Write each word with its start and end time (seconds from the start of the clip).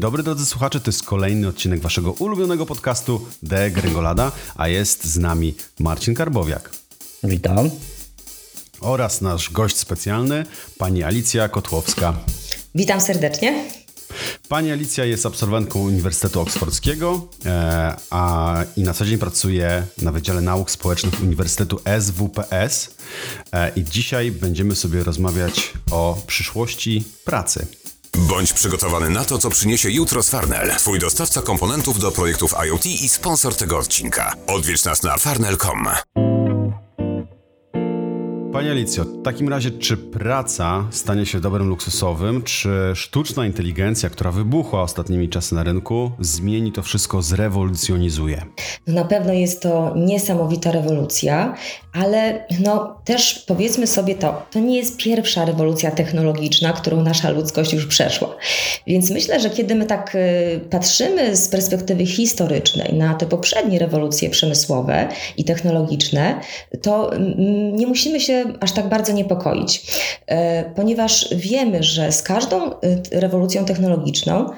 Dzień 0.00 0.02
dobry 0.02 0.22
drodzy 0.22 0.46
słuchacze, 0.46 0.80
to 0.80 0.88
jest 0.88 1.02
kolejny 1.02 1.48
odcinek 1.48 1.80
waszego 1.80 2.12
ulubionego 2.12 2.66
podcastu 2.66 3.26
The 3.48 3.70
Gringolada, 3.70 4.32
a 4.56 4.68
jest 4.68 5.04
z 5.04 5.16
nami 5.16 5.54
Marcin 5.78 6.14
Karbowiak. 6.14 6.70
Witam. 7.24 7.70
Oraz 8.80 9.20
nasz 9.20 9.50
gość 9.50 9.76
specjalny, 9.76 10.46
pani 10.78 11.02
Alicja 11.02 11.48
Kotłowska. 11.48 12.14
Witam 12.74 13.00
serdecznie. 13.00 13.64
Pani 14.48 14.70
Alicja 14.70 15.04
jest 15.04 15.26
absolwentką 15.26 15.80
Uniwersytetu 15.80 16.40
Oksfordzkiego 16.40 17.28
e, 17.46 17.94
a, 18.10 18.56
i 18.76 18.82
na 18.82 18.94
co 18.94 19.04
dzień 19.04 19.18
pracuje 19.18 19.86
na 20.02 20.12
Wydziale 20.12 20.40
Nauk 20.40 20.70
Społecznych 20.70 21.22
Uniwersytetu 21.22 21.80
SWPS. 22.00 22.94
E, 23.52 23.72
I 23.76 23.84
dzisiaj 23.84 24.30
będziemy 24.30 24.76
sobie 24.76 25.04
rozmawiać 25.04 25.72
o 25.90 26.22
przyszłości 26.26 27.04
pracy. 27.24 27.66
Bądź 28.16 28.52
przygotowany 28.52 29.10
na 29.10 29.24
to, 29.24 29.38
co 29.38 29.50
przyniesie 29.50 29.90
jutro 29.90 30.22
z 30.22 30.30
Farnell, 30.30 30.70
twój 30.70 30.98
dostawca 30.98 31.42
komponentów 31.42 31.98
do 31.98 32.10
projektów 32.10 32.54
IoT 32.66 32.86
i 32.86 33.08
sponsor 33.08 33.54
tego 33.54 33.78
odcinka. 33.78 34.34
Odwiedź 34.46 34.84
nas 34.84 35.02
na 35.02 35.16
farnell.com. 35.16 35.88
Pani 38.52 38.70
Alicjo, 38.70 39.04
w 39.04 39.22
takim 39.22 39.48
razie 39.48 39.70
czy 39.70 39.96
praca 39.96 40.86
stanie 40.90 41.26
się 41.26 41.40
dobrem 41.40 41.68
luksusowym, 41.68 42.42
czy 42.42 42.92
sztuczna 42.94 43.46
inteligencja, 43.46 44.10
która 44.10 44.32
wybuchła 44.32 44.82
ostatnimi 44.82 45.28
czasy 45.28 45.54
na 45.54 45.62
rynku, 45.62 46.12
zmieni 46.20 46.72
to 46.72 46.82
wszystko, 46.82 47.22
zrewolucjonizuje? 47.22 48.46
No 48.86 48.94
na 48.94 49.04
pewno 49.04 49.32
jest 49.32 49.62
to 49.62 49.92
niesamowita 49.96 50.72
rewolucja, 50.72 51.54
ale 51.92 52.44
no 52.60 53.00
też 53.04 53.44
powiedzmy 53.46 53.86
sobie 53.86 54.14
to, 54.14 54.42
to 54.50 54.58
nie 54.58 54.76
jest 54.76 54.96
pierwsza 54.96 55.44
rewolucja 55.44 55.90
technologiczna, 55.90 56.72
którą 56.72 57.02
nasza 57.02 57.30
ludzkość 57.30 57.72
już 57.72 57.86
przeszła. 57.86 58.36
Więc 58.86 59.10
myślę, 59.10 59.40
że 59.40 59.50
kiedy 59.50 59.74
my 59.74 59.86
tak 59.86 60.14
y, 60.14 60.60
patrzymy 60.70 61.36
z 61.36 61.48
perspektywy 61.48 62.06
historycznej 62.06 62.94
na 62.94 63.14
te 63.14 63.26
poprzednie 63.26 63.78
rewolucje 63.78 64.30
przemysłowe 64.30 65.08
i 65.36 65.44
technologiczne, 65.44 66.40
to 66.82 67.12
mm, 67.12 67.76
nie 67.76 67.86
musimy 67.86 68.20
się 68.20 68.44
aż 68.60 68.72
tak 68.72 68.88
bardzo 68.88 69.12
niepokoić, 69.12 69.82
e, 70.26 70.64
ponieważ 70.64 71.34
wiemy, 71.36 71.82
że 71.82 72.12
z 72.12 72.22
każdą 72.22 72.70
y, 72.70 72.76
rewolucją 73.12 73.64
technologiczną 73.64 74.50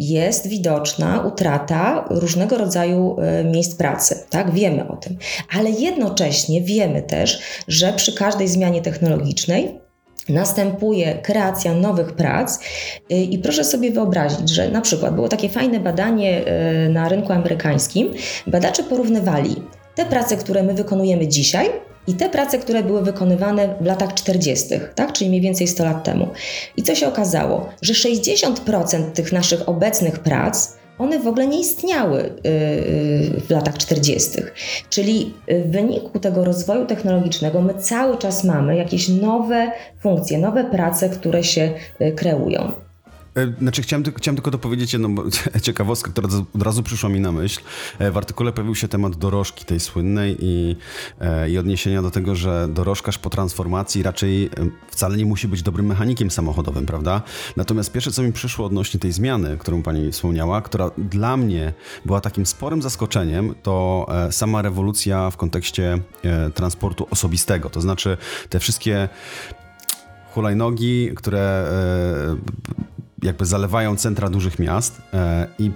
jest 0.00 0.48
widoczna 0.48 1.20
utrata 1.20 2.04
różnego 2.10 2.58
rodzaju 2.58 3.16
y, 3.40 3.44
miejsc 3.44 3.74
pracy. 3.74 4.24
Tak, 4.30 4.50
wiemy 4.50 4.88
o 4.88 4.96
tym. 4.96 5.16
Ale 5.56 5.70
jednocześnie 5.70 6.62
wiemy 6.62 7.02
też, 7.02 7.40
że 7.68 7.92
przy 7.92 8.12
każdej 8.14 8.48
zmianie 8.48 8.82
technologicznej 8.82 9.80
następuje 10.28 11.14
kreacja 11.14 11.74
nowych 11.74 12.12
prac 12.12 12.58
i 13.08 13.38
proszę 13.38 13.64
sobie 13.64 13.90
wyobrazić, 13.90 14.50
że 14.50 14.68
na 14.68 14.80
przykład 14.80 15.14
było 15.14 15.28
takie 15.28 15.48
fajne 15.48 15.80
badanie 15.80 16.42
na 16.90 17.08
rynku 17.08 17.32
amerykańskim. 17.32 18.12
Badacze 18.46 18.82
porównywali 18.82 19.56
te 19.94 20.06
prace, 20.06 20.36
które 20.36 20.62
my 20.62 20.74
wykonujemy 20.74 21.28
dzisiaj 21.28 21.70
i 22.06 22.14
te 22.14 22.28
prace, 22.28 22.58
które 22.58 22.82
były 22.82 23.02
wykonywane 23.02 23.74
w 23.80 23.86
latach 23.86 24.14
40., 24.14 24.68
tak, 24.94 25.12
czyli 25.12 25.30
mniej 25.30 25.40
więcej 25.40 25.68
100 25.68 25.84
lat 25.84 26.04
temu. 26.04 26.28
I 26.76 26.82
co 26.82 26.94
się 26.94 27.08
okazało? 27.08 27.68
Że 27.82 27.92
60% 27.94 29.10
tych 29.10 29.32
naszych 29.32 29.68
obecnych 29.68 30.18
prac 30.18 30.82
one 30.98 31.18
w 31.18 31.26
ogóle 31.26 31.46
nie 31.46 31.60
istniały 31.60 32.20
y, 32.20 32.48
y, 32.48 33.40
w 33.40 33.50
latach 33.50 33.78
40. 33.78 34.30
Czyli 34.90 35.34
w 35.48 35.70
wyniku 35.70 36.18
tego 36.18 36.44
rozwoju 36.44 36.86
technologicznego 36.86 37.60
my 37.60 37.74
cały 37.74 38.18
czas 38.18 38.44
mamy 38.44 38.76
jakieś 38.76 39.08
nowe 39.08 39.72
funkcje, 40.00 40.38
nowe 40.38 40.64
prace, 40.64 41.08
które 41.08 41.44
się 41.44 41.70
y, 42.00 42.12
kreują. 42.12 42.72
E, 43.34 43.52
znaczy, 43.60 43.82
chciałem, 43.82 44.04
chciałem 44.16 44.36
tylko 44.36 44.50
dopowiedzieć 44.50 44.92
jedną 44.92 45.14
ciekawostkę, 45.62 46.10
która 46.10 46.28
od 46.54 46.62
razu 46.62 46.82
przyszła 46.82 47.10
mi 47.10 47.20
na 47.20 47.32
myśl. 47.32 47.60
E, 47.98 48.10
w 48.10 48.16
artykule 48.16 48.52
pojawił 48.52 48.74
się 48.74 48.88
temat 48.88 49.16
dorożki 49.16 49.64
tej 49.64 49.80
słynnej 49.80 50.36
i, 50.40 50.76
e, 51.20 51.50
i 51.50 51.58
odniesienia 51.58 52.02
do 52.02 52.10
tego, 52.10 52.34
że 52.34 52.68
dorożkarz 52.68 53.18
po 53.18 53.30
transformacji 53.30 54.02
raczej 54.02 54.50
wcale 54.88 55.16
nie 55.16 55.26
musi 55.26 55.48
być 55.48 55.62
dobrym 55.62 55.86
mechanikiem 55.86 56.30
samochodowym, 56.30 56.86
prawda? 56.86 57.22
Natomiast 57.56 57.92
pierwsze, 57.92 58.12
co 58.12 58.22
mi 58.22 58.32
przyszło 58.32 58.66
odnośnie 58.66 59.00
tej 59.00 59.12
zmiany, 59.12 59.56
którą 59.58 59.82
pani 59.82 60.12
wspomniała, 60.12 60.62
która 60.62 60.90
dla 60.98 61.36
mnie 61.36 61.72
była 62.04 62.20
takim 62.20 62.46
sporym 62.46 62.82
zaskoczeniem, 62.82 63.54
to 63.62 64.06
sama 64.30 64.62
rewolucja 64.62 65.30
w 65.30 65.36
kontekście 65.36 65.98
transportu 66.54 67.06
osobistego. 67.10 67.70
To 67.70 67.80
znaczy 67.80 68.16
te 68.48 68.60
wszystkie 68.60 69.08
hulajnogi, 70.34 71.10
które 71.16 71.66
jakby 73.22 73.46
zalewają 73.46 73.96
centra 73.96 74.28
dużych 74.28 74.58
miast 74.58 75.02
e, 75.12 75.48
i 75.58 75.70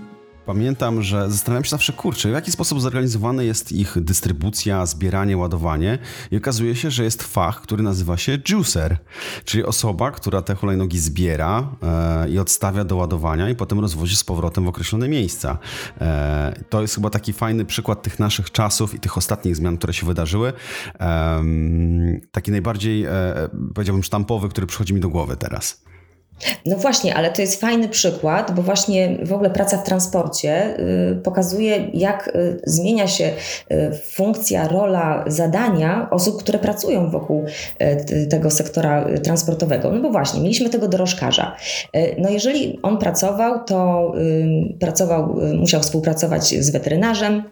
Pamiętam, 0.47 1.03
że 1.03 1.31
zastanawiam 1.31 1.65
się 1.65 1.71
zawsze, 1.71 1.93
kurczę, 1.93 2.29
w 2.29 2.33
jaki 2.33 2.53
sposób 2.53 2.81
zorganizowana 2.81 3.43
jest 3.43 3.73
ich 3.73 4.01
dystrybucja, 4.01 4.87
zbieranie, 4.87 5.37
ładowanie. 5.37 5.99
I 6.31 6.37
okazuje 6.37 6.77
się, 6.77 6.91
że 6.91 7.05
jest 7.05 7.23
fach, 7.23 7.61
który 7.61 7.83
nazywa 7.83 8.17
się 8.17 8.39
juicer, 8.49 8.97
czyli 9.45 9.65
osoba, 9.65 10.11
która 10.11 10.43
te 10.43 10.55
hulajnogi 10.55 10.99
zbiera 10.99 11.69
e, 11.83 12.29
i 12.29 12.39
odstawia 12.39 12.85
do 12.85 12.97
ładowania 12.97 13.51
i 13.51 13.55
potem 13.55 13.81
rozwozi 13.81 14.17
z 14.17 14.25
powrotem 14.25 14.65
w 14.65 14.69
określone 14.69 15.09
miejsca. 15.09 15.59
E, 16.01 16.61
to 16.71 16.83
jest 16.83 16.95
chyba 16.95 17.11
taki 17.11 17.33
fajny 17.33 17.65
przykład 17.65 18.03
tych 18.03 18.19
naszych 18.19 18.51
czasów 18.51 18.95
i 18.95 19.01
tych 19.01 19.19
ostatnich 19.19 19.57
zmian, 19.57 19.77
które 19.77 19.93
się 19.93 20.07
wydarzyły. 20.07 20.53
Taki 22.31 22.51
najbardziej, 22.51 23.07
powiedziałbym, 23.75 24.03
sztampowy, 24.03 24.49
który 24.49 24.67
przychodzi 24.67 24.95
mi 24.95 25.01
do 25.01 25.09
głowy 25.09 25.37
teraz. 25.37 25.87
No 26.67 26.77
właśnie, 26.77 27.15
ale 27.15 27.31
to 27.31 27.43
jest 27.43 27.61
fajny 27.61 27.89
przykład, 27.89 28.55
bo 28.55 28.63
właśnie 28.63 29.19
w 29.23 29.33
ogóle 29.33 29.51
praca 29.51 29.79
w 29.79 29.85
transporcie 29.85 30.81
y, 31.13 31.17
pokazuje, 31.17 31.91
jak 31.95 32.29
y, 32.29 32.61
zmienia 32.65 33.07
się 33.07 33.25
y, 33.73 33.91
funkcja, 34.13 34.69
rola, 34.69 35.25
zadania 35.27 36.09
osób, 36.11 36.43
które 36.43 36.59
pracują 36.59 37.11
wokół 37.11 37.45
tego 38.31 38.51
sektora 38.51 39.07
transportowego. 39.25 39.93
No 39.93 40.01
bo 40.01 40.11
właśnie, 40.11 40.41
mieliśmy 40.41 40.71
tego 40.71 40.89
dorożkarza. 40.89 41.57
No 42.19 42.31
jeżeli 42.31 42.79
on 42.83 42.99
pracował, 42.99 43.65
to 43.65 44.13
pracował, 44.81 45.37
musiał 45.55 45.81
współpracować 45.81 46.49
z 46.49 46.71
weterynarzem, 46.71 47.43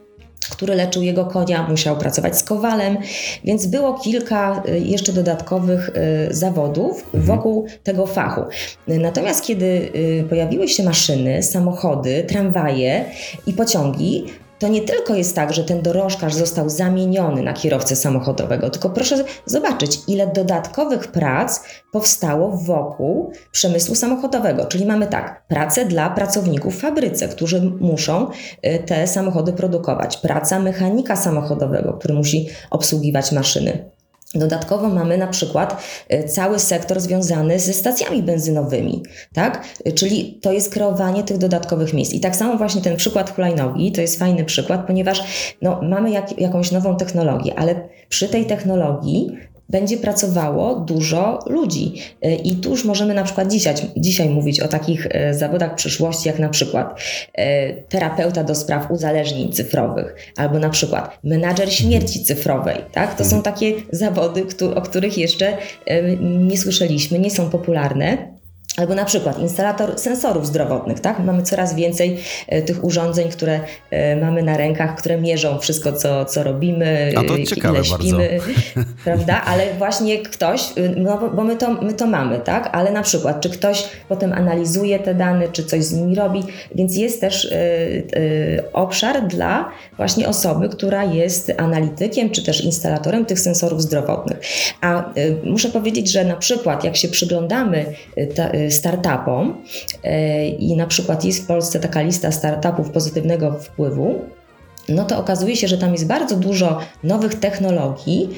który 0.49 0.75
leczył 0.75 1.03
jego 1.03 1.25
konia, 1.25 1.69
musiał 1.69 1.97
pracować 1.97 2.39
z 2.39 2.45
kowalem, 2.45 2.99
więc 3.45 3.67
było 3.67 3.95
kilka 3.95 4.63
y, 4.69 4.79
jeszcze 4.79 5.13
dodatkowych 5.13 5.89
y, 6.31 6.35
zawodów 6.35 7.05
mhm. 7.05 7.23
wokół 7.25 7.67
tego 7.83 8.07
fachu. 8.07 8.43
Natomiast 8.89 9.45
kiedy 9.45 9.65
y, 9.65 10.25
pojawiły 10.29 10.69
się 10.69 10.83
maszyny, 10.83 11.43
samochody, 11.43 12.25
tramwaje 12.29 13.05
i 13.47 13.53
pociągi, 13.53 14.25
to 14.65 14.69
nie 14.69 14.83
tylko 14.83 15.15
jest 15.15 15.37
tak, 15.37 15.53
że 15.53 15.65
ten 15.65 15.83
dorożkarz 15.83 16.35
został 16.35 16.69
zamieniony 16.69 17.43
na 17.43 17.53
kierowcę 17.53 17.97
samochodowego, 17.97 18.71
tylko 18.71 18.91
proszę 18.91 19.25
zobaczyć, 19.47 19.99
ile 20.09 20.27
dodatkowych 20.27 21.13
prac 21.13 21.61
powstało 21.93 22.57
wokół 22.57 23.33
przemysłu 23.53 23.95
samochodowego. 23.95 24.65
Czyli 24.65 24.87
mamy 24.87 25.07
tak, 25.07 25.47
pracę 25.49 25.85
dla 25.85 26.11
pracowników 26.11 26.77
w 26.77 26.81
fabryce, 26.81 27.29
którzy 27.29 27.61
muszą 27.81 28.31
y, 28.67 28.79
te 28.87 29.07
samochody 29.07 29.53
produkować, 29.53 30.17
praca 30.17 30.59
mechanika 30.59 31.17
samochodowego, 31.17 31.93
który 31.93 32.15
musi 32.15 32.49
obsługiwać 32.71 33.33
maszyny. 33.33 33.94
Dodatkowo 34.35 34.89
mamy 34.89 35.19
na 35.19 35.27
przykład 35.27 35.83
y, 36.13 36.29
cały 36.29 36.59
sektor 36.59 37.01
związany 37.01 37.61
ze 37.61 37.73
stacjami 37.73 38.23
benzynowymi, 38.23 39.03
tak? 39.33 39.65
Y, 39.87 39.93
czyli 39.93 40.39
to 40.43 40.53
jest 40.53 40.73
kreowanie 40.73 41.23
tych 41.23 41.39
dodatkowych 41.39 41.93
miejsc. 41.93 42.13
I 42.13 42.21
tak 42.21 42.37
samo 42.37 42.57
właśnie 42.57 42.83
ten 42.83 42.97
przykład 42.97 43.35
hulajnogi 43.35 43.93
to 43.93 44.01
jest 44.01 44.19
fajny 44.19 44.45
przykład, 44.45 44.87
ponieważ 44.87 45.23
no, 45.63 45.83
mamy 45.83 46.11
jak, 46.11 46.41
jakąś 46.41 46.71
nową 46.71 46.97
technologię, 46.97 47.59
ale 47.59 47.89
przy 48.09 48.29
tej 48.29 48.47
technologii 48.47 49.31
będzie 49.69 49.97
pracowało 49.97 50.75
dużo 50.75 51.39
ludzi. 51.47 51.95
E, 52.23 52.35
I 52.35 52.57
tu 52.57 52.71
już 52.71 52.85
możemy 52.85 53.15
na 53.15 53.25
przykład 53.25 53.51
dzisiaj, 53.51 53.75
dzisiaj 53.97 54.29
mówić 54.29 54.61
o 54.61 54.69
takich 54.69 55.07
e, 55.11 55.35
zawodach 55.35 55.75
przyszłości, 55.75 56.29
jak 56.29 56.39
na 56.39 56.49
przykład 56.49 57.01
e, 57.35 57.73
terapeuta 57.73 58.45
do 58.45 58.55
spraw 58.55 58.91
uzależnień 58.91 59.53
cyfrowych, 59.53 60.15
albo 60.37 60.59
na 60.59 60.71
przykład 60.71 61.19
menadżer 61.25 61.73
śmierci 61.73 62.25
cyfrowej. 62.25 62.77
Tak? 62.93 63.15
To 63.15 63.25
są 63.25 63.43
takie 63.43 63.73
zawody, 63.93 64.45
o 64.75 64.83
których 64.83 65.19
jeszcze 65.19 65.57
nie 66.21 66.59
słyszeliśmy, 66.59 67.19
nie 67.19 67.31
są 67.31 67.51
popularne. 67.51 68.34
Albo 68.77 68.95
na 68.95 69.05
przykład 69.05 69.39
instalator 69.39 69.99
sensorów 69.99 70.47
zdrowotnych, 70.47 71.01
tak? 71.01 71.19
Mamy 71.19 71.43
coraz 71.43 71.75
więcej 71.75 72.19
e, 72.49 72.63
tych 72.63 72.85
urządzeń, 72.85 73.29
które 73.29 73.61
e, 73.91 74.17
mamy 74.17 74.43
na 74.43 74.57
rękach, 74.57 74.97
które 74.97 75.21
mierzą 75.21 75.59
wszystko, 75.59 75.93
co, 75.93 76.25
co 76.25 76.43
robimy, 76.43 77.13
A 77.17 77.25
to 77.25 77.45
ciekawe 77.55 77.75
ile 77.75 77.85
śpimy, 77.85 78.29
bardzo. 78.39 78.91
prawda? 79.05 79.43
Ale 79.47 79.75
właśnie 79.79 80.19
ktoś, 80.19 80.61
no 80.97 81.31
bo 81.35 81.45
my 81.45 81.57
to, 81.57 81.75
my 81.75 81.93
to 81.93 82.07
mamy, 82.07 82.41
tak? 82.41 82.69
Ale 82.73 82.93
na 82.93 83.03
przykład, 83.03 83.41
czy 83.41 83.51
ktoś 83.51 83.85
potem 84.09 84.33
analizuje 84.33 84.99
te 84.99 85.15
dane, 85.15 85.49
czy 85.49 85.65
coś 85.65 85.85
z 85.85 85.93
nimi 85.93 86.15
robi, 86.15 86.43
więc 86.75 86.97
jest 86.97 87.21
też 87.21 87.45
y, 87.45 87.53
y, 88.17 88.63
obszar 88.73 89.27
dla 89.27 89.71
właśnie 89.97 90.29
osoby, 90.29 90.69
która 90.69 91.05
jest 91.05 91.53
analitykiem, 91.57 92.31
czy 92.31 92.45
też 92.45 92.65
instalatorem 92.65 93.25
tych 93.25 93.41
sensorów 93.41 93.83
zdrowotnych. 93.83 94.39
A 94.81 95.19
y, 95.19 95.37
muszę 95.45 95.69
powiedzieć, 95.69 96.13
że 96.13 96.25
na 96.25 96.37
przykład, 96.37 96.85
jak 96.85 96.97
się 96.97 97.09
przyglądamy 97.09 97.87
ta, 98.35 98.51
startupom 98.71 99.63
i 100.59 100.77
na 100.77 100.87
przykład 100.87 101.25
jest 101.25 101.45
w 101.45 101.47
Polsce 101.47 101.81
taka 101.81 102.03
lista 102.03 102.33
startupów 102.33 102.91
pozytywnego 102.91 103.53
wpływu, 103.53 104.21
no 104.89 105.05
to 105.05 105.19
okazuje 105.19 105.57
się, 105.57 105.69
że 105.69 105.79
tam 105.79 105.93
jest 105.93 106.07
bardzo 106.07 106.37
dużo 106.37 106.79
nowych 107.03 107.35
technologii 107.35 108.29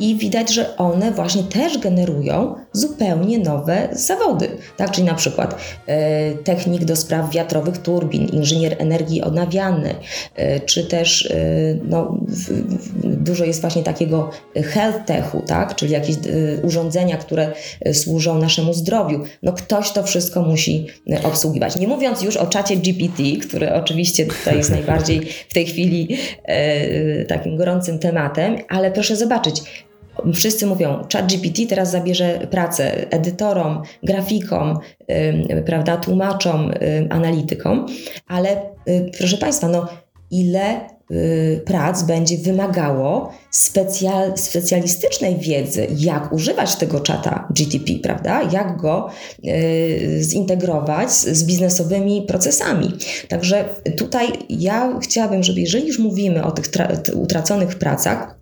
i 0.00 0.16
widać, 0.16 0.54
że 0.54 0.76
one 0.76 1.12
właśnie 1.12 1.42
też 1.42 1.78
generują 1.78 2.54
zupełnie 2.72 3.38
nowe 3.38 3.88
zawody. 3.92 4.48
Tak, 4.76 4.90
czyli 4.90 5.06
na 5.06 5.14
przykład 5.14 5.60
e, 5.86 6.32
technik 6.32 6.84
do 6.84 6.96
spraw 6.96 7.30
wiatrowych 7.30 7.78
turbin, 7.78 8.28
inżynier 8.28 8.76
energii 8.78 9.22
odnawialnej, 9.22 9.94
e, 10.34 10.60
czy 10.60 10.84
też 10.84 11.26
e, 11.26 11.36
no, 11.84 12.18
w, 12.28 12.50
w, 12.50 13.16
dużo 13.22 13.44
jest 13.44 13.60
właśnie 13.60 13.82
takiego 13.82 14.30
health 14.54 15.06
techu, 15.06 15.42
tak, 15.46 15.74
czyli 15.74 15.92
jakieś 15.92 16.16
urządzenia, 16.62 17.16
które 17.16 17.52
służą 17.92 18.38
naszemu 18.38 18.74
zdrowiu. 18.74 19.24
No 19.42 19.52
ktoś 19.52 19.92
to 19.92 20.02
wszystko 20.02 20.42
musi 20.42 20.86
obsługiwać. 21.24 21.76
Nie 21.76 21.88
mówiąc 21.88 22.22
już 22.22 22.36
o 22.36 22.46
czacie 22.46 22.76
GPT, 22.76 23.22
który 23.48 23.72
oczywiście 23.74 24.26
tutaj 24.26 24.56
jest 24.56 24.70
najbardziej 24.70 25.20
w 25.48 25.54
tej 25.54 25.66
chwili 25.66 25.95
E, 26.44 27.24
takim 27.24 27.56
gorącym 27.56 27.98
tematem, 27.98 28.56
ale 28.68 28.90
proszę 28.90 29.16
zobaczyć, 29.16 29.86
Wszyscy 30.34 30.66
mówią, 30.66 31.04
ChatGPT 31.12 31.66
teraz 31.68 31.90
zabierze 31.90 32.46
pracę 32.50 33.10
edytorom, 33.10 33.82
grafikom, 34.02 34.78
prawda, 35.66 35.96
tłumaczom, 35.96 36.70
analitykom, 37.10 37.86
ale 38.26 38.62
y, 38.88 39.10
proszę 39.18 39.36
Państwa, 39.36 39.68
no 39.68 39.88
ile 40.30 40.80
prac 41.64 42.02
będzie 42.02 42.38
wymagało 42.38 43.32
specjal, 43.50 44.38
specjalistycznej 44.38 45.36
wiedzy, 45.36 45.86
jak 45.96 46.32
używać 46.32 46.76
tego 46.76 47.00
czata 47.00 47.48
GTP, 47.50 47.92
prawda? 48.02 48.42
Jak 48.52 48.76
go 48.76 49.10
y, 49.44 50.18
zintegrować 50.20 51.12
z, 51.12 51.26
z 51.26 51.44
biznesowymi 51.44 52.22
procesami. 52.22 52.92
Także 53.28 53.68
tutaj 53.96 54.26
ja 54.48 54.98
chciałabym, 55.02 55.42
żeby 55.42 55.60
jeżeli 55.60 55.86
już 55.86 55.98
mówimy 55.98 56.44
o 56.44 56.50
tych 56.50 56.66
utraconych 57.14 57.78
pracach, 57.78 58.35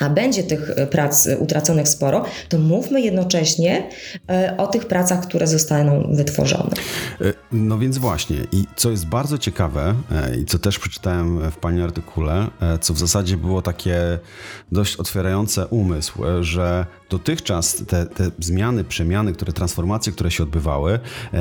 a 0.00 0.10
będzie 0.10 0.42
tych 0.42 0.70
e, 0.70 0.86
prac 0.86 1.26
e, 1.26 1.38
utraconych 1.38 1.88
sporo, 1.88 2.24
to 2.48 2.58
mówmy 2.58 3.00
jednocześnie 3.00 3.88
e, 4.28 4.54
o 4.58 4.66
tych 4.66 4.86
pracach, 4.86 5.26
które 5.26 5.46
zostaną 5.46 6.14
wytworzone. 6.14 6.70
No 7.52 7.78
więc 7.78 7.98
właśnie, 7.98 8.36
i 8.52 8.64
co 8.76 8.90
jest 8.90 9.06
bardzo 9.06 9.38
ciekawe, 9.38 9.94
i 10.42 10.44
co 10.44 10.58
też 10.58 10.78
przeczytałem 10.78 11.50
w 11.50 11.56
Pani 11.56 11.82
artykule, 11.82 12.46
co 12.80 12.94
w 12.94 12.98
zasadzie 12.98 13.36
było 13.36 13.62
takie 13.62 14.18
dość 14.72 14.96
otwierające 14.96 15.66
umysł, 15.66 16.22
że 16.40 16.86
dotychczas 17.18 17.84
te, 17.88 18.06
te 18.06 18.30
zmiany, 18.38 18.84
przemiany, 18.84 19.32
które, 19.32 19.52
transformacje, 19.52 20.12
które 20.12 20.30
się 20.30 20.42
odbywały, 20.42 20.98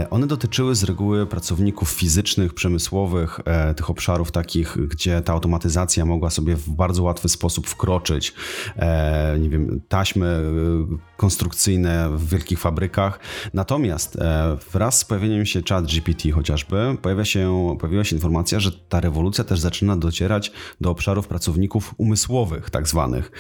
one 0.10 0.28
dotyczyły 0.28 0.75
z 0.75 0.84
reguły 0.84 1.25
pracowników 1.25 1.90
fizycznych, 1.90 2.54
przemysłowych, 2.54 3.40
tych 3.75 3.90
obszarów 3.90 4.31
takich, 4.31 4.78
gdzie 4.88 5.22
ta 5.22 5.34
automatyzacja 5.34 6.06
mogła 6.06 6.30
sobie 6.30 6.56
w 6.56 6.70
bardzo 6.70 7.04
łatwy 7.04 7.30
sposób 7.30 7.68
wkroczyć 7.68 8.34
e, 8.75 9.38
nie 9.40 9.50
wiem, 9.50 9.81
taśmy 9.88 10.25
e, 10.25 10.98
konstrukcyjne 11.18 12.10
w 12.18 12.30
wielkich 12.30 12.60
fabrykach. 12.60 13.20
Natomiast 13.54 14.16
e, 14.16 14.58
wraz 14.72 15.00
z 15.00 15.06
pojawieniem 15.06 15.46
się 15.46 15.62
chat 15.70 15.86
GPT 15.86 16.31
chociażby, 16.31 16.98
pojawia 17.02 17.25
się, 17.25 17.75
pojawiła 17.80 18.04
się 18.04 18.16
informacja, 18.16 18.60
że 18.60 18.72
ta 18.72 19.00
rewolucja 19.00 19.44
też 19.44 19.60
zaczyna 19.60 19.98
docierać 19.98 20.52
do 20.81 20.90
obszarów 20.90 21.28
pracowników 21.28 21.94
umysłowych, 21.98 22.70
tak 22.70 22.88
zwanych. 22.88 23.31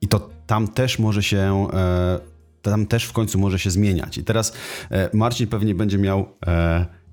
I 0.00 0.08
to 0.08 0.30
tam 0.46 0.68
też 0.68 0.98
może 0.98 1.22
się 1.22 1.68
e, 1.72 2.18
tam 2.62 2.86
też 2.86 3.04
w 3.04 3.12
końcu 3.12 3.38
może 3.38 3.58
się 3.58 3.70
zmieniać. 3.70 4.18
I 4.18 4.24
teraz 4.24 4.52
e, 4.90 5.10
Marcin 5.12 5.46
pewnie 5.46 5.74
będzie 5.74 5.98
miał 5.98 6.28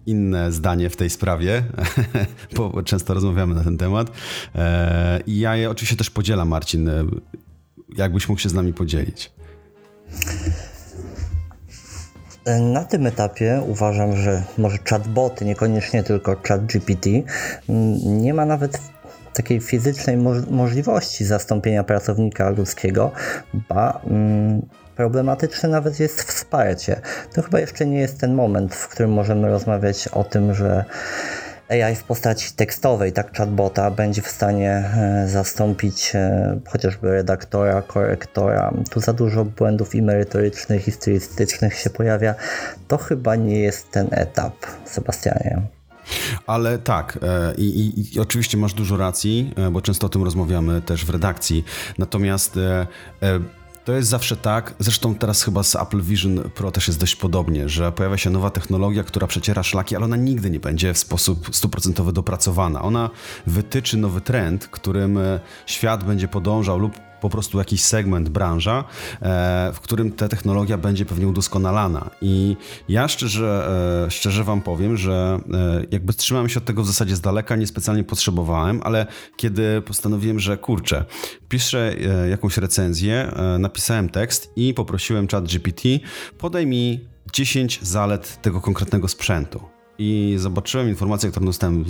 inne 0.05 0.51
zdanie 0.51 0.89
w 0.89 0.95
tej 0.95 1.09
sprawie, 1.09 1.63
bo 2.57 2.83
często 2.83 3.13
rozmawiamy 3.13 3.55
na 3.55 3.63
ten 3.63 3.77
temat. 3.77 4.11
E, 4.55 5.19
I 5.27 5.39
ja 5.39 5.55
je 5.55 5.69
oczywiście 5.69 5.97
też 5.97 6.09
podzielam, 6.09 6.47
Marcin. 6.47 6.89
E, 6.89 7.03
jakbyś 7.97 8.29
mógł 8.29 8.41
się 8.41 8.49
z 8.49 8.53
nami 8.53 8.73
podzielić? 8.73 9.31
Na 12.61 12.83
tym 12.83 13.07
etapie 13.07 13.61
uważam, 13.67 14.15
że 14.15 14.43
może 14.57 14.77
chatboty, 14.89 15.45
niekoniecznie 15.45 16.03
tylko 16.03 16.35
chat 16.47 16.65
GPT, 16.65 17.09
nie 18.05 18.33
ma 18.33 18.45
nawet 18.45 18.79
takiej 19.33 19.59
fizycznej 19.59 20.17
możliwości 20.49 21.25
zastąpienia 21.25 21.83
pracownika 21.83 22.49
ludzkiego, 22.49 23.11
ba 23.69 24.01
Problematyczne 24.95 25.69
nawet 25.69 25.99
jest 25.99 26.21
wsparcie. 26.21 27.01
To 27.33 27.41
chyba 27.41 27.59
jeszcze 27.59 27.85
nie 27.85 27.99
jest 27.99 28.19
ten 28.19 28.33
moment, 28.33 28.75
w 28.75 28.87
którym 28.87 29.11
możemy 29.11 29.49
rozmawiać 29.49 30.07
o 30.07 30.23
tym, 30.23 30.53
że 30.53 30.85
AI 31.69 31.95
w 31.95 32.03
postaci 32.03 32.53
tekstowej, 32.53 33.13
tak 33.13 33.37
chatbota, 33.37 33.91
będzie 33.91 34.21
w 34.21 34.27
stanie 34.27 34.71
e, 34.71 35.27
zastąpić 35.27 36.15
e, 36.15 36.59
chociażby 36.67 37.11
redaktora, 37.11 37.81
korektora. 37.81 38.73
Tu 38.89 38.99
za 38.99 39.13
dużo 39.13 39.45
błędów 39.45 39.95
i 39.95 40.01
merytorycznych, 40.01 40.87
i 40.87 40.91
stylistycznych 40.91 41.73
się 41.73 41.89
pojawia. 41.89 42.35
To 42.87 42.97
chyba 42.97 43.35
nie 43.35 43.59
jest 43.59 43.91
ten 43.91 44.07
etap, 44.11 44.53
Sebastianie. 44.85 45.61
Ale 46.47 46.77
tak, 46.77 47.19
e, 47.21 47.55
i, 47.55 47.79
i, 47.79 48.15
i, 48.15 48.19
oczywiście 48.19 48.57
masz 48.57 48.73
dużo 48.73 48.97
racji, 48.97 49.53
bo 49.71 49.81
często 49.81 50.07
o 50.07 50.09
tym 50.09 50.23
rozmawiamy 50.23 50.81
też 50.81 51.05
w 51.05 51.09
redakcji. 51.09 51.63
Natomiast 51.97 52.59
to 53.85 53.93
jest 53.93 54.09
zawsze 54.09 54.35
tak, 54.35 54.75
zresztą 54.79 55.15
teraz 55.15 55.43
chyba 55.43 55.63
z 55.63 55.75
Apple 55.75 56.01
Vision 56.01 56.49
Pro 56.55 56.71
też 56.71 56.87
jest 56.87 56.99
dość 56.99 57.15
podobnie, 57.15 57.69
że 57.69 57.91
pojawia 57.91 58.17
się 58.17 58.29
nowa 58.29 58.49
technologia, 58.49 59.03
która 59.03 59.27
przeciera 59.27 59.63
szlaki, 59.63 59.95
ale 59.95 60.05
ona 60.05 60.15
nigdy 60.15 60.49
nie 60.49 60.59
będzie 60.59 60.93
w 60.93 60.97
sposób 60.97 61.55
stuprocentowy 61.55 62.13
dopracowana. 62.13 62.81
Ona 62.81 63.09
wytyczy 63.47 63.97
nowy 63.97 64.21
trend, 64.21 64.67
którym 64.67 65.17
e, 65.17 65.39
świat 65.65 66.03
będzie 66.03 66.27
podążał 66.27 66.79
lub 66.79 66.93
po 67.23 67.29
prostu 67.29 67.57
jakiś 67.57 67.83
segment, 67.83 68.29
branża, 68.29 68.83
e, 69.21 69.71
w 69.73 69.79
którym 69.79 70.11
ta 70.11 70.27
technologia 70.27 70.77
będzie 70.77 71.05
pewnie 71.05 71.27
udoskonalana. 71.27 72.09
I 72.21 72.57
ja 72.89 73.07
szczerze, 73.07 73.69
e, 74.05 74.11
szczerze 74.11 74.43
Wam 74.43 74.61
powiem, 74.61 74.97
że 74.97 75.39
e, 75.53 75.85
jakby 75.91 76.13
trzymałem 76.13 76.49
się 76.49 76.59
od 76.59 76.65
tego 76.65 76.83
w 76.83 76.87
zasadzie 76.87 77.15
z 77.15 77.21
daleka, 77.21 77.55
niespecjalnie 77.55 78.03
potrzebowałem, 78.03 78.81
ale 78.83 79.07
kiedy 79.35 79.81
postanowiłem, 79.81 80.39
że 80.39 80.57
kurczę, 80.57 81.05
piszę 81.49 81.95
jakąś 82.29 82.57
recenzję, 82.57 83.31
napisałem 83.59 84.09
tekst 84.09 84.51
i 84.55 84.73
poprosiłem 84.73 85.27
chat 85.27 85.45
GPT, 85.45 85.89
podaj 86.37 86.67
mi 86.67 87.07
10 87.33 87.79
zalet 87.81 88.41
tego 88.41 88.61
konkretnego 88.61 89.07
sprzętu 89.07 89.72
i 89.97 90.35
zobaczyłem 90.37 90.89
informację, 90.89 91.31
którą 91.31 91.45
dostałem 91.45 91.85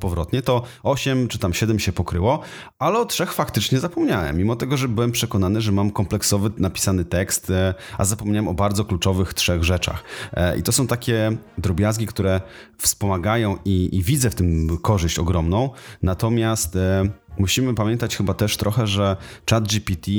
powrotnie, 0.00 0.42
to 0.42 0.62
8 0.82 1.28
czy 1.28 1.38
tam 1.38 1.54
7 1.54 1.78
się 1.78 1.92
pokryło, 1.92 2.40
ale 2.78 2.98
o 2.98 3.04
trzech 3.04 3.32
faktycznie 3.32 3.78
zapomniałem, 3.78 4.36
mimo 4.36 4.56
tego, 4.56 4.76
że 4.76 4.88
byłem 4.88 5.12
przekonany, 5.12 5.60
że 5.60 5.72
mam 5.72 5.90
kompleksowy 5.90 6.50
napisany 6.56 7.04
tekst, 7.04 7.50
e, 7.50 7.74
a 7.98 8.04
zapomniałem 8.04 8.48
o 8.48 8.54
bardzo 8.54 8.84
kluczowych 8.84 9.34
trzech 9.34 9.64
rzeczach. 9.64 10.04
E, 10.32 10.58
I 10.58 10.62
to 10.62 10.72
są 10.72 10.86
takie 10.86 11.36
drobiazgi, 11.58 12.06
które 12.06 12.40
wspomagają 12.78 13.56
i, 13.64 13.88
i 13.92 14.02
widzę 14.02 14.30
w 14.30 14.34
tym 14.34 14.78
korzyść 14.82 15.18
ogromną, 15.18 15.70
natomiast 16.02 16.76
e, 16.76 17.10
musimy 17.38 17.74
pamiętać 17.74 18.16
chyba 18.16 18.34
też 18.34 18.56
trochę, 18.56 18.86
że 18.86 19.16
chat 19.50 19.68
GPT, 19.68 20.10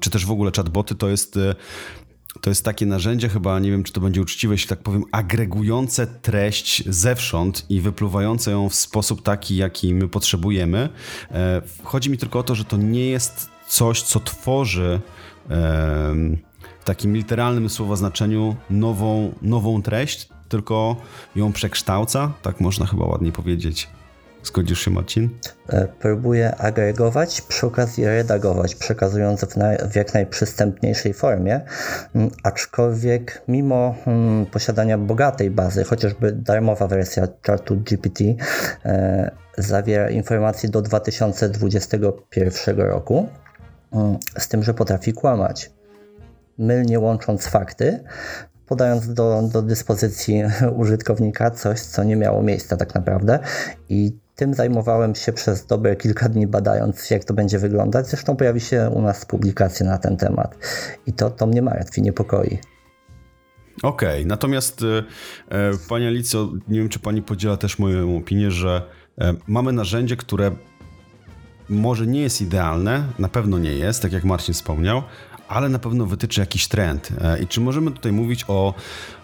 czy 0.00 0.10
też 0.10 0.26
w 0.26 0.30
ogóle 0.30 0.50
chatboty 0.56 0.94
to 0.94 1.08
jest 1.08 1.38
to 2.40 2.50
jest 2.50 2.64
takie 2.64 2.86
narzędzie, 2.86 3.28
chyba 3.28 3.58
nie 3.58 3.70
wiem, 3.70 3.82
czy 3.82 3.92
to 3.92 4.00
będzie 4.00 4.22
uczciwe, 4.22 4.54
jeśli 4.54 4.68
tak 4.68 4.78
powiem, 4.78 5.04
agregujące 5.12 6.06
treść 6.06 6.84
zewsząd 6.86 7.66
i 7.68 7.80
wypluwające 7.80 8.50
ją 8.50 8.68
w 8.68 8.74
sposób 8.74 9.22
taki, 9.22 9.56
jaki 9.56 9.94
my 9.94 10.08
potrzebujemy. 10.08 10.88
E, 11.30 11.62
chodzi 11.82 12.10
mi 12.10 12.18
tylko 12.18 12.38
o 12.38 12.42
to, 12.42 12.54
że 12.54 12.64
to 12.64 12.76
nie 12.76 13.06
jest 13.06 13.48
coś, 13.68 14.02
co 14.02 14.20
tworzy 14.20 15.00
w 16.80 16.84
takim 16.84 17.16
literalnym 17.16 17.70
słowa 17.70 17.96
znaczeniu 17.96 18.56
nową, 18.70 19.34
nową 19.42 19.82
treść, 19.82 20.28
tylko 20.48 20.96
ją 21.36 21.52
przekształca, 21.52 22.32
tak 22.42 22.60
można 22.60 22.86
chyba 22.86 23.04
ładniej 23.04 23.32
powiedzieć. 23.32 23.88
Zgodzisz 24.44 24.84
się, 24.84 24.90
Marcin? 24.90 25.28
E, 25.68 25.88
próbuję 26.00 26.56
agregować, 26.56 27.40
przy 27.40 27.66
okazji 27.66 28.04
redagować, 28.04 28.74
przekazując 28.74 29.40
w, 29.44 29.56
na, 29.56 29.76
w 29.90 29.96
jak 29.96 30.14
najprzystępniejszej 30.14 31.14
formie, 31.14 31.60
mm, 32.14 32.30
aczkolwiek 32.42 33.42
mimo 33.48 33.94
hmm, 34.04 34.46
posiadania 34.46 34.98
bogatej 34.98 35.50
bazy, 35.50 35.84
chociażby 35.84 36.32
darmowa 36.32 36.86
wersja 36.86 37.28
czatu 37.42 37.76
GPT 37.76 38.24
e, 38.84 39.30
zawiera 39.58 40.10
informacje 40.10 40.68
do 40.68 40.82
2021 40.82 42.80
roku, 42.80 43.28
hmm, 43.92 44.18
z 44.38 44.48
tym, 44.48 44.62
że 44.62 44.74
potrafi 44.74 45.12
kłamać 45.12 45.70
mylnie 46.58 47.00
łącząc 47.00 47.46
fakty, 47.46 48.04
podając 48.66 49.14
do, 49.14 49.42
do 49.52 49.62
dyspozycji 49.62 50.42
użytkownika 50.82 51.50
coś, 51.50 51.80
co 51.80 52.04
nie 52.04 52.16
miało 52.16 52.42
miejsca 52.42 52.76
tak 52.76 52.94
naprawdę. 52.94 53.38
I 53.88 54.23
tym 54.36 54.54
zajmowałem 54.54 55.14
się 55.14 55.32
przez 55.32 55.66
dobre 55.66 55.96
kilka 55.96 56.28
dni 56.28 56.46
badając, 56.46 57.10
jak 57.10 57.24
to 57.24 57.34
będzie 57.34 57.58
wyglądać. 57.58 58.06
Zresztą 58.06 58.36
pojawi 58.36 58.60
się 58.60 58.90
u 58.94 59.02
nas 59.02 59.24
publikacja 59.24 59.86
na 59.86 59.98
ten 59.98 60.16
temat. 60.16 60.56
I 61.06 61.12
to, 61.12 61.30
to 61.30 61.46
mnie 61.46 61.62
martwi, 61.62 62.02
niepokoi. 62.02 62.58
Okej, 63.82 64.08
okay. 64.08 64.26
natomiast 64.26 64.82
e, 65.50 65.70
Pani 65.88 66.06
Alicjo, 66.06 66.52
nie 66.68 66.78
wiem, 66.78 66.88
czy 66.88 66.98
Pani 66.98 67.22
podziela 67.22 67.56
też 67.56 67.78
moją 67.78 68.16
opinię, 68.16 68.50
że 68.50 68.82
e, 69.18 69.34
mamy 69.46 69.72
narzędzie, 69.72 70.16
które 70.16 70.50
może 71.68 72.06
nie 72.06 72.20
jest 72.20 72.40
idealne, 72.40 73.04
na 73.18 73.28
pewno 73.28 73.58
nie 73.58 73.72
jest, 73.72 74.02
tak 74.02 74.12
jak 74.12 74.24
Marcin 74.24 74.54
wspomniał, 74.54 75.02
ale 75.48 75.68
na 75.68 75.78
pewno 75.78 76.06
wytyczy 76.06 76.40
jakiś 76.40 76.68
trend. 76.68 77.08
E, 77.20 77.38
I 77.38 77.46
czy 77.46 77.60
możemy 77.60 77.90
tutaj 77.90 78.12
mówić 78.12 78.44
o, 78.48 78.74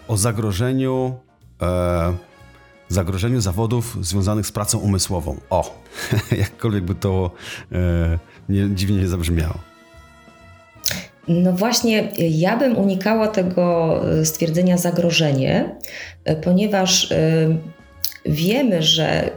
o 0.07 0.17
zagrożeniu, 0.17 1.19
zagrożeniu 2.93 3.41
zawodów 3.41 3.97
związanych 4.01 4.47
z 4.47 4.51
pracą 4.51 4.79
umysłową? 4.79 5.37
O, 5.49 5.83
jakkolwiek 6.37 6.83
by 6.83 6.95
to 6.95 7.31
e, 7.71 8.19
nie, 8.49 8.69
dziwnie 8.75 8.97
nie 8.97 9.07
zabrzmiało. 9.07 9.55
No 11.27 11.53
właśnie, 11.53 12.11
ja 12.17 12.57
bym 12.57 12.77
unikała 12.77 13.27
tego 13.27 13.95
e, 14.19 14.25
stwierdzenia 14.25 14.77
zagrożenie, 14.77 15.75
e, 16.25 16.35
ponieważ 16.35 17.13
wiemy, 18.25 18.83
że 18.83 19.29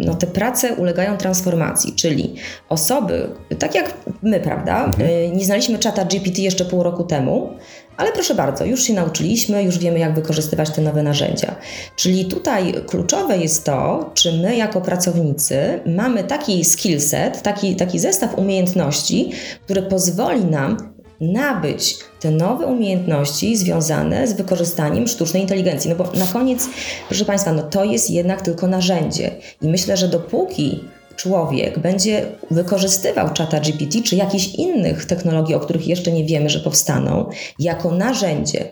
no, 0.00 0.14
te 0.14 0.26
prace 0.26 0.74
ulegają 0.74 1.16
transformacji, 1.16 1.92
czyli 1.94 2.34
osoby, 2.68 3.28
tak 3.58 3.74
jak 3.74 3.94
my, 4.22 4.40
prawda, 4.40 4.84
mhm. 4.84 5.36
Nie 5.36 5.44
znaliśmy 5.44 5.78
czata 5.78 6.04
GPT 6.04 6.42
jeszcze 6.42 6.64
pół 6.64 6.82
roku 6.82 7.04
temu, 7.04 7.56
ale 7.96 8.12
proszę 8.12 8.34
bardzo, 8.34 8.64
już 8.64 8.82
się 8.82 8.94
nauczyliśmy, 8.94 9.62
już 9.62 9.78
wiemy, 9.78 9.98
jak 9.98 10.14
wykorzystywać 10.14 10.70
te 10.70 10.82
nowe 10.82 11.02
narzędzia. 11.02 11.56
Czyli 11.96 12.24
tutaj 12.24 12.74
kluczowe 12.86 13.38
jest 13.38 13.64
to, 13.64 14.10
czy 14.14 14.32
my 14.32 14.56
jako 14.56 14.80
pracownicy 14.80 15.80
mamy 15.86 16.24
taki 16.24 16.64
skill 16.64 17.00
set, 17.00 17.42
taki, 17.42 17.76
taki 17.76 17.98
zestaw 17.98 18.38
umiejętności, 18.38 19.32
który 19.64 19.82
pozwoli 19.82 20.44
nam 20.44 20.96
nabyć 21.20 21.98
te 22.20 22.30
nowe 22.30 22.66
umiejętności 22.66 23.56
związane 23.56 24.28
z 24.28 24.32
wykorzystaniem 24.32 25.08
sztucznej 25.08 25.42
inteligencji. 25.42 25.90
No 25.90 25.96
bo 25.96 26.12
na 26.18 26.26
koniec, 26.26 26.68
proszę 27.08 27.24
Państwa, 27.24 27.52
no 27.52 27.62
to 27.62 27.84
jest 27.84 28.10
jednak 28.10 28.42
tylko 28.42 28.66
narzędzie. 28.66 29.30
I 29.62 29.68
myślę, 29.68 29.96
że 29.96 30.08
dopóki 30.08 30.84
człowiek 31.16 31.78
będzie 31.78 32.26
wykorzystywał 32.50 33.32
czata 33.32 33.60
GPT 33.60 34.02
czy 34.02 34.16
jakichś 34.16 34.54
innych 34.54 35.04
technologii, 35.04 35.54
o 35.54 35.60
których 35.60 35.88
jeszcze 35.88 36.12
nie 36.12 36.24
wiemy, 36.24 36.48
że 36.48 36.60
powstaną, 36.60 37.30
jako 37.58 37.90
narzędzie, 37.90 38.68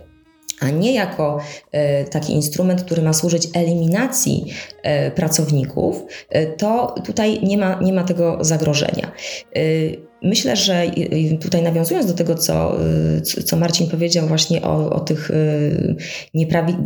a 0.60 0.70
nie 0.70 0.94
jako 0.94 1.38
e, 1.72 2.04
taki 2.04 2.32
instrument, 2.32 2.82
który 2.82 3.02
ma 3.02 3.12
służyć 3.12 3.48
eliminacji 3.54 4.46
e, 4.82 5.10
pracowników, 5.10 6.02
e, 6.28 6.46
to 6.46 6.94
tutaj 7.04 7.40
nie 7.42 7.58
ma, 7.58 7.78
nie 7.82 7.92
ma 7.92 8.04
tego 8.04 8.38
zagrożenia. 8.40 9.12
Myślę, 10.24 10.56
że 10.56 10.86
tutaj 11.40 11.62
nawiązując 11.62 12.06
do 12.06 12.12
tego, 12.12 12.34
co, 12.34 12.76
co 13.44 13.56
Marcin 13.56 13.90
powiedział 13.90 14.26
właśnie 14.26 14.62
o, 14.62 14.90
o 14.90 15.00
tych 15.00 15.30
y, 15.30 15.96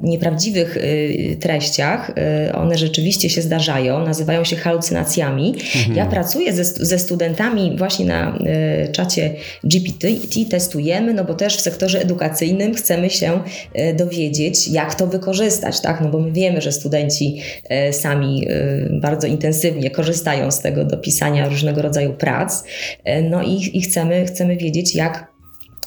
nieprawdziwych 0.02 0.76
y, 0.76 1.36
treściach, 1.40 2.10
y, 2.48 2.52
one 2.52 2.78
rzeczywiście 2.78 3.30
się 3.30 3.42
zdarzają, 3.42 4.04
nazywają 4.04 4.44
się 4.44 4.56
halucynacjami. 4.56 5.54
Mhm. 5.76 5.96
Ja 5.96 6.06
pracuję 6.06 6.52
ze, 6.52 6.64
ze 6.64 6.98
studentami 6.98 7.76
właśnie 7.76 8.06
na 8.06 8.38
czacie 8.92 9.34
GPT 9.64 10.08
testujemy, 10.50 11.14
no 11.14 11.24
bo 11.24 11.34
też 11.34 11.56
w 11.56 11.60
sektorze 11.60 12.00
edukacyjnym 12.02 12.74
chcemy 12.74 13.10
się 13.10 13.40
dowiedzieć, 13.96 14.68
jak 14.68 14.94
to 14.94 15.06
wykorzystać, 15.06 15.80
tak? 15.80 16.00
No 16.00 16.08
bo 16.08 16.18
my 16.18 16.32
wiemy, 16.32 16.60
że 16.60 16.72
studenci 16.72 17.42
sami 17.92 18.46
bardzo 18.90 19.26
intensywnie 19.26 19.90
korzystają 19.90 20.50
z 20.50 20.60
tego 20.60 20.84
do 20.84 20.96
pisania 20.96 21.48
różnego 21.48 21.82
rodzaju 21.82 22.12
prac 22.12 22.64
no 23.28 23.42
i, 23.42 23.70
i 23.72 23.80
chcemy, 23.80 24.26
chcemy 24.26 24.56
wiedzieć, 24.56 24.94
jak 24.94 25.38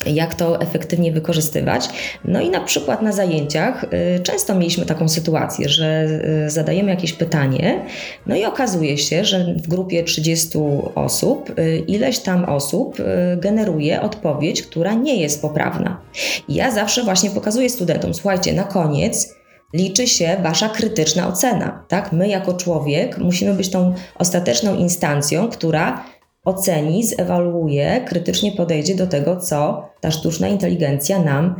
jak 0.05 0.35
to 0.35 0.61
efektywnie 0.61 1.11
wykorzystywać. 1.11 1.89
No 2.25 2.41
i 2.41 2.49
na 2.49 2.61
przykład 2.61 3.01
na 3.01 3.11
zajęciach 3.11 3.83
y, 3.83 4.19
często 4.19 4.55
mieliśmy 4.55 4.85
taką 4.85 5.09
sytuację, 5.09 5.69
że 5.69 6.07
y, 6.45 6.49
zadajemy 6.49 6.89
jakieś 6.89 7.13
pytanie, 7.13 7.85
no 8.27 8.35
i 8.35 8.45
okazuje 8.45 8.97
się, 8.97 9.25
że 9.25 9.53
w 9.53 9.67
grupie 9.67 10.03
30 10.03 10.57
osób 10.95 11.59
y, 11.59 11.83
ileś 11.87 12.19
tam 12.19 12.45
osób 12.45 12.97
generuje 13.37 14.01
odpowiedź, 14.01 14.61
która 14.61 14.93
nie 14.93 15.15
jest 15.21 15.41
poprawna. 15.41 16.01
I 16.47 16.55
ja 16.55 16.71
zawsze 16.71 17.03
właśnie 17.03 17.29
pokazuję 17.29 17.69
studentom, 17.69 18.13
słuchajcie, 18.13 18.53
na 18.53 18.63
koniec 18.63 19.35
liczy 19.73 20.07
się 20.07 20.37
wasza 20.43 20.69
krytyczna 20.69 21.27
ocena, 21.27 21.85
tak? 21.87 22.11
My 22.11 22.27
jako 22.27 22.53
człowiek 22.53 23.17
musimy 23.17 23.53
być 23.53 23.69
tą 23.69 23.93
ostateczną 24.15 24.75
instancją, 24.75 25.49
która 25.49 26.03
oceni, 26.45 27.03
zewaluuje, 27.03 28.01
krytycznie 28.07 28.51
podejdzie 28.51 28.95
do 28.95 29.07
tego, 29.07 29.39
co 29.39 29.89
ta 30.01 30.11
sztuczna 30.11 30.47
inteligencja 30.47 31.23
nam 31.23 31.55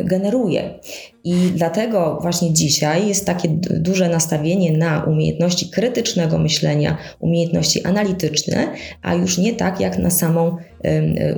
y, 0.00 0.04
generuje. 0.04 0.78
I 1.24 1.34
dlatego 1.54 2.18
właśnie 2.22 2.52
dzisiaj 2.52 3.08
jest 3.08 3.26
takie 3.26 3.48
duże 3.70 4.08
nastawienie 4.08 4.72
na 4.78 5.04
umiejętności 5.04 5.70
krytycznego 5.70 6.38
myślenia, 6.38 6.96
umiejętności 7.20 7.84
analityczne, 7.84 8.68
a 9.02 9.14
już 9.14 9.38
nie 9.38 9.54
tak 9.54 9.80
jak 9.80 9.98
na 9.98 10.10
samą 10.10 10.56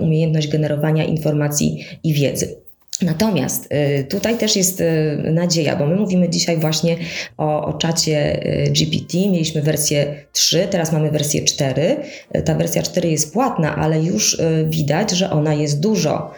umiejętność 0.00 0.48
generowania 0.48 1.04
informacji 1.04 1.84
i 2.04 2.14
wiedzy. 2.14 2.65
Natomiast 3.02 3.72
y, 3.72 4.04
tutaj 4.04 4.38
też 4.38 4.56
jest 4.56 4.80
y, 4.80 4.84
nadzieja, 5.32 5.76
bo 5.76 5.86
my 5.86 5.96
mówimy 5.96 6.28
dzisiaj 6.28 6.56
właśnie 6.56 6.96
o, 7.36 7.64
o 7.66 7.72
czacie 7.72 8.46
y, 8.66 8.70
GPT. 8.70 9.18
Mieliśmy 9.18 9.62
wersję 9.62 10.14
3, 10.32 10.68
teraz 10.70 10.92
mamy 10.92 11.10
wersję 11.10 11.44
4. 11.44 11.96
Ta 12.44 12.54
wersja 12.54 12.82
4 12.82 13.10
jest 13.10 13.32
płatna, 13.32 13.76
ale 13.76 14.02
już 14.02 14.40
widać, 14.68 15.10
że 15.10 15.30
ona 15.30 15.54
jest 15.54 15.80
dużo 15.80 16.30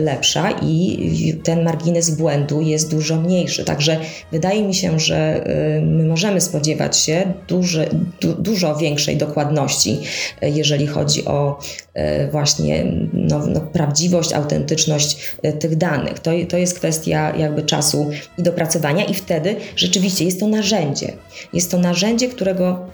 lepsza 0.00 0.50
i 0.62 1.40
ten 1.44 1.64
margines 1.64 2.10
błędu 2.10 2.60
jest 2.60 2.90
dużo 2.90 3.20
mniejszy. 3.20 3.64
Także 3.64 3.96
wydaje 4.32 4.62
mi 4.62 4.74
się, 4.74 5.00
że 5.00 5.44
my 5.82 6.04
możemy 6.04 6.40
spodziewać 6.40 6.98
się 6.98 7.32
duży, 7.48 7.88
du, 8.20 8.34
dużo 8.34 8.76
większej 8.76 9.16
dokładności, 9.16 9.98
jeżeli 10.42 10.86
chodzi 10.86 11.24
o 11.24 11.58
właśnie 12.30 12.84
no, 13.12 13.46
no, 13.46 13.60
prawdziwość, 13.60 14.32
autentyczność 14.32 15.36
tych 15.60 15.76
danych 15.76 15.91
danych. 15.92 16.18
To, 16.18 16.30
to 16.48 16.56
jest 16.56 16.78
kwestia 16.78 17.36
jakby 17.36 17.62
czasu 17.62 18.10
i 18.38 18.42
dopracowania, 18.42 19.04
i 19.04 19.14
wtedy 19.14 19.56
rzeczywiście 19.76 20.24
jest 20.24 20.40
to 20.40 20.46
narzędzie. 20.48 21.12
Jest 21.52 21.70
to 21.70 21.78
narzędzie, 21.78 22.28
którego 22.28 22.86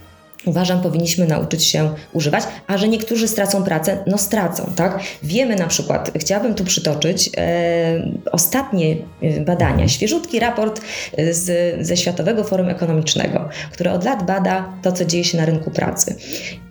uważam, 0.47 0.81
powinniśmy 0.81 1.26
nauczyć 1.26 1.64
się 1.64 1.95
używać, 2.12 2.45
a 2.67 2.78
że 2.78 2.88
niektórzy 2.88 3.28
stracą 3.28 3.64
pracę, 3.64 3.99
no 4.07 4.19
stracą, 4.19 4.73
tak? 4.76 5.00
Wiemy 5.23 5.57
na 5.57 5.67
przykład, 5.67 6.11
chciałabym 6.17 6.55
tu 6.55 6.64
przytoczyć 6.64 7.31
e, 7.37 8.12
ostatnie 8.33 8.97
e, 9.23 9.40
badania, 9.40 9.88
świeżutki 9.88 10.40
raport 10.40 10.81
e, 11.17 11.35
z, 11.35 11.76
ze 11.87 11.97
Światowego 11.97 12.45
Forum 12.45 12.69
Ekonomicznego, 12.69 13.49
które 13.73 13.93
od 13.93 14.05
lat 14.05 14.26
bada 14.26 14.73
to, 14.83 14.93
co 14.93 15.05
dzieje 15.05 15.25
się 15.25 15.38
na 15.38 15.45
rynku 15.45 15.71
pracy. 15.71 16.14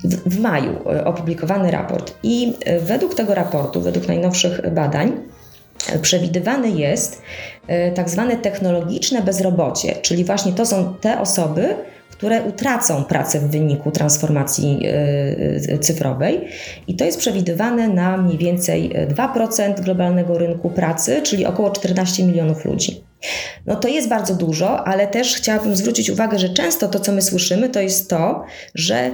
W, 0.04 0.36
w 0.36 0.40
maju 0.40 0.90
e, 0.90 1.06
opublikowany 1.06 1.72
raport 1.72 2.14
i 2.24 2.54
według 2.82 3.16
tego 3.16 3.36
raportu, 3.36 3.82
według 3.82 4.08
najnowszych 4.08 4.74
badań, 4.74 5.12
przewidywane 6.02 6.70
jest 6.70 7.22
e, 7.68 7.92
tak 7.92 8.10
zwane 8.10 8.38
technologiczne 8.38 9.22
bezrobocie, 9.22 9.96
czyli 10.02 10.26
właśnie 10.26 10.52
to 10.52 10.66
są 10.66 10.96
te 11.02 11.20
osoby, 11.20 11.76
które 12.18 12.42
utracą 12.44 13.04
pracę 13.04 13.40
w 13.40 13.52
wyniku 13.52 13.92
transformacji 13.92 14.80
e, 14.86 15.74
e, 15.74 15.80
cyfrowej. 15.80 16.48
I 16.88 16.96
to 16.96 17.06
jest 17.06 17.20
przewidywane 17.20 17.88
na 17.88 18.18
mniej 18.18 18.38
więcej 18.38 18.92
2% 19.16 19.82
globalnego 19.82 20.38
rynku 20.38 20.70
pracy, 20.70 21.22
czyli 21.22 21.46
około 21.46 21.72
14 21.72 22.24
milionów 22.24 22.66
ludzi. 22.66 23.04
No 23.66 23.76
to 23.76 23.88
jest 23.88 24.10
bardzo 24.10 24.36
dużo, 24.36 24.88
ale 24.88 25.08
też 25.08 25.36
chciałabym 25.36 25.76
zwrócić 25.76 26.10
uwagę, 26.10 26.40
że 26.40 26.50
często 26.50 26.88
to, 26.88 27.00
co 27.00 27.12
my 27.12 27.22
słyszymy, 27.22 27.70
to 27.70 27.80
jest 27.80 28.10
to, 28.10 28.44
że 28.76 29.12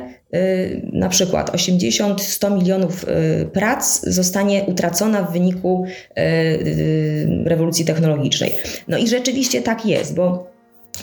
na 0.93 1.09
przykład 1.09 1.51
80-100 1.51 2.57
milionów 2.57 3.03
y, 3.03 3.45
prac 3.45 4.01
zostanie 4.01 4.63
utracona 4.63 5.23
w 5.23 5.33
wyniku 5.33 5.85
y, 6.17 7.43
rewolucji 7.45 7.85
technologicznej. 7.85 8.51
No 8.87 8.97
i 8.97 9.07
rzeczywiście 9.07 9.61
tak 9.61 9.85
jest, 9.85 10.15
bo 10.15 10.53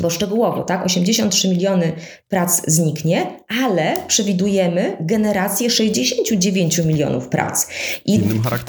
bo 0.00 0.10
szczegółowo, 0.10 0.62
tak, 0.62 0.86
83 0.86 1.48
miliony 1.48 1.92
prac 2.28 2.62
zniknie, 2.66 3.26
ale 3.62 3.96
przewidujemy 4.08 4.96
generację 5.00 5.70
69 5.70 6.78
milionów 6.78 7.28
prac. 7.28 7.66
I. 8.06 8.20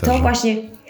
To 0.06 0.20
właśnie 0.20 0.56
Y, 0.56 0.81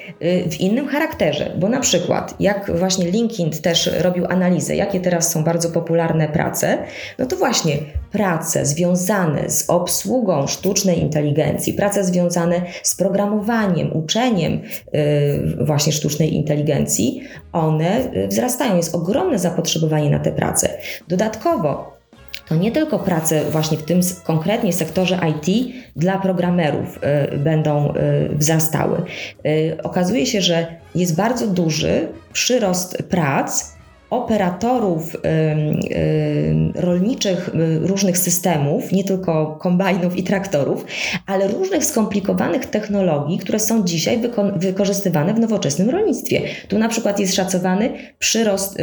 w 0.50 0.60
innym 0.60 0.88
charakterze, 0.88 1.52
bo 1.60 1.70
na 1.70 1.80
przykład 1.80 2.36
jak 2.40 2.72
właśnie 2.78 3.12
LinkedIn 3.12 3.50
też 3.50 3.90
robił 4.02 4.26
analizę, 4.30 4.76
jakie 4.76 5.00
teraz 5.00 5.32
są 5.32 5.44
bardzo 5.44 5.70
popularne 5.70 6.28
prace, 6.28 6.78
no 7.20 7.26
to 7.26 7.36
właśnie 7.36 7.78
prace 8.12 8.66
związane 8.66 9.50
z 9.50 9.70
obsługą 9.70 10.48
sztucznej 10.48 11.00
inteligencji, 11.00 11.74
prace 11.74 12.04
związane 12.04 12.62
z 12.84 12.96
programowaniem, 12.96 13.98
uczeniem 13.98 14.54
y, 14.54 15.66
właśnie 15.66 15.94
sztucznej 15.94 16.36
inteligencji, 16.36 17.24
one 17.54 18.14
y, 18.16 18.28
wzrastają. 18.28 18.78
Jest 18.78 18.96
ogromne 18.96 19.40
zapotrzebowanie 19.40 20.10
na 20.10 20.20
te 20.20 20.32
prace. 20.32 20.70
Dodatkowo 21.08 22.01
to 22.52 22.56
nie 22.56 22.72
tylko 22.72 23.00
prace 23.00 23.44
właśnie 23.52 23.78
w 23.78 23.84
tym 23.84 24.00
konkretnie 24.24 24.74
sektorze 24.74 25.20
IT 25.30 25.74
dla 25.96 26.18
programerów 26.20 27.00
y, 27.34 27.38
będą 27.38 27.94
y, 27.94 28.36
wzrastały. 28.36 29.02
Y, 29.46 29.78
okazuje 29.84 30.26
się, 30.26 30.42
że 30.42 30.68
jest 30.96 31.16
bardzo 31.16 31.48
duży 31.48 32.08
przyrost 32.34 33.04
prac 33.04 33.72
operatorów 34.10 35.16
rolniczych 36.76 37.50
różnych 37.82 38.18
systemów, 38.18 38.92
nie 38.92 39.04
tylko 39.04 39.58
kombajnów 39.62 40.18
i 40.18 40.24
traktorów, 40.24 40.86
ale 41.26 41.48
różnych 41.48 41.86
skomplikowanych 41.86 42.66
technologii, 42.66 43.38
które 43.38 43.60
są 43.60 43.84
dzisiaj 43.84 44.20
wyko- 44.20 44.60
wykorzystywane 44.60 45.34
w 45.34 45.40
nowoczesnym 45.40 45.90
rolnictwie. 45.90 46.42
Tu 46.68 46.80
na 46.80 46.90
przykład 46.90 47.20
jest 47.20 47.36
szacowany 47.36 47.90
przyrost 48.20 48.78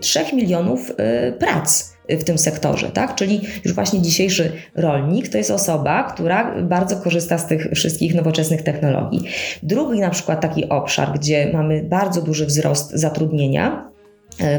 3 0.00 0.20
milionów 0.36 0.92
prac 1.38 1.93
w 2.08 2.24
tym 2.24 2.38
sektorze, 2.38 2.90
tak? 2.90 3.14
Czyli 3.14 3.40
już 3.64 3.74
właśnie 3.74 4.02
dzisiejszy 4.02 4.52
rolnik 4.74 5.28
to 5.28 5.38
jest 5.38 5.50
osoba, 5.50 6.02
która 6.02 6.62
bardzo 6.62 6.96
korzysta 6.96 7.38
z 7.38 7.46
tych 7.46 7.68
wszystkich 7.74 8.14
nowoczesnych 8.14 8.62
technologii. 8.62 9.20
Drugi 9.62 10.00
na 10.00 10.10
przykład 10.10 10.40
taki 10.40 10.68
obszar, 10.68 11.12
gdzie 11.14 11.50
mamy 11.52 11.82
bardzo 11.82 12.22
duży 12.22 12.46
wzrost 12.46 12.90
zatrudnienia, 12.90 13.93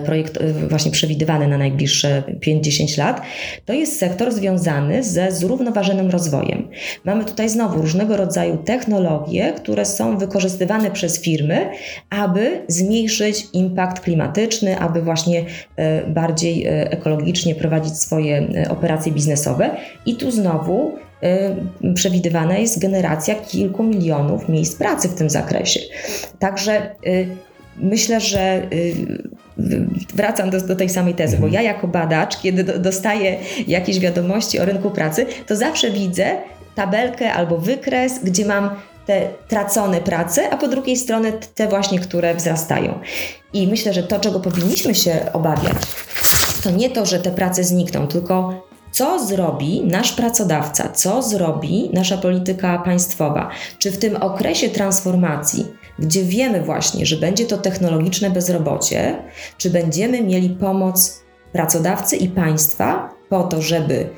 projekt 0.06 0.38
e, 0.38 0.54
właśnie 0.54 0.92
przewidywany 0.92 1.48
na 1.48 1.58
najbliższe 1.58 2.24
5-10 2.48 2.98
lat, 2.98 3.22
to 3.66 3.74
jest 3.74 4.00
sektor 4.00 4.32
związany 4.32 5.04
ze 5.04 5.32
zrównoważonym 5.32 6.10
rozwojem. 6.10 6.68
Mamy 7.06 7.26
tutaj 7.26 7.50
znowu 7.50 7.82
różnego 7.82 8.18
rodzaju 8.18 8.58
technologie, 8.58 9.54
które 9.58 9.86
są 9.86 10.18
wykorzystywane 10.18 10.92
przez 10.92 11.22
firmy, 11.22 11.70
aby 12.10 12.62
zmniejszyć 12.68 13.48
impact 13.54 14.00
klimatyczny, 14.00 14.80
aby 14.80 15.02
właśnie 15.02 15.46
e, 15.76 16.08
bardziej 16.08 16.66
ekologicznie 16.68 17.56
prowadzić 17.56 17.98
swoje 17.98 18.48
operacje 18.70 19.12
biznesowe. 19.12 19.70
I 20.06 20.16
tu 20.16 20.32
znowu 20.32 20.92
przewidywana 21.94 22.58
jest 22.58 22.80
generacja 22.80 23.36
kilku 23.36 23.84
milionów 23.84 24.50
miejsc 24.50 24.76
pracy 24.76 25.08
w 25.10 25.16
tym 25.16 25.30
zakresie. 25.30 25.80
Także 26.40 26.96
myślę, 27.78 28.22
że 28.22 28.62
wracam 30.14 30.50
do, 30.50 30.62
do 30.62 30.76
tej 30.76 30.90
samej 30.90 31.14
tezy, 31.14 31.38
bo 31.38 31.48
ja 31.48 31.62
jako 31.62 31.88
badacz, 31.88 32.42
kiedy 32.42 32.64
do, 32.64 32.80
dostaję 32.80 33.38
jakieś 33.68 34.00
wiadomości 34.00 34.60
o 34.60 34.66
rynku 34.66 34.92
pracy, 34.92 35.26
to 35.48 35.56
zawsze 35.56 35.92
widzę 35.92 36.38
tabelkę 36.76 37.34
albo 37.34 37.58
wykres, 37.58 38.20
gdzie 38.24 38.46
mam 38.46 38.70
te 39.06 39.28
tracone 39.48 40.02
prace, 40.02 40.50
a 40.50 40.58
po 40.58 40.68
drugiej 40.68 40.98
stronie 40.98 41.34
te 41.56 41.68
właśnie, 41.68 42.00
które 42.00 42.36
wzrastają. 42.36 43.00
I 43.54 43.68
myślę, 43.68 43.94
że 43.94 44.04
to, 44.04 44.20
czego 44.20 44.40
powinniśmy 44.40 44.96
się 44.96 45.26
obawiać, 45.34 45.78
to 46.64 46.72
nie 46.72 46.90
to, 46.90 47.06
że 47.06 47.20
te 47.20 47.32
prace 47.32 47.64
znikną, 47.64 48.08
tylko 48.08 48.66
co 48.92 49.26
zrobi 49.26 49.82
nasz 49.86 50.12
pracodawca, 50.12 50.90
co 50.90 51.22
zrobi 51.22 51.90
nasza 51.94 52.18
polityka 52.18 52.80
państwowa, 52.80 53.50
czy 53.80 53.92
w 53.92 53.98
tym 53.98 54.16
okresie 54.16 54.70
transformacji 54.70 55.66
gdzie 56.00 56.24
wiemy 56.24 56.62
właśnie, 56.62 57.06
że 57.06 57.18
będzie 57.18 57.46
to 57.46 57.58
technologiczne 57.58 58.30
bezrobocie, 58.30 59.16
czy 59.58 59.70
będziemy 59.70 60.24
mieli 60.24 60.50
pomoc 60.50 61.22
pracodawcy 61.52 62.16
i 62.16 62.30
państwa 62.30 63.10
po 63.30 63.44
to, 63.44 63.62
żeby 63.62 64.10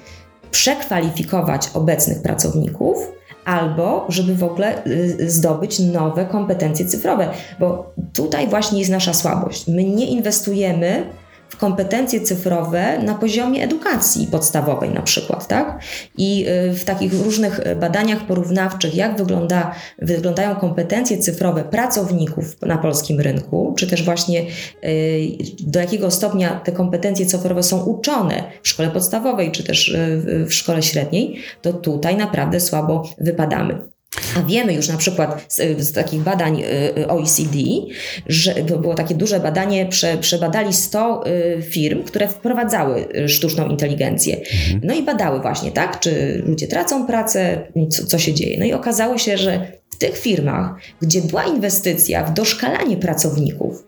przekwalifikować 0.51 1.69
obecnych 1.73 2.21
pracowników, 2.21 2.97
albo 3.45 4.05
żeby 4.09 4.35
w 4.35 4.43
ogóle 4.43 4.85
y, 4.87 5.29
zdobyć 5.29 5.79
nowe 5.79 6.25
kompetencje 6.25 6.85
cyfrowe, 6.85 7.29
bo 7.59 7.93
tutaj 8.13 8.47
właśnie 8.47 8.79
jest 8.79 8.91
nasza 8.91 9.13
słabość. 9.13 9.67
My 9.67 9.83
nie 9.83 10.05
inwestujemy 10.05 11.03
w 11.49 11.57
kompetencje 11.57 12.21
cyfrowe 12.21 12.99
na 13.03 13.15
poziomie 13.15 13.63
edukacji 13.63 14.27
podstawowej 14.27 14.89
na 14.89 15.01
przykład, 15.01 15.47
tak? 15.47 15.79
I 16.17 16.45
y, 16.69 16.73
w 16.73 16.83
takich 16.83 17.13
różnych 17.13 17.59
badaniach 17.79 18.25
porównawczych, 18.25 18.95
jak 18.95 19.17
wygląda, 19.17 19.75
wyglądają 19.99 20.55
kompetencje 20.55 21.17
cyfrowe 21.17 21.63
pracowników 21.63 22.61
na 22.61 22.77
polskim 22.77 23.19
rynku, 23.19 23.73
czy 23.77 23.87
też 23.87 24.03
właśnie 24.03 24.45
y, 24.83 25.27
do 25.59 25.79
jakiego 25.79 26.11
stopnia 26.11 26.59
te 26.63 26.71
kompetencje 26.71 27.25
cyfrowe 27.25 27.63
są 27.63 27.83
uczone 27.83 28.43
w 28.63 28.67
szkole 28.67 28.89
podstawowej, 28.89 29.51
czy 29.51 29.63
też 29.63 29.89
y, 29.89 30.45
w 30.47 30.53
szkole 30.53 30.83
średniej, 30.83 31.35
to 31.61 31.73
tutaj 31.73 32.15
naprawdę 32.15 32.59
słabo 32.59 33.03
wypadamy. 33.17 33.96
A 34.37 34.41
wiemy 34.41 34.73
już 34.73 34.87
na 34.87 34.97
przykład 34.97 35.45
z, 35.49 35.81
z, 35.81 35.91
takich 35.91 36.21
badań 36.21 36.61
y, 36.61 36.99
y, 36.99 37.07
OECD, 37.07 37.57
że 38.27 38.53
było 38.53 38.93
takie 38.93 39.15
duże 39.15 39.39
badanie, 39.39 39.85
prze, 39.85 40.17
przebadali 40.17 40.73
100 40.73 41.27
y, 41.27 41.61
firm, 41.61 42.03
które 42.03 42.27
wprowadzały 42.27 43.07
sztuczną 43.27 43.69
inteligencję. 43.69 44.37
Mhm. 44.37 44.81
No 44.83 44.93
i 44.93 45.03
badały 45.03 45.39
właśnie, 45.39 45.71
tak, 45.71 45.99
czy 45.99 46.41
ludzie 46.45 46.67
tracą 46.67 47.07
pracę, 47.07 47.67
co, 47.89 48.05
co 48.05 48.17
się 48.19 48.33
dzieje. 48.33 48.57
No 48.59 48.65
i 48.65 48.73
okazało 48.73 49.17
się, 49.17 49.37
że 49.37 49.71
w 49.89 49.97
tych 49.97 50.17
firmach, 50.17 50.75
gdzie 51.01 51.21
była 51.21 51.43
inwestycja 51.43 52.23
w 52.23 52.33
doszkalanie 52.33 52.97
pracowników, 52.97 53.83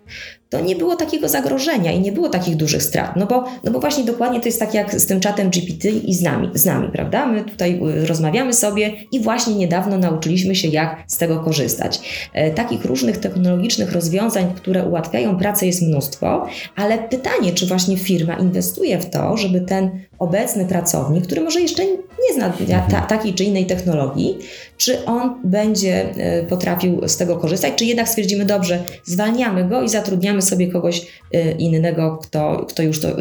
to 0.50 0.62
nie 0.62 0.76
było 0.76 0.96
takiego 0.96 1.30
zagrożenia 1.30 1.92
i 1.92 2.00
nie 2.00 2.12
było 2.12 2.30
takich 2.30 2.56
dużych 2.56 2.84
strat. 2.84 3.16
No 3.16 3.26
bo, 3.26 3.46
no 3.64 3.72
bo 3.72 3.80
właśnie 3.80 4.04
dokładnie 4.04 4.40
to 4.40 4.46
jest 4.46 4.60
tak 4.60 4.74
jak 4.74 4.96
z 4.96 5.06
tym 5.06 5.20
czatem 5.20 5.50
GPT 5.50 5.90
i 5.90 6.14
z 6.14 6.22
nami, 6.22 6.50
z 6.54 6.66
nami, 6.66 6.90
prawda? 6.92 7.26
My 7.26 7.44
tutaj 7.44 7.82
y, 8.04 8.08
rozmawiamy 8.08 8.54
sobie 8.54 8.94
i 9.12 9.20
właśnie 9.20 9.56
niedawno 9.56 9.98
nauczyliśmy 9.98 10.56
się, 10.56 10.68
jak 10.68 11.04
z 11.08 11.18
tego 11.18 11.40
korzystać. 11.40 12.00
E, 12.34 12.52
takich 12.52 12.86
różnych 12.86 13.18
technologicznych 13.18 13.92
rozwiązań, 13.92 14.54
które 14.56 14.86
ułatwiają 14.86 15.38
pracę 15.38 15.66
jest 15.66 15.82
mnóstwo, 15.82 16.48
ale 16.76 16.98
pytanie, 16.98 17.54
czy 17.54 17.68
właśnie 17.68 17.98
firma 17.98 18.34
inwestuje 18.34 19.00
w 19.00 19.10
to, 19.10 19.38
żeby 19.38 19.62
ten 19.62 20.09
obecny 20.20 20.66
pracownik, 20.66 21.26
który 21.26 21.42
może 21.42 21.62
jeszcze 21.62 21.86
nie 22.30 22.34
zna 22.36 22.54
ta, 22.92 23.02
takiej 23.02 23.34
czy 23.34 23.44
innej 23.44 23.66
technologii, 23.66 24.38
czy 24.78 25.06
on 25.06 25.42
będzie 25.44 26.16
e, 26.16 26.44
potrafił 26.44 27.08
z 27.08 27.18
tego 27.18 27.38
korzystać, 27.38 27.74
czy 27.76 27.86
jednak 27.86 28.10
stwierdzimy, 28.10 28.46
dobrze, 28.46 28.84
zwalniamy 29.04 29.70
go 29.70 29.82
i 29.82 29.90
zatrudniamy 29.90 30.42
sobie 30.42 30.72
kogoś 30.72 31.08
e, 31.32 31.52
innego, 31.52 32.18
kto, 32.18 32.66
kto 32.70 32.84
już 32.84 33.00
to 33.00 33.08
e, 33.08 33.16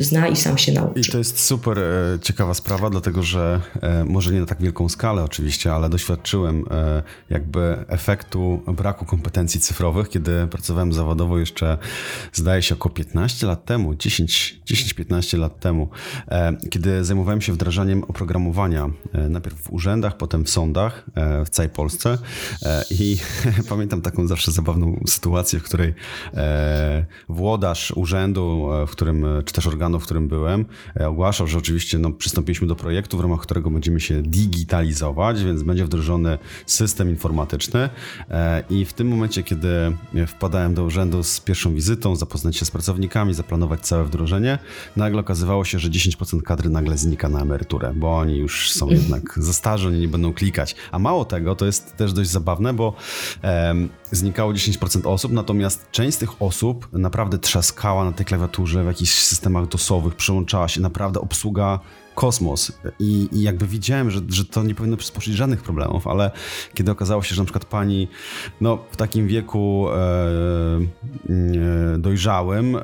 zna 0.00 0.28
i 0.28 0.36
sam 0.36 0.58
się 0.58 0.72
nauczy. 0.72 1.00
I 1.00 1.04
to 1.04 1.18
jest 1.18 1.40
super 1.40 1.78
ciekawa 2.22 2.54
sprawa, 2.54 2.90
dlatego 2.90 3.22
że 3.22 3.60
może 4.04 4.32
nie 4.32 4.40
na 4.40 4.46
tak 4.46 4.62
wielką 4.62 4.88
skalę 4.88 5.24
oczywiście, 5.24 5.72
ale 5.72 5.88
doświadczyłem 5.88 6.64
jakby 7.30 7.76
efektu 7.88 8.62
braku 8.66 9.04
kompetencji 9.04 9.60
cyfrowych, 9.60 10.08
kiedy 10.08 10.46
pracowałem 10.46 10.92
zawodowo 10.92 11.38
jeszcze, 11.38 11.78
zdaje 12.32 12.62
się, 12.62 12.74
około 12.74 12.94
15 12.94 13.46
lat 13.46 13.64
temu, 13.64 13.92
10-15 13.92 15.38
lat 15.38 15.60
temu, 15.60 15.88
kiedy 16.70 17.04
zajmowałem 17.04 17.40
się 17.40 17.52
wdrażaniem 17.52 18.04
oprogramowania, 18.04 18.90
najpierw 19.28 19.62
w 19.62 19.72
urzędach, 19.72 20.16
potem 20.16 20.44
w 20.44 20.50
sądach, 20.50 21.06
E, 21.16 21.44
w 21.44 21.50
całej 21.50 21.70
Polsce. 21.70 22.18
E, 22.62 22.84
I 22.90 23.16
pamiętam 23.68 24.02
taką 24.02 24.26
zawsze 24.26 24.52
zabawną 24.52 25.00
sytuację, 25.06 25.60
w 25.60 25.62
której 25.62 25.94
e, 26.34 27.06
włodarz 27.28 27.92
urzędu, 27.96 28.68
w 28.86 28.90
którym, 28.90 29.26
czy 29.44 29.54
też 29.54 29.66
organu, 29.66 30.00
w 30.00 30.04
którym 30.04 30.28
byłem, 30.28 30.64
ogłaszał, 31.06 31.46
że 31.46 31.58
oczywiście 31.58 31.98
no, 31.98 32.10
przystąpiliśmy 32.10 32.66
do 32.66 32.76
projektu, 32.76 33.18
w 33.18 33.20
ramach 33.20 33.40
którego 33.40 33.70
będziemy 33.70 34.00
się 34.00 34.22
digitalizować, 34.22 35.44
więc 35.44 35.62
będzie 35.62 35.84
wdrożony 35.84 36.38
system 36.66 37.10
informatyczny. 37.10 37.88
I 38.70 38.84
w 38.84 38.92
tym 38.92 39.08
momencie, 39.08 39.42
kiedy 39.42 39.68
wpadałem 40.26 40.74
do 40.74 40.84
urzędu 40.84 41.22
z 41.22 41.40
pierwszą 41.40 41.74
wizytą, 41.74 42.16
zapoznać 42.16 42.56
się 42.56 42.64
z 42.64 42.70
pracownikami, 42.70 43.34
zaplanować 43.34 43.80
całe 43.80 44.04
wdrożenie, 44.04 44.58
nagle 44.96 45.20
okazywało 45.20 45.64
się, 45.64 45.78
że 45.78 45.90
10% 45.90 46.25
kadry 46.44 46.70
nagle 46.70 46.98
znika 46.98 47.28
na 47.28 47.40
emeryturę, 47.40 47.92
bo 47.94 48.16
oni 48.16 48.36
już 48.36 48.72
są 48.72 48.88
jednak 48.88 49.34
za 49.36 49.52
starzy, 49.52 49.88
oni 49.88 50.00
nie 50.00 50.08
będą 50.08 50.32
klikać. 50.32 50.76
A 50.92 50.98
mało 50.98 51.24
tego, 51.24 51.56
to 51.56 51.66
jest 51.66 51.96
też 51.96 52.12
dość 52.12 52.30
zabawne, 52.30 52.74
bo 52.74 52.94
um, 53.42 53.88
znikało 54.10 54.52
10% 54.52 55.08
osób, 55.08 55.32
natomiast 55.32 55.90
część 55.90 56.16
z 56.16 56.18
tych 56.18 56.42
osób 56.42 56.88
naprawdę 56.92 57.38
trzaskała 57.38 58.04
na 58.04 58.12
tej 58.12 58.26
klawiaturze 58.26 58.84
w 58.84 58.86
jakichś 58.86 59.12
systemach 59.12 59.68
dosowych, 59.68 60.14
przyłączała 60.14 60.68
się, 60.68 60.80
naprawdę 60.80 61.20
obsługa 61.20 61.80
kosmos 62.16 62.72
i, 62.98 63.28
i 63.32 63.42
jakby 63.42 63.66
widziałem, 63.66 64.10
że, 64.10 64.20
że 64.28 64.44
to 64.44 64.62
nie 64.62 64.74
powinno 64.74 64.96
przysporzyć 64.96 65.34
żadnych 65.34 65.62
problemów, 65.62 66.06
ale 66.06 66.30
kiedy 66.74 66.90
okazało 66.90 67.22
się, 67.22 67.34
że 67.34 67.42
na 67.42 67.44
przykład 67.44 67.64
pani 67.64 68.08
no, 68.60 68.78
w 68.90 68.96
takim 68.96 69.26
wieku 69.26 69.86
e, 69.88 69.94
e, 71.94 71.98
dojrzałym 71.98 72.76
e, 72.76 72.82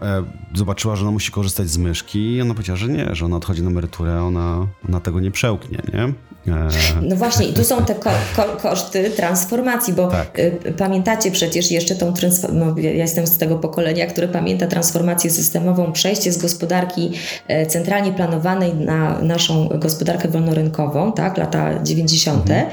zobaczyła, 0.55 0.97
że 0.97 1.03
ona 1.03 1.11
musi 1.11 1.33
korzystać 1.33 1.69
z 1.69 1.79
myszki 1.79 2.35
i 2.35 2.43
ona 2.43 2.55
powiedziała, 2.55 2.77
że 2.77 2.89
nie, 2.89 3.15
że 3.15 3.25
ona 3.25 3.37
odchodzi 3.37 3.63
na 3.63 3.71
emeryturę, 3.71 4.23
ona, 4.23 4.67
ona 4.89 5.01
tego 5.01 5.21
nie 5.21 5.31
przełknie, 5.31 5.79
nie? 5.95 6.13
E, 6.49 6.69
no 7.03 7.17
właśnie, 7.17 7.47
i 7.47 7.53
tu 7.53 7.65
są 7.65 7.85
te 7.85 7.95
ko 7.95 8.11
ko 8.37 8.43
koszty 8.43 9.11
transformacji, 9.11 9.95
bo 9.95 10.09
tak. 10.09 10.39
y, 10.39 10.75
pamiętacie 10.79 11.31
przecież 11.31 11.71
jeszcze 11.71 11.95
tą 11.95 12.13
transformację, 12.13 12.83
ja 12.83 13.03
jestem 13.03 13.27
z 13.27 13.39
tego 13.39 13.59
pokolenia, 13.59 14.07
które 14.07 14.29
pamięta 14.29 14.67
transformację 14.67 15.31
systemową, 15.31 15.93
przejście 15.93 16.33
z 16.33 16.39
gospodarki 16.39 17.13
e, 17.49 17.67
centralnie 17.67 18.13
planowanej 18.13 18.75
na 18.75 19.22
naszą 19.23 19.69
gospodarkę 19.69 20.29
wolnorynkową, 20.29 21.13
tak, 21.13 21.39
lata 21.39 21.83
90. 21.83 22.41
Mhm. 22.41 22.67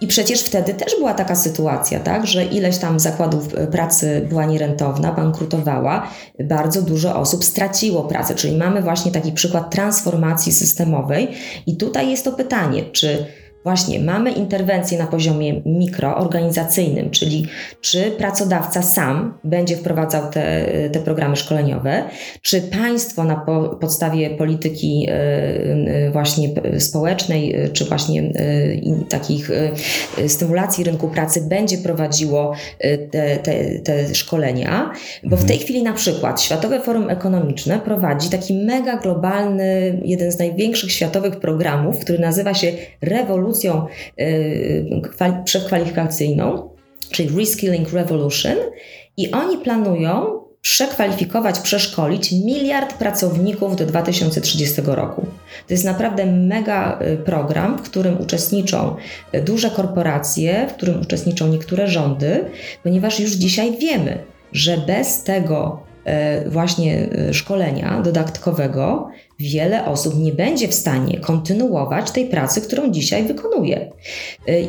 I 0.00 0.06
przecież 0.06 0.42
wtedy 0.42 0.74
też 0.74 0.96
była 0.98 1.14
taka 1.14 1.34
sytuacja, 1.34 2.00
tak, 2.00 2.26
że 2.26 2.44
ileś 2.44 2.78
tam 2.78 3.00
zakładów 3.00 3.54
e, 3.54 3.66
pracy 3.66 4.26
była 4.28 4.44
nierentowna, 4.44 5.12
bankrutowała, 5.12 6.08
bardzo 6.44 6.82
dużo 6.82 7.16
osób 7.16 7.44
straciło 7.44 8.02
pracę, 8.02 8.34
czyli 8.34 8.56
mamy 8.56 8.82
właśnie 8.82 9.12
taki 9.12 9.32
przykład 9.32 9.70
transformacji 9.70 10.52
systemowej 10.52 11.28
i 11.66 11.76
tutaj 11.76 12.10
jest 12.10 12.24
to 12.24 12.32
pytanie, 12.32 12.84
czy 12.92 13.26
Właśnie 13.64 14.00
mamy 14.00 14.30
interwencję 14.32 14.98
na 14.98 15.06
poziomie 15.06 15.62
mikroorganizacyjnym, 15.66 17.10
czyli 17.10 17.46
czy 17.80 18.10
pracodawca 18.10 18.82
sam 18.82 19.38
będzie 19.44 19.76
wprowadzał 19.76 20.30
te, 20.30 20.66
te 20.92 21.00
programy 21.00 21.36
szkoleniowe, 21.36 22.02
czy 22.42 22.60
państwo 22.60 23.24
na 23.24 23.36
po, 23.36 23.68
podstawie 23.68 24.30
polityki 24.30 25.06
e, 25.08 25.12
e, 25.12 26.10
właśnie 26.10 26.48
społecznej, 26.78 27.54
e, 27.54 27.68
czy 27.68 27.84
właśnie 27.84 28.32
takich 29.08 29.50
stymulacji 30.26 30.84
rynku 30.84 31.08
pracy 31.08 31.40
będzie 31.48 31.78
prowadziło 31.78 32.54
te, 33.10 33.36
te, 33.36 33.78
te 33.78 34.14
szkolenia, 34.14 34.92
bo 35.22 35.36
w 35.36 35.44
tej 35.44 35.58
chwili 35.58 35.82
na 35.82 35.92
przykład 35.92 36.42
Światowe 36.42 36.80
Forum 36.80 37.10
Ekonomiczne 37.10 37.78
prowadzi 37.78 38.30
taki 38.30 38.54
mega 38.54 38.96
globalny, 38.96 40.00
jeden 40.04 40.32
z 40.32 40.38
największych 40.38 40.92
światowych 40.92 41.36
programów, 41.36 41.98
który 41.98 42.18
nazywa 42.18 42.54
się 42.54 42.72
Rewolucja 43.00 43.53
rewolucją 43.54 43.86
y, 44.20 45.44
przekwalifikacyjną, 45.44 46.70
czyli 47.10 47.38
Reskilling 47.38 47.92
Revolution, 47.92 48.56
i 49.16 49.30
oni 49.30 49.58
planują 49.58 50.44
przekwalifikować, 50.60 51.60
przeszkolić 51.60 52.32
miliard 52.32 52.94
pracowników 52.94 53.76
do 53.76 53.86
2030 53.86 54.82
roku. 54.84 55.26
To 55.68 55.74
jest 55.74 55.84
naprawdę 55.84 56.26
mega 56.26 56.98
y, 57.02 57.16
program, 57.16 57.78
w 57.78 57.82
którym 57.82 58.20
uczestniczą 58.20 58.96
y, 59.34 59.42
duże 59.42 59.70
korporacje, 59.70 60.68
w 60.68 60.74
którym 60.74 61.00
uczestniczą 61.00 61.48
niektóre 61.48 61.88
rządy, 61.88 62.44
ponieważ 62.82 63.20
już 63.20 63.32
dzisiaj 63.32 63.78
wiemy, 63.78 64.18
że 64.52 64.78
bez 64.78 65.22
tego 65.22 65.82
właśnie 66.46 67.08
szkolenia 67.32 68.00
dodatkowego 68.00 69.10
wiele 69.38 69.84
osób 69.86 70.18
nie 70.18 70.32
będzie 70.32 70.68
w 70.68 70.74
stanie 70.74 71.20
kontynuować 71.20 72.10
tej 72.10 72.26
pracy, 72.26 72.60
którą 72.60 72.90
dzisiaj 72.90 73.24
wykonuje. 73.24 73.92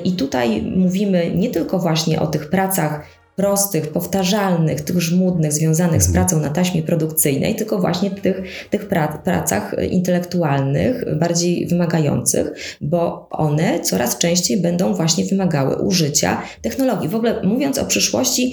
I 0.04 0.12
tutaj 0.12 0.62
mówimy 0.62 1.32
nie 1.36 1.50
tylko 1.50 1.80
właśnie 1.80 2.22
o 2.22 2.28
tych 2.28 2.50
pracach 2.50 3.25
prostych, 3.36 3.88
powtarzalnych, 3.88 4.82
tych 4.82 5.02
żmudnych, 5.02 5.54
związanych 5.54 6.04
z 6.04 6.08
mhm. 6.08 6.26
pracą 6.26 6.42
na 6.42 6.50
taśmie 6.50 6.84
produkcyjnej, 6.84 7.56
tylko 7.56 7.80
właśnie 7.80 8.12
tych, 8.12 8.42
tych 8.70 8.88
pra 8.88 9.08
pracach 9.08 9.76
intelektualnych, 9.90 11.06
bardziej 11.20 11.68
wymagających, 11.68 12.78
bo 12.82 13.28
one 13.32 13.80
coraz 13.80 14.18
częściej 14.18 14.62
będą 14.62 14.94
właśnie 14.94 15.26
wymagały 15.26 15.76
użycia 15.76 16.42
technologii. 16.62 17.10
W 17.10 17.16
ogóle 17.16 17.44
mówiąc 17.44 17.78
o 17.78 17.86
przyszłości, 17.86 18.52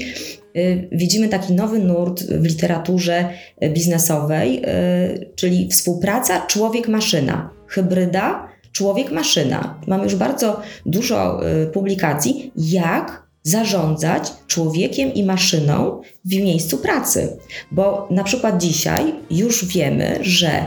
Y, 0.56 0.88
widzimy 0.92 1.28
taki 1.28 1.52
nowy 1.52 1.78
nurt 1.78 2.22
w 2.22 2.44
literaturze 2.44 3.28
biznesowej, 3.74 4.62
y, 4.64 5.30
czyli 5.34 5.68
współpraca 5.68 6.46
człowiek-maszyna, 6.46 7.50
hybryda 7.66 8.48
człowiek-maszyna. 8.72 9.80
Mamy 9.86 10.04
już 10.04 10.16
bardzo 10.16 10.60
dużo 10.86 11.40
y, 11.62 11.66
publikacji, 11.66 12.52
jak 12.56 13.21
zarządzać 13.42 14.32
człowiekiem 14.46 15.14
i 15.14 15.24
maszyną 15.24 16.00
w 16.24 16.34
miejscu 16.34 16.78
pracy. 16.78 17.36
Bo 17.70 18.08
na 18.10 18.24
przykład 18.24 18.62
dzisiaj 18.62 19.14
już 19.30 19.64
wiemy, 19.64 20.18
że 20.20 20.66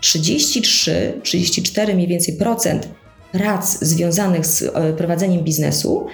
33-34 0.00 1.94
mniej 1.94 2.08
więcej 2.08 2.34
procent 2.34 2.88
prac 3.32 3.78
związanych 3.84 4.46
z 4.46 4.72
prowadzeniem 4.96 5.44
biznesu 5.44 6.06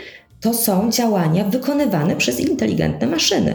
to 0.42 0.54
są 0.54 0.90
działania 0.90 1.44
wykonywane 1.44 2.16
przez 2.16 2.40
inteligentne 2.40 3.06
maszyny. 3.06 3.54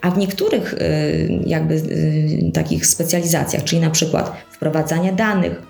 A 0.00 0.10
w 0.10 0.18
niektórych 0.18 0.74
y, 0.74 1.40
jakby 1.46 1.74
y, 1.74 2.50
takich 2.54 2.86
specjalizacjach, 2.86 3.64
czyli 3.64 3.80
na 3.80 3.90
przykład 3.90 4.32
wprowadzania 4.50 5.12
danych, 5.12 5.62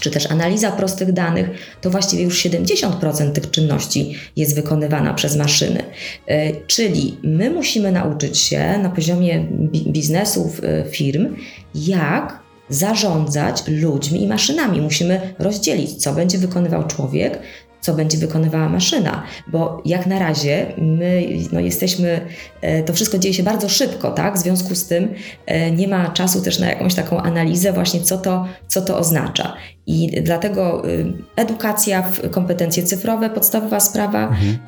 czy 0.00 0.10
też 0.10 0.30
analiza 0.30 0.72
prostych 0.72 1.12
danych, 1.12 1.50
to 1.80 1.90
właściwie 1.90 2.22
już 2.22 2.44
70% 2.44 3.32
tych 3.32 3.50
czynności 3.50 4.14
jest 4.36 4.54
wykonywana 4.54 5.14
przez 5.14 5.36
maszyny. 5.36 5.82
Y, 6.30 6.56
czyli 6.66 7.16
my 7.22 7.50
musimy 7.50 7.92
nauczyć 7.92 8.38
się 8.38 8.78
na 8.78 8.90
poziomie 8.90 9.46
biznesów, 9.86 10.60
firm, 10.90 11.36
jak 11.74 12.44
zarządzać 12.68 13.62
ludźmi 13.66 14.22
i 14.22 14.28
maszynami. 14.28 14.80
Musimy 14.80 15.34
rozdzielić, 15.38 15.94
co 15.94 16.12
będzie 16.12 16.38
wykonywał 16.38 16.86
człowiek, 16.86 17.38
co 17.84 17.94
będzie 17.94 18.18
wykonywała 18.18 18.68
maszyna, 18.68 19.22
bo 19.46 19.82
jak 19.84 20.06
na 20.06 20.18
razie 20.18 20.66
my 20.78 21.28
no, 21.52 21.60
jesteśmy, 21.60 22.20
e, 22.60 22.82
to 22.82 22.92
wszystko 22.92 23.18
dzieje 23.18 23.34
się 23.34 23.42
bardzo 23.42 23.68
szybko, 23.68 24.10
tak? 24.10 24.34
W 24.34 24.38
związku 24.38 24.74
z 24.74 24.86
tym 24.86 25.08
e, 25.46 25.70
nie 25.70 25.88
ma 25.88 26.08
czasu 26.08 26.40
też 26.40 26.58
na 26.58 26.66
jakąś 26.66 26.94
taką 26.94 27.20
analizę 27.20 27.72
właśnie, 27.72 28.00
co 28.00 28.18
to, 28.18 28.46
co 28.68 28.82
to 28.82 28.98
oznacza. 28.98 29.56
I 29.86 30.22
dlatego 30.22 30.88
y, 30.88 31.12
edukacja 31.36 32.02
w 32.02 32.30
kompetencje 32.30 32.82
cyfrowe, 32.82 33.30
podstawowa 33.30 33.80
sprawa, 33.80 34.28
mhm. 34.28 34.58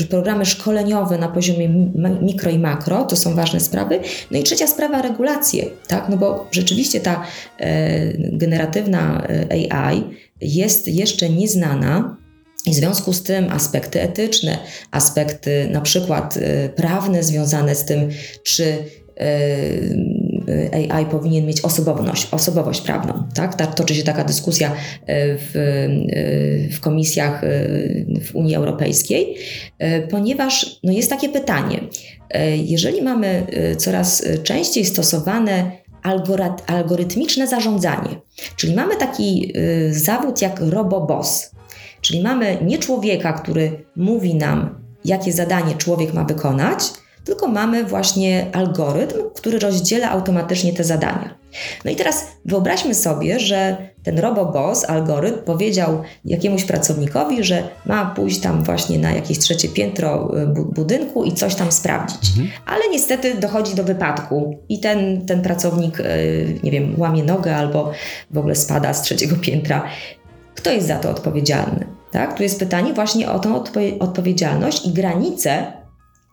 Y, 0.00 0.06
programy 0.10 0.46
szkoleniowe 0.46 1.18
na 1.18 1.28
poziomie 1.28 1.68
mikro 2.22 2.50
i 2.50 2.58
makro, 2.58 3.04
to 3.04 3.16
są 3.16 3.34
ważne 3.34 3.60
sprawy. 3.60 4.00
No 4.30 4.38
i 4.38 4.42
trzecia 4.42 4.66
sprawa, 4.66 5.02
regulacje, 5.02 5.64
tak? 5.88 6.08
No 6.08 6.16
bo 6.16 6.48
rzeczywiście 6.50 7.00
ta 7.00 7.22
e, 7.58 8.12
generatywna 8.18 9.26
AI 9.70 10.04
jest 10.40 10.88
jeszcze 10.88 11.28
nieznana, 11.28 12.16
i 12.66 12.70
w 12.70 12.74
związku 12.74 13.12
z 13.12 13.22
tym 13.22 13.52
aspekty 13.52 14.02
etyczne, 14.02 14.58
aspekty 14.90 15.68
na 15.70 15.80
przykład 15.80 16.36
y, 16.36 16.70
prawne 16.76 17.22
związane 17.22 17.74
z 17.74 17.84
tym, 17.84 18.08
czy 18.42 18.64
y, 18.64 20.92
AI 20.92 21.06
powinien 21.06 21.46
mieć 21.46 21.60
osobowość, 21.60 22.28
osobowość 22.30 22.80
prawną. 22.80 23.28
Tak? 23.34 23.74
Toczy 23.74 23.94
się 23.94 24.02
taka 24.02 24.24
dyskusja 24.24 24.70
y, 24.70 24.74
w, 25.08 25.50
w 26.72 26.80
komisjach 26.80 27.42
w 28.24 28.34
Unii 28.34 28.54
Europejskiej, 28.54 29.36
ponieważ 30.10 30.80
no 30.82 30.92
jest 30.92 31.10
takie 31.10 31.28
pytanie, 31.28 31.80
jeżeli 32.64 33.02
mamy 33.02 33.46
coraz 33.78 34.24
częściej 34.42 34.84
stosowane 34.84 35.70
algorytmiczne 36.66 37.46
zarządzanie, 37.46 38.20
czyli 38.56 38.74
mamy 38.74 38.96
taki 38.96 39.52
zawód 39.90 40.42
jak 40.42 40.60
robobos, 40.60 41.55
Czyli 42.00 42.22
mamy 42.22 42.58
nie 42.62 42.78
człowieka, 42.78 43.32
który 43.32 43.84
mówi 43.96 44.34
nam, 44.34 44.78
jakie 45.04 45.32
zadanie 45.32 45.74
człowiek 45.74 46.14
ma 46.14 46.24
wykonać, 46.24 46.78
tylko 47.24 47.48
mamy 47.48 47.84
właśnie 47.84 48.46
algorytm, 48.52 49.18
który 49.34 49.58
rozdziela 49.58 50.10
automatycznie 50.10 50.72
te 50.72 50.84
zadania. 50.84 51.34
No 51.84 51.90
i 51.90 51.96
teraz 51.96 52.26
wyobraźmy 52.44 52.94
sobie, 52.94 53.40
że 53.40 53.76
ten 54.02 54.18
RoboBoss, 54.18 54.84
algorytm, 54.84 55.44
powiedział 55.44 56.02
jakiemuś 56.24 56.64
pracownikowi, 56.64 57.44
że 57.44 57.62
ma 57.86 58.06
pójść 58.06 58.40
tam 58.40 58.64
właśnie 58.64 58.98
na 58.98 59.12
jakieś 59.12 59.38
trzecie 59.38 59.68
piętro 59.68 60.30
y, 60.42 60.46
budynku 60.74 61.24
i 61.24 61.32
coś 61.32 61.54
tam 61.54 61.72
sprawdzić. 61.72 62.28
Mhm. 62.28 62.48
Ale 62.66 62.88
niestety 62.90 63.34
dochodzi 63.34 63.74
do 63.74 63.84
wypadku 63.84 64.58
i 64.68 64.80
ten, 64.80 65.26
ten 65.26 65.42
pracownik, 65.42 66.00
y, 66.00 66.60
nie 66.62 66.70
wiem, 66.70 66.94
łamie 66.98 67.22
nogę 67.22 67.56
albo 67.56 67.92
w 68.30 68.38
ogóle 68.38 68.54
spada 68.54 68.94
z 68.94 69.02
trzeciego 69.02 69.36
piętra. 69.36 69.84
Kto 70.66 70.74
jest 70.74 70.86
za 70.86 70.98
to 70.98 71.10
odpowiedzialny? 71.10 71.86
Tak? 72.10 72.36
Tu 72.36 72.42
jest 72.42 72.58
pytanie 72.58 72.94
właśnie 72.94 73.30
o 73.30 73.38
tą 73.38 73.58
odpo- 73.58 73.96
odpowiedzialność 74.00 74.86
i 74.86 74.92
granice, 74.92 75.72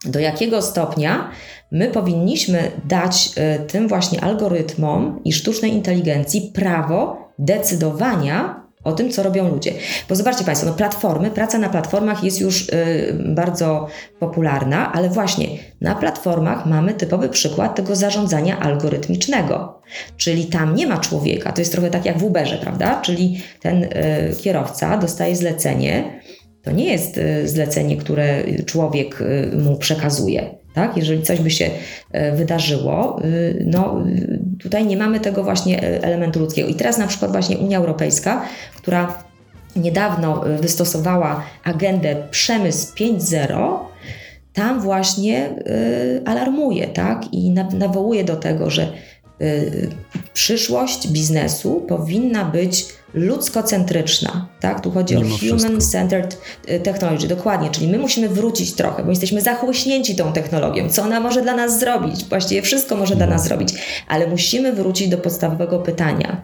do 0.06 0.20
jakiego 0.20 0.62
stopnia 0.62 1.30
my 1.72 1.88
powinniśmy 1.88 2.72
dać 2.86 3.30
y, 3.38 3.68
tym 3.68 3.88
właśnie 3.88 4.24
algorytmom 4.24 5.20
i 5.26 5.34
sztucznej 5.34 5.74
inteligencji 5.74 6.52
prawo 6.54 7.18
decydowania 7.40 8.63
o 8.84 8.92
tym, 8.92 9.12
co 9.12 9.24
robią 9.24 9.50
ludzie. 9.50 9.74
Bo 10.10 10.16
zobaczcie 10.16 10.44
Państwo, 10.46 10.68
no 10.68 10.74
platformy, 10.74 11.32
praca 11.32 11.58
na 11.58 11.70
platformach 11.70 12.24
jest 12.24 12.42
już 12.42 12.70
y, 12.70 13.16
bardzo 13.36 13.88
popularna, 14.20 14.94
ale 14.94 15.10
właśnie 15.10 15.48
na 15.82 15.96
platformach 15.96 16.66
mamy 16.66 16.94
typowy 16.94 17.30
przykład 17.30 17.76
tego 17.76 17.96
zarządzania 17.96 18.60
algorytmicznego. 18.60 19.82
Czyli 20.18 20.46
tam 20.46 20.76
nie 20.76 20.88
ma 20.88 20.98
człowieka, 20.98 21.52
to 21.52 21.62
jest 21.62 21.72
trochę 21.72 21.90
tak 21.90 22.06
jak 22.06 22.18
w 22.18 22.24
Uberze, 22.24 22.58
prawda? 22.58 23.02
Czyli 23.02 23.42
ten 23.62 23.84
y, 23.84 23.90
kierowca 24.42 24.98
dostaje 24.98 25.36
zlecenie, 25.36 26.22
to 26.62 26.72
nie 26.72 26.92
jest 26.92 27.18
y, 27.18 27.48
zlecenie, 27.48 27.98
które 27.98 28.44
człowiek 28.66 29.24
mu 29.58 29.78
przekazuje 29.78 30.63
tak? 30.74 30.98
Jeżeli 30.98 31.24
coś 31.24 31.40
by 31.40 31.52
się 31.52 31.70
e, 32.12 32.36
wydarzyło, 32.36 33.20
y, 33.26 33.66
no 33.68 34.04
tutaj 34.60 34.86
nie 34.86 34.98
mamy 34.98 35.20
tego 35.20 35.44
właśnie 35.44 35.84
e, 35.84 36.04
elementu 36.04 36.40
ludzkiego. 36.40 36.70
I 36.70 36.76
teraz 36.76 36.98
na 36.98 37.08
przykład 37.08 37.32
właśnie 37.32 37.58
Unia 37.58 37.78
Europejska, 37.78 38.46
która 38.76 39.24
niedawno 39.76 40.48
e, 40.48 40.58
wystosowała 40.58 41.44
agendę 41.64 42.16
Przemysł 42.32 42.96
5.0, 42.96 43.78
tam 44.54 44.82
właśnie 44.82 45.50
y, 45.50 46.22
alarmuje, 46.26 46.88
tak? 46.88 47.34
I 47.34 47.50
na, 47.50 47.64
nawołuje 47.64 48.24
do 48.24 48.36
tego, 48.36 48.70
że 48.70 48.84
y, 48.84 48.88
przyszłość 50.34 51.08
biznesu 51.08 51.86
powinna 51.88 52.46
być 52.46 52.86
ludzkocentryczna, 53.14 54.48
tak? 54.60 54.82
Tu 54.82 54.92
chodzi 54.92 55.16
Mimo 55.16 55.36
o 55.36 55.38
human-centered 55.38 56.38
y, 56.70 56.80
technology, 56.80 57.28
dokładnie, 57.28 57.70
czyli 57.70 57.88
my 57.88 57.98
musimy 57.98 58.30
wrócić 58.30 58.74
trochę, 58.74 59.04
bo 59.04 59.10
jesteśmy 59.10 59.42
zachłyśnięci 59.42 60.16
tą 60.16 60.34
technologią, 60.34 60.90
co 60.90 61.02
ona 61.02 61.20
może 61.20 61.42
dla 61.42 61.56
nas 61.56 61.80
zrobić, 61.80 62.26
właściwie 62.26 62.62
wszystko 62.62 62.96
może 62.96 63.16
dla 63.16 63.28
nas 63.28 63.44
zrobić, 63.44 63.74
ale 64.08 64.28
musimy 64.28 64.74
wrócić 64.74 65.08
do 65.08 65.18
podstawowego 65.18 65.80
pytania. 65.80 66.42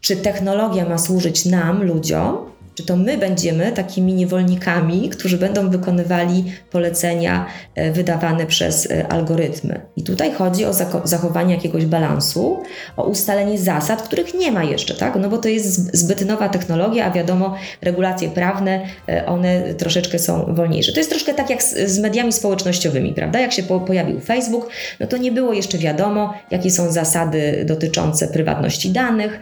Czy 0.00 0.16
technologia 0.16 0.88
ma 0.88 0.98
służyć 0.98 1.44
nam, 1.44 1.82
ludziom, 1.82 2.55
czy 2.76 2.86
to 2.86 2.96
my 2.96 3.18
będziemy 3.18 3.72
takimi 3.72 4.14
niewolnikami, 4.14 5.08
którzy 5.08 5.38
będą 5.38 5.70
wykonywali 5.70 6.44
polecenia 6.70 7.46
e, 7.74 7.92
wydawane 7.92 8.46
przez 8.46 8.90
e, 8.90 9.06
algorytmy? 9.08 9.80
I 9.96 10.02
tutaj 10.02 10.32
chodzi 10.32 10.64
o 10.64 10.72
zachowanie 11.04 11.54
jakiegoś 11.54 11.86
balansu, 11.86 12.62
o 12.96 13.04
ustalenie 13.04 13.58
zasad, 13.58 14.02
których 14.02 14.34
nie 14.34 14.52
ma 14.52 14.64
jeszcze, 14.64 14.94
tak? 14.94 15.16
No 15.20 15.28
bo 15.28 15.38
to 15.38 15.48
jest 15.48 15.96
zbyt 15.96 16.26
nowa 16.26 16.48
technologia, 16.48 17.06
a 17.06 17.10
wiadomo, 17.10 17.54
regulacje 17.82 18.28
prawne, 18.28 18.80
e, 19.08 19.26
one 19.26 19.74
troszeczkę 19.74 20.18
są 20.18 20.54
wolniejsze. 20.54 20.92
To 20.92 21.00
jest 21.00 21.10
troszkę 21.10 21.34
tak 21.34 21.50
jak 21.50 21.62
z, 21.62 21.98
mediami 21.98 22.32
społecznościowymi, 22.32 23.12
prawda? 23.12 23.40
Jak 23.40 23.52
się 23.52 23.62
po, 23.62 23.80
pojawił 23.80 24.20
Facebook, 24.20 24.70
no 25.00 25.06
to 25.06 25.16
nie 25.16 25.32
było 25.32 25.52
jeszcze 25.52 25.78
wiadomo, 25.78 26.34
jakie 26.50 26.70
są 26.70 26.92
zasady 26.92 27.64
dotyczące 27.66 28.28
prywatności 28.28 28.90
danych 28.90 29.40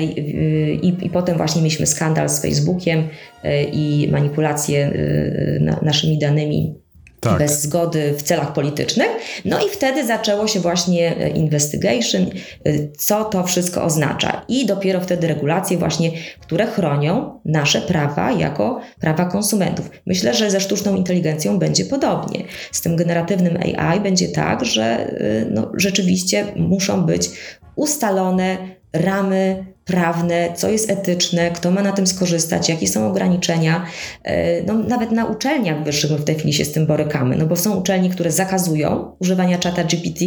i, 0.00 0.20
i, 0.82 1.06
i 1.06 1.10
potem 1.10 1.36
właśnie 1.36 1.62
mieliśmy 1.62 1.86
skandal 1.86 2.28
z 2.28 2.40
Facebookiem 2.74 3.08
e, 3.42 3.64
i 3.64 4.08
manipulacje 4.12 4.86
e, 4.86 5.60
na, 5.60 5.80
naszymi 5.82 6.18
danymi 6.18 6.74
Tak. 7.20 7.38
bez 7.38 7.62
zgody 7.62 8.14
w 8.18 8.22
celach 8.22 8.52
politycznych. 8.52 9.08
No 9.44 9.66
i 9.66 9.70
wtedy 9.70 10.06
zaczęło 10.06 10.48
się 10.48 10.60
właśnie 10.60 11.16
e, 11.16 11.28
investigation, 11.28 12.26
co 12.98 13.24
to 13.24 13.44
wszystko 13.44 13.84
oznacza. 13.84 14.44
I 14.48 14.66
dopiero 14.66 15.00
wtedy 15.00 15.26
regulacje 15.26 15.78
właśnie, 15.78 16.10
które 16.40 16.66
chronią 16.66 17.40
nasze 17.44 17.80
prawa 17.80 18.32
jako 18.32 18.80
prawa 19.00 19.24
konsumentów. 19.24 19.90
Myślę, 20.06 20.34
że 20.34 20.50
ze 20.50 20.60
sztuczną 20.60 20.96
inteligencją 20.96 21.58
będzie 21.58 21.84
podobnie. 21.84 22.44
Z 22.72 22.80
tym 22.80 22.96
generatywnym 22.96 23.56
AI 23.56 24.00
będzie 24.00 24.28
tak, 24.28 24.64
że 24.64 25.14
no, 25.50 25.72
rzeczywiście 25.76 26.46
muszą 26.56 27.06
być 27.06 27.30
ustalone 27.76 28.58
ramy 28.92 29.73
prawne, 29.84 30.48
co 30.56 30.68
jest 30.68 30.90
etyczne, 30.90 31.50
kto 31.50 31.70
ma 31.70 31.82
na 31.82 31.92
tym 31.92 32.06
skorzystać, 32.06 32.68
jakie 32.68 32.88
są 32.88 33.08
ograniczenia. 33.08 33.86
E, 34.22 34.62
No, 34.62 34.74
nawet 34.74 35.10
na 35.10 35.24
uczelniach 35.24 35.84
wyższych 35.84 36.10
my 36.10 36.18
w 36.18 36.24
tej 36.24 36.34
chwili 36.34 36.52
się 36.52 36.64
z 36.64 36.72
tym 36.72 36.86
borykamy, 36.86 37.36
no 37.36 37.46
bo 37.46 37.56
są 37.56 37.76
uczelnie, 37.76 38.10
które 38.10 38.30
zakazują 38.30 39.16
używania 39.18 39.58
czata 39.58 39.84
GPT, 39.84 40.24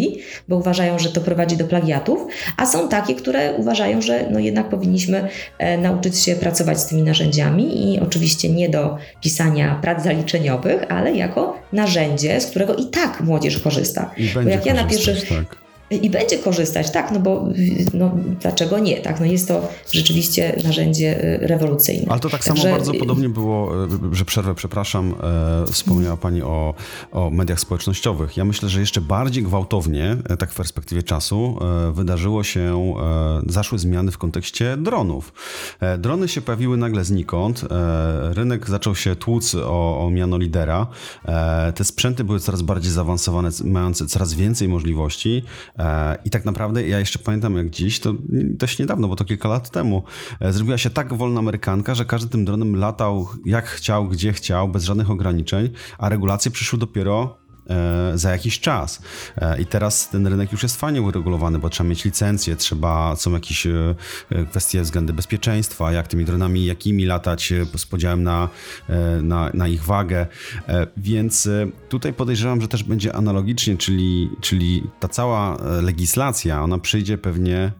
bo 0.48 0.56
uważają, 0.56 1.00
że 1.00 1.10
to 1.10 1.22
prowadzi 1.22 1.58
do 1.58 1.65
plagiatów, 1.65 2.28
a 2.58 2.65
są 2.65 2.89
takie, 2.89 3.15
które 3.15 3.54
uważają, 3.54 4.02
że 4.02 4.30
no 4.32 4.39
jednak 4.39 4.70
powinniśmy 4.70 5.28
e, 5.58 5.78
nauczyć 5.78 6.20
się 6.20 6.36
pracować 6.36 6.80
z 6.80 6.86
tymi 6.86 7.04
narzędziami 7.04 7.93
i 7.93 8.00
oczywiście 8.00 8.50
nie 8.50 8.70
do 8.70 8.98
pisania 9.22 9.80
prac 9.82 10.04
zaliczeniowych, 10.04 10.82
ale 10.89 11.13
jako 11.13 11.58
narzędzie, 11.74 12.41
z 12.41 12.46
którego 12.46 12.76
i 12.76 12.86
tak 12.86 13.22
młodzież 13.22 13.60
korzysta. 13.60 14.12
I 14.17 14.30
Bo 14.34 14.41
jak 14.41 14.65
ja 14.65 14.74
na 14.74 14.84
pierwszych 14.84 15.30
tak. 15.30 15.66
I 15.91 16.10
będzie 16.10 16.38
korzystać, 16.38 16.91
tak, 16.91 17.12
no 17.12 17.19
bo 17.19 17.47
no, 17.93 18.12
dlaczego 18.41 18.80
nie, 18.80 18.97
tak, 18.97 19.19
no 19.19 19.26
jest 19.26 19.47
to 19.47 19.69
rzeczywiście 19.91 20.62
narzędzie 20.63 21.23
y, 21.43 21.47
rewolucyjne. 21.47 22.06
Ale 22.10 22.19
to 22.19 22.30
tak 22.30 22.43
samo 22.43 22.56
Także, 22.56 22.71
bardzo 22.71 22.93
y, 22.93 23.00
podobnie 23.00 23.30
było, 23.30 23.86
e, 23.86 23.88
że 24.12 24.26
przerwę, 24.26 24.56
przepraszam, 24.56 25.15
e, 25.67 25.71
wspomniała 25.71 26.17
Pani 26.17 26.41
o, 26.41 26.73
o 27.12 27.30
mediach 27.30 27.60
społecznościowych. 27.60 28.38
Ja 28.38 28.45
myślę, 28.45 28.69
że 28.69 28.80
jeszcze 28.80 29.02
bardziej 29.02 29.43
gwałtownie, 29.43 30.17
e, 30.30 30.38
tak 30.38 30.52
w 30.52 30.56
perspektywie 30.56 31.04
czasu, 31.04 31.60
e, 31.62 31.91
wydarzyło 31.91 32.43
się, 32.43 32.93
e, 33.00 33.52
zaszły 33.52 33.80
zmiany 33.80 34.12
w 34.12 34.17
kontekście 34.17 34.78
dronów. 34.78 35.34
E, 35.80 35.97
Drony 35.97 36.28
się 36.28 36.41
pojawiły 36.41 36.78
nagle 36.78 37.04
znikąd, 37.04 37.63
e, 37.63 38.34
rynek 38.34 38.69
zaczął 38.69 38.95
się 38.95 39.15
tłuc 39.15 39.56
o, 39.56 40.06
o 40.06 40.10
miano 40.10 40.38
lidera, 40.38 40.88
te 41.76 41.84
sprzęty 41.84 42.23
były 42.23 42.39
coraz 42.39 42.62
bardziej 42.62 42.91
zaawansowane, 42.91 43.50
mające 43.63 44.06
coraz 44.06 44.34
więcej 44.34 44.67
możliwości 44.67 45.43
i 46.26 46.30
tak 46.30 46.46
naprawdę 46.46 46.88
ja 46.88 47.00
jeszcze 47.00 47.20
pamiętam 47.20 47.58
jak 47.58 47.70
dziś, 47.70 48.00
to 48.00 48.13
dość 48.44 48.80
niedawno, 48.80 49.08
bo 49.08 49.16
to 49.16 49.26
kilka 49.26 49.50
lat 49.50 49.70
temu, 49.70 50.04
e, 50.40 50.54
zrobiła 50.54 50.78
się 50.78 50.90
tak 50.90 51.13
wolna 51.13 51.40
amerykanka, 51.40 51.96
że 51.96 52.06
każdy 52.06 52.30
tym 52.30 52.46
dronem 52.46 52.76
latał 52.76 53.28
jak 53.46 53.66
chciał, 53.66 54.08
gdzie 54.08 54.34
chciał, 54.34 54.70
bez 54.70 54.84
żadnych 54.84 55.12
ograniczeń, 55.12 55.70
a 55.98 56.10
regulacje 56.10 56.52
przyszły 56.52 56.80
dopiero 56.80 57.38
e, 57.44 57.46
za 58.15 58.32
jakiś 58.32 58.60
czas. 58.60 59.01
E, 59.38 59.62
I 59.62 59.65
teraz 59.65 60.10
ten 60.10 60.27
rynek 60.27 60.51
już 60.51 60.63
jest 60.63 60.80
fajnie 60.80 61.01
uregulowany, 61.01 61.60
bo 61.60 61.69
trzeba 61.69 61.89
mieć 61.89 62.06
licencję, 62.06 62.56
trzeba, 62.56 63.15
są 63.15 63.34
jakieś 63.34 63.67
e, 63.67 63.95
e, 64.30 64.45
kwestie 64.45 64.82
względy 64.82 65.13
bezpieczeństwa, 65.13 65.91
jak 65.91 66.08
tymi 66.08 66.25
dronami, 66.25 66.65
jakimi 66.65 67.06
latać 67.06 67.51
e, 67.51 67.65
z 67.77 67.86
podziałem 67.86 68.23
na, 68.23 68.49
e, 68.89 69.21
na, 69.21 69.51
na 69.53 69.67
ich 69.67 69.84
wagę. 69.84 70.27
E, 70.67 70.88
Więc 70.97 71.47
e, 71.47 71.67
tutaj 71.89 72.13
podejrzewam, 72.13 72.62
że 72.62 72.67
też 72.67 72.84
będzie 72.84 73.15
analogicznie, 73.15 73.77
czyli, 73.77 74.30
czyli 74.41 74.84
ta 74.99 75.08
cała 75.08 75.58
e, 75.58 75.82
legislacja, 75.82 76.63
ona 76.63 76.80
przyjdzie 76.80 77.17
pewnie 77.17 77.71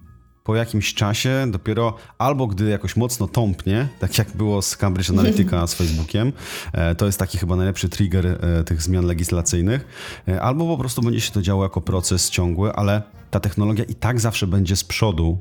po 0.48 0.56
jakimś 0.56 0.94
czasie, 0.94 1.48
dopiero 1.52 1.94
albo 2.18 2.48
gdy 2.48 2.70
jakoś 2.70 2.96
mocno 2.96 3.28
tąpnie, 3.28 3.88
tak 4.00 4.18
jak 4.18 4.32
było 4.32 4.62
z 4.62 4.78
Cambridge 4.78 5.10
Analytica 5.10 5.68
z 5.68 5.74
Facebookiem, 5.74 6.34
e, 6.74 6.96
to 6.96 7.06
jest 7.06 7.20
taki 7.20 7.38
chyba 7.38 7.56
najlepszy 7.56 7.90
trigger 7.90 8.28
e, 8.28 8.64
tych 8.64 8.82
zmian 8.82 9.06
legislacyjnych, 9.06 9.88
e, 10.28 10.42
albo 10.42 10.66
po 10.68 10.78
prostu 10.78 11.02
będzie 11.02 11.22
się 11.22 11.32
to 11.32 11.42
działo 11.42 11.64
jako 11.64 11.82
proces 11.82 12.30
ciągły, 12.30 12.74
ale 12.74 13.02
ta 13.32 13.40
technologia 13.40 13.86
i 13.86 13.96
tak 13.96 14.20
zawsze 14.20 14.48
będzie 14.48 14.76
z 14.76 14.84
przodu 14.84 15.38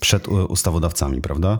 przed 0.00 0.28
ustawodawcami, 0.28 1.20
prawda? 1.20 1.58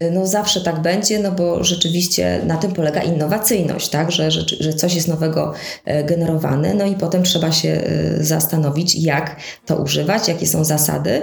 No 0.00 0.26
zawsze 0.26 0.60
tak 0.60 0.82
będzie, 0.82 1.18
no 1.18 1.32
bo 1.32 1.64
rzeczywiście 1.64 2.40
na 2.46 2.56
tym 2.56 2.72
polega 2.72 3.02
innowacyjność, 3.02 3.88
tak? 3.88 4.12
że, 4.12 4.30
że, 4.30 4.40
że 4.60 4.72
coś 4.72 4.94
jest 4.94 5.08
nowego 5.08 5.52
e, 5.84 6.04
generowane, 6.04 6.74
no 6.74 6.86
i 6.86 6.94
potem 6.94 7.22
trzeba 7.22 7.52
się 7.52 7.68
e, 7.68 8.24
zastanowić, 8.24 8.94
jak 8.94 9.36
to 9.66 9.76
używać, 9.76 10.28
jakie 10.28 10.46
są 10.46 10.64
zasady 10.64 11.22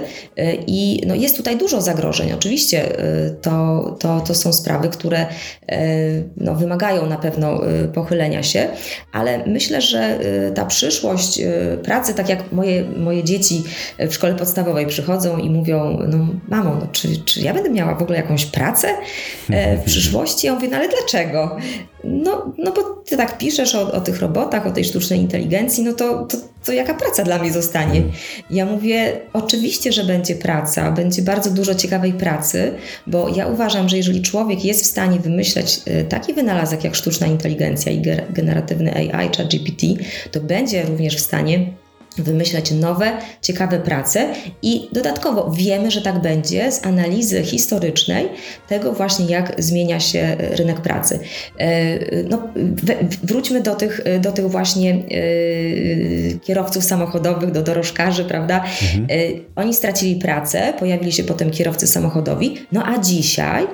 i 0.66 1.02
no 1.06 1.14
jest 1.14 1.36
tutaj 1.36 1.58
dużo 1.58 1.82
zagrożeń. 1.82 2.32
Oczywiście 2.32 2.96
to, 3.42 3.96
to, 4.00 4.20
to 4.20 4.34
są 4.34 4.52
sprawy, 4.52 4.88
które 4.88 5.26
no, 6.36 6.54
wymagają 6.54 7.06
na 7.06 7.16
pewno 7.16 7.60
pochylenia 7.94 8.42
się, 8.42 8.68
ale 9.12 9.46
myślę, 9.46 9.80
że 9.80 10.18
ta 10.54 10.66
przyszłość 10.66 11.40
pracy, 11.82 12.14
tak 12.14 12.28
jak 12.28 12.52
moje, 12.52 12.84
moje 12.84 13.24
dzieci 13.24 13.62
w 13.98 14.14
szkole 14.14 14.34
podstawowej 14.34 14.86
przychodzą 14.86 15.38
i 15.38 15.50
mówią, 15.50 15.98
no 16.08 16.26
mamo, 16.48 16.74
no, 16.80 16.86
czy, 16.92 17.16
czy 17.24 17.40
ja 17.40 17.54
będę 17.54 17.70
miała 17.70 17.94
w 17.94 18.02
ogóle 18.02 18.18
jakąś 18.18 18.46
pracę 18.46 18.61
e, 19.50 19.76
w 19.76 19.84
przyszłości? 19.84 20.46
Ja 20.46 20.54
mówię, 20.54 20.68
no 20.68 20.76
ale 20.76 20.88
dlaczego? 20.88 21.56
No, 22.04 22.52
no 22.58 22.72
bo 22.72 22.82
ty 22.82 23.16
tak 23.16 23.38
piszesz 23.38 23.74
o, 23.74 23.92
o 23.92 24.00
tych 24.00 24.20
robotach, 24.20 24.66
o 24.66 24.70
tej 24.70 24.84
sztucznej 24.84 25.18
inteligencji, 25.18 25.84
no 25.84 25.92
to, 25.92 26.26
to, 26.26 26.36
to 26.64 26.72
jaka 26.72 26.94
praca 26.94 27.22
dla 27.22 27.38
mnie 27.38 27.52
zostanie? 27.52 28.02
Ja 28.50 28.66
mówię, 28.66 29.20
oczywiście, 29.32 29.92
że 29.92 30.04
będzie 30.04 30.34
praca, 30.34 30.92
będzie 30.92 31.22
bardzo 31.22 31.50
dużo 31.50 31.74
ciekawej 31.74 32.12
pracy, 32.12 32.72
bo 33.06 33.28
ja 33.28 33.46
uważam, 33.46 33.88
że 33.88 33.96
jeżeli 33.96 34.22
człowiek 34.22 34.64
jest 34.64 34.84
w 34.84 34.86
stanie 34.86 35.18
wymyśleć 35.18 35.80
e, 35.86 36.04
taki 36.04 36.34
wynalazek 36.34 36.84
jak 36.84 36.94
sztuczna 36.94 37.26
inteligencja 37.26 37.92
i 37.92 38.02
generatywny 38.30 38.94
AI, 38.94 39.30
czy 39.30 39.44
GPT, 39.44 39.86
to 40.30 40.40
będzie 40.40 40.82
również 40.82 41.16
w 41.16 41.20
stanie 41.20 41.81
wymyślać 42.18 42.70
nowe, 42.70 43.12
ciekawe 43.42 43.78
prace 43.78 44.28
i 44.62 44.88
dodatkowo 44.92 45.50
wiemy, 45.56 45.90
że 45.90 46.02
tak 46.02 46.22
będzie 46.22 46.72
z 46.72 46.86
analizy 46.86 47.42
historycznej 47.42 48.28
tego 48.68 48.92
właśnie, 48.92 49.26
jak 49.26 49.54
zmienia 49.58 50.00
się 50.00 50.36
rynek 50.38 50.80
pracy. 50.80 51.18
E, 51.58 51.98
No, 52.28 52.42
we- 52.56 52.96
wróćmy 53.22 53.60
do 53.60 53.74
tych, 53.74 54.00
do 54.20 54.32
tych 54.32 54.50
właśnie 54.50 54.90
e, 54.90 56.38
kierowców 56.38 56.84
samochodowych, 56.84 57.50
do 57.50 57.62
dorożkarzy, 57.62 58.24
prawda? 58.24 58.64
E, 59.10 59.16
Oni 59.56 59.74
stracili 59.74 60.16
pracę, 60.16 60.72
pojawili 60.78 61.12
się 61.12 61.24
potem 61.24 61.50
kierowcy 61.50 61.86
samochodowi, 61.86 62.54
no 62.72 62.82
a 62.86 62.98
dzisiaj 62.98 63.66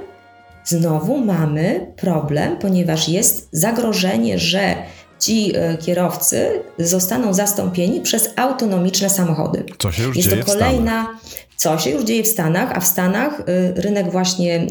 znowu 0.65 1.19
mamy 1.19 1.87
problem, 1.97 2.57
ponieważ 2.57 3.09
jest 3.09 3.49
zagrożenie, 3.53 4.39
że 4.39 4.75
ci 5.19 5.53
e, 5.57 5.77
kierowcy 5.77 6.63
zostaną 6.79 7.35
zastąpieni 7.35 8.01
przez 8.01 8.31
autonomiczne 8.37 9.11
samochody. 9.11 9.65
Co 9.79 9.93
się 9.93 10.03
już 10.03 10.17
Jest 10.17 10.29
dzieje 10.29 10.43
to 10.43 10.47
w 10.47 10.55
Stanach. 10.55 10.71
kolejna, 10.71 11.19
co 11.57 11.79
się 11.79 11.91
już 11.91 12.05
dzieje 12.05 12.23
w 12.23 12.27
Stanach, 12.27 12.73
a 12.75 12.81
w 12.81 12.87
Stanach 12.87 13.41
y, 13.41 13.73
rynek 13.77 14.11
właśnie 14.13 14.67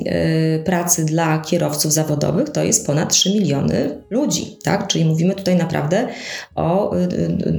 y, 0.56 0.64
pracy 0.66 1.06
dla 1.06 1.40
kierowców 1.40 1.94
zawodowych 1.94 2.50
to 2.50 2.64
jest 2.64 2.86
ponad 2.86 3.14
3 3.14 3.30
miliony 3.30 4.02
ludzi, 4.10 4.58
tak? 4.64 4.88
Czyli 4.88 5.06
mówimy 5.06 5.36
tutaj 5.36 5.56
naprawdę 5.56 6.08
o 6.56 6.92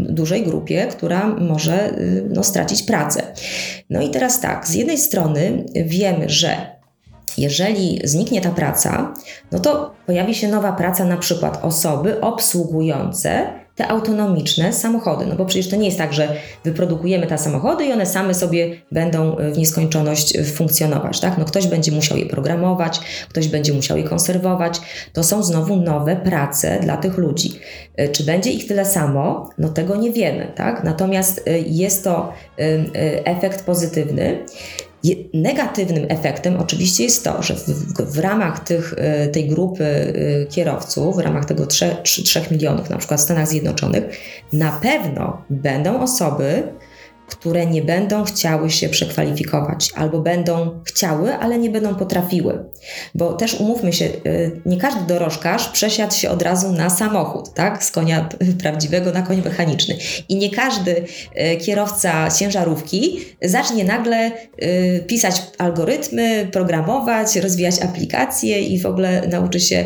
dużej 0.09 0.43
grupie, 0.43 0.87
która 0.91 1.27
może 1.27 1.95
no, 2.31 2.45
stracić 2.45 2.83
pracę. 2.83 3.23
No 3.91 4.03
i 4.03 4.11
teraz 4.11 4.41
tak, 4.41 4.67
z 4.67 4.75
jednej 4.75 4.99
strony 4.99 5.65
wiemy, 5.75 6.29
że 6.29 6.78
jeżeli 7.39 8.01
zniknie 8.05 8.41
ta 8.41 8.51
praca, 8.51 9.15
no 9.53 9.59
to 9.59 9.95
pojawi 10.07 10.35
się 10.35 10.49
nowa 10.49 10.73
praca, 10.73 11.05
na 11.05 11.17
przykład 11.17 11.65
osoby 11.65 12.21
obsługujące 12.21 13.47
te 13.77 13.89
autonomiczne 13.89 14.73
samochody. 14.73 15.27
No 15.27 15.37
bo 15.37 15.47
przecież 15.47 15.69
to 15.69 15.77
nie 15.77 15.87
jest 15.87 15.99
tak, 15.99 16.13
że 16.13 16.29
wyprodukujemy 16.65 17.27
te 17.27 17.39
samochody 17.39 17.87
i 17.87 17.93
one 17.93 18.07
same 18.07 18.35
sobie 18.35 18.77
będą 18.93 19.37
w 19.53 19.59
nieskończoność 19.59 20.39
funkcjonować. 20.55 21.21
Tak? 21.21 21.39
No 21.39 21.45
ktoś 21.45 21.67
będzie 21.67 21.93
musiał 21.93 22.19
je 22.19 22.27
programować, 22.27 23.01
ktoś 23.29 23.49
będzie 23.49 23.73
musiał 23.73 23.97
je 23.99 24.05
konserwować. 24.05 24.81
To 25.13 25.25
są 25.25 25.43
znowu 25.43 25.77
nowe 25.77 26.17
prace 26.17 26.79
dla 26.83 26.97
tych 26.97 27.19
ludzi. 27.19 27.53
Czy 28.13 28.25
będzie 28.25 28.51
ich 28.51 28.67
tyle 28.67 28.85
samo? 28.85 29.51
No 29.59 29.69
tego 29.69 29.97
nie 29.97 30.13
wiemy. 30.13 30.53
Tak? 30.55 30.85
Natomiast 30.85 31.45
jest 31.67 32.05
to 32.05 32.33
efekt 33.25 33.65
pozytywny. 33.65 34.45
Negatywnym 35.35 36.07
efektem 36.09 36.57
oczywiście 36.57 37.05
jest 37.05 37.25
to, 37.25 37.43
że 37.43 37.55
w, 37.55 37.69
w, 37.99 38.19
ramach 38.19 38.65
tych, 38.65 38.95
e, 38.97 39.29
tej 39.29 39.49
grupy 39.49 39.85
e, 39.85 40.47
kierowców, 40.47 41.17
w 41.17 41.19
ramach 41.19 41.45
tego 41.45 41.67
3, 41.67 41.97
3, 42.03 42.23
3 42.23 42.43
milionów, 42.51 42.91
na 42.91 42.99
przykład 42.99 43.21
w 43.21 43.23
Stanach 43.23 43.49
Zjednoczonych, 43.49 44.05
na 44.53 44.73
pewno 44.73 45.43
będą 45.51 46.01
osoby, 46.01 46.63
które 47.29 47.67
nie 47.67 47.83
będą 47.83 48.25
chciały 48.25 48.71
się 48.71 48.89
przekwalifikować, 48.89 49.91
albo 49.95 50.21
będą 50.21 50.81
chciały, 50.85 51.35
ale 51.35 51.59
nie 51.59 51.71
będą 51.71 51.95
potrafiły. 51.95 52.65
Bo 53.15 53.33
też 53.33 53.55
umówmy 53.55 53.93
się, 53.93 54.05
y, 54.05 54.61
nie 54.67 54.77
każdy 54.77 55.01
dorożkarz 55.07 55.69
przesiadł 55.69 56.15
się 56.15 56.31
od 56.31 56.43
razu 56.43 56.73
na 56.73 56.91
samochód, 56.91 57.55
tak? 57.55 57.85
Z 57.85 57.91
konia 57.91 58.29
prawdziwego 58.63 59.13
na 59.13 59.23
koń 59.23 59.43
mechaniczny. 59.45 59.97
I 60.29 60.37
nie 60.37 60.51
każdy 60.51 61.05
y, 61.53 61.57
kierowca 61.57 62.31
ciężarówki 62.31 63.21
zacznie 63.43 63.85
nagle 63.85 64.31
y, 64.63 65.05
pisać 65.07 65.43
algorytmy, 65.59 66.49
programować, 66.53 67.37
rozwijać 67.37 67.83
aplikacje 67.83 68.63
i 68.63 68.81
w 68.81 68.87
ogóle 68.87 69.29
nauczy 69.29 69.61
się 69.61 69.85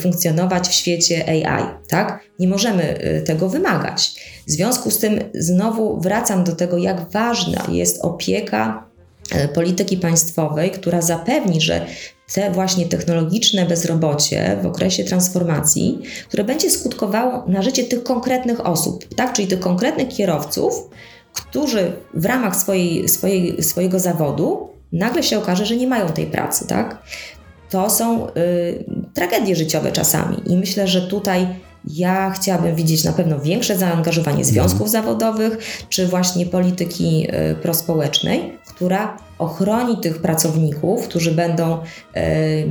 funkcjonować 0.00 0.68
w 0.68 0.72
świecie 0.72 1.28
AI, 1.28 1.64
tak? 1.88 2.20
Nie 2.38 2.48
możemy 2.48 2.98
tego 3.26 3.48
wymagać. 3.48 4.14
W 4.46 4.50
związku 4.50 4.90
z 4.90 4.98
tym 4.98 5.20
znowu 5.34 6.00
wracam 6.00 6.44
do 6.44 6.52
tego, 6.52 6.78
jak 6.78 7.10
ważna 7.10 7.66
jest 7.68 8.04
opieka 8.04 8.86
e, 9.32 9.48
polityki 9.48 9.96
państwowej, 9.96 10.70
która 10.70 11.02
zapewni, 11.02 11.60
że 11.60 11.86
te 12.34 12.50
właśnie 12.50 12.86
technologiczne 12.86 13.66
bezrobocie 13.66 14.58
w 14.62 14.66
okresie 14.66 15.04
transformacji, 15.04 16.02
które 16.28 16.44
będzie 16.44 16.70
skutkowało 16.70 17.44
na 17.48 17.62
życie 17.62 17.84
tych 17.84 18.02
konkretnych 18.02 18.66
osób, 18.66 19.14
tak? 19.14 19.32
czyli 19.32 19.48
tych 19.48 19.60
konkretnych 19.60 20.08
kierowców, 20.08 20.90
którzy 21.32 21.92
w 22.14 22.24
ramach 22.24 22.56
swojej, 22.56 23.08
swojej, 23.08 23.62
swojego 23.62 23.98
zawodu 23.98 24.68
nagle 24.92 25.22
się 25.22 25.38
okaże, 25.38 25.66
że 25.66 25.76
nie 25.76 25.86
mają 25.86 26.08
tej 26.08 26.26
pracy. 26.26 26.66
Tak? 26.66 27.02
To 27.70 27.90
są 27.90 28.28
y, 28.28 28.32
tragedie 29.14 29.56
życiowe 29.56 29.92
czasami 29.92 30.42
i 30.46 30.56
myślę, 30.56 30.88
że 30.88 31.02
tutaj 31.02 31.46
ja 31.86 32.30
chciałabym 32.30 32.74
widzieć 32.74 33.04
na 33.04 33.12
pewno 33.12 33.40
większe 33.40 33.78
zaangażowanie 33.78 34.44
związków 34.44 34.86
mhm. 34.86 34.90
zawodowych, 34.90 35.58
czy 35.88 36.06
właśnie 36.06 36.46
polityki 36.46 37.26
y, 37.52 37.54
prospołecznej, 37.54 38.58
która 38.66 39.16
ochroni 39.38 40.00
tych 40.00 40.18
pracowników, 40.18 41.08
którzy 41.08 41.32
będą 41.32 41.78
y, 41.78 42.20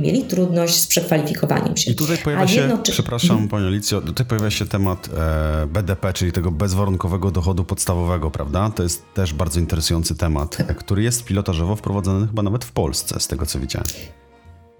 mieli 0.00 0.24
trudność 0.24 0.80
z 0.80 0.86
przekwalifikowaniem 0.86 1.76
się. 1.76 1.90
I 1.90 1.94
tutaj 1.94 2.18
pojawia 2.18 2.48
się, 2.48 2.60
jedno, 2.60 2.78
czy... 2.78 2.92
przepraszam 2.92 3.30
mhm. 3.30 3.48
Panią 3.48 3.66
Alicjo, 3.66 4.00
tutaj 4.00 4.26
pojawia 4.26 4.50
się 4.50 4.66
temat 4.66 5.08
e, 5.16 5.66
BDP, 5.66 6.12
czyli 6.12 6.32
tego 6.32 6.50
bezwarunkowego 6.50 7.30
dochodu 7.30 7.64
podstawowego, 7.64 8.30
prawda? 8.30 8.70
To 8.70 8.82
jest 8.82 9.02
też 9.14 9.34
bardzo 9.34 9.60
interesujący 9.60 10.14
temat, 10.14 10.56
tak. 10.56 10.76
który 10.76 11.02
jest 11.02 11.24
pilotażowo 11.24 11.76
wprowadzony 11.76 12.26
chyba 12.26 12.42
nawet 12.42 12.64
w 12.64 12.72
Polsce, 12.72 13.20
z 13.20 13.26
tego 13.26 13.46
co 13.46 13.60
widziałem. 13.60 13.86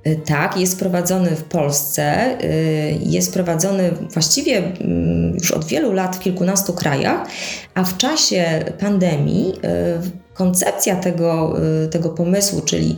Y, 0.06 0.16
tak, 0.26 0.56
jest 0.56 0.78
prowadzony 0.78 1.30
w 1.30 1.44
Polsce, 1.44 2.36
y, 2.44 2.98
jest 3.02 3.32
prowadzony 3.32 3.90
właściwie 4.12 4.58
mm, 4.58 5.34
już 5.34 5.50
od 5.50 5.64
wielu 5.64 5.92
lat 5.92 6.16
w 6.16 6.18
kilkunastu 6.18 6.72
krajach, 6.72 7.28
a 7.74 7.84
w 7.84 7.96
czasie 7.96 8.64
pandemii 8.78 9.52
y, 9.52 10.26
koncepcja 10.34 10.96
tego, 10.96 11.56
tego 11.90 12.08
pomysłu, 12.08 12.60
czyli 12.60 12.96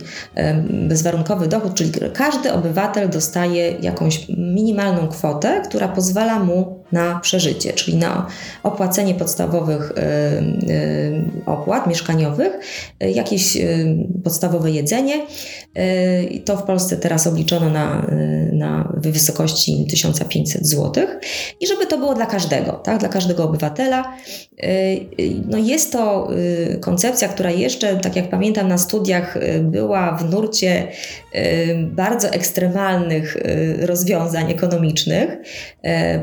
bezwarunkowy 0.69 1.47
dochód, 1.47 1.73
czyli 1.73 1.91
każdy 2.13 2.53
obywatel 2.53 3.09
dostaje 3.09 3.71
jakąś 3.71 4.27
minimalną 4.37 5.07
kwotę, 5.07 5.61
która 5.65 5.87
pozwala 5.87 6.39
mu 6.39 6.78
na 6.91 7.19
przeżycie, 7.19 7.73
czyli 7.73 7.97
na 7.97 8.27
opłacenie 8.63 9.15
podstawowych 9.15 9.91
y, 9.91 10.71
y, 10.71 11.23
opłat 11.45 11.87
mieszkaniowych, 11.87 12.59
jakieś 12.99 13.57
podstawowe 14.23 14.71
jedzenie. 14.71 15.13
To 16.45 16.57
w 16.57 16.63
Polsce 16.63 16.97
teraz 16.97 17.27
obliczono 17.27 17.69
na, 17.69 18.07
na 18.51 18.93
wysokości 18.97 19.87
1500 19.89 20.67
zł 20.67 21.07
i 21.59 21.67
żeby 21.67 21.87
to 21.87 21.97
było 21.97 22.15
dla 22.15 22.25
każdego, 22.25 22.71
tak, 22.71 22.99
dla 22.99 23.09
każdego 23.09 23.43
obywatela. 23.43 24.13
No 25.45 25.57
jest 25.57 25.91
to 25.91 26.27
koncepcja, 26.81 27.27
która 27.27 27.51
jeszcze, 27.51 27.95
tak 27.95 28.15
jak 28.15 28.29
pamiętam, 28.29 28.67
na 28.67 28.77
studiach 28.77 29.37
y, 29.37 29.59
była 29.63 30.11
w 30.11 30.29
nurcie 30.29 30.87
y, 31.35 31.89
bardzo 31.91 32.29
ekstremalnych 32.29 33.35
y, 33.35 33.77
rozwiązań 33.85 34.51
ekonomicznych, 34.51 35.37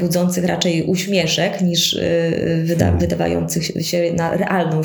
budzących 0.01 0.45
raczej 0.45 0.56
uśmieszek 0.87 1.61
niż 1.61 2.01
wyda 2.64 2.85
mhm. 2.85 2.99
wydawających 2.99 3.87
się 3.87 4.12
na 4.12 4.37
realną 4.37 4.83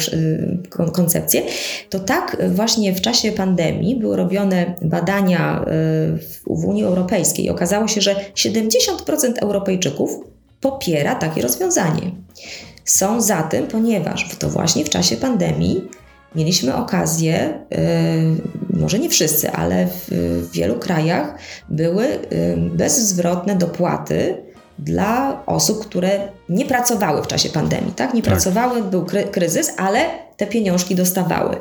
koncepcję, 0.94 1.42
to 1.90 2.00
tak 2.00 2.38
właśnie 2.50 2.94
w 2.94 3.02
czasie 3.02 3.32
pandemii 3.32 3.96
były 3.96 4.18
robione 4.18 4.76
badania 4.82 5.66
w 6.48 6.66
Unii 6.66 6.84
Europejskiej. 6.84 7.50
Okazało 7.50 7.88
się, 7.88 8.02
że 8.02 8.16
70% 8.36 9.34
Europejczyków 9.42 10.12
popiera 10.62 11.16
takie 11.16 11.42
rozwiązanie. 11.42 12.12
Są 12.86 13.22
za 13.22 13.44
tym, 13.44 13.68
ponieważ 13.68 14.38
to 14.40 14.50
właśnie 14.50 14.86
w 14.86 14.90
czasie 14.90 15.18
pandemii 15.18 15.82
mieliśmy 16.36 16.76
okazję, 16.76 17.60
y, 18.74 18.80
może 18.80 19.00
nie 19.00 19.10
wszyscy, 19.10 19.52
ale 19.52 19.88
w 19.88 20.50
wielu 20.54 20.80
krajach 20.80 21.36
były 21.70 22.06
y, 22.06 22.20
bezzwrotne 22.74 23.56
dopłaty 23.56 24.38
dla 24.80 25.44
osób, 25.46 25.86
które 25.86 26.28
nie 26.50 26.66
pracowały 26.66 27.24
w 27.24 27.28
czasie 27.28 27.50
pandemii, 27.50 27.94
tak? 27.96 28.14
Nie 28.14 28.22
tak. 28.22 28.34
pracowały, 28.34 28.84
był 28.84 29.06
kryzys, 29.32 29.74
ale 29.78 30.06
te 30.38 30.48
pieniążki 30.48 30.96
dostawały. 30.96 31.58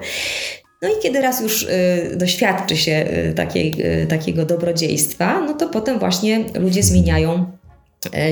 No 0.83 0.89
i 0.89 0.93
kiedy 1.03 1.21
raz 1.21 1.41
już 1.41 1.63
y, 1.63 2.17
doświadczy 2.17 2.77
się 2.77 3.07
takiej, 3.37 3.75
takiego 4.09 4.47
dobrodziejstwa, 4.47 5.41
no 5.41 5.55
to 5.55 5.69
potem 5.69 5.99
właśnie 5.99 6.45
ludzie 6.55 6.83
zmieniają 6.83 7.60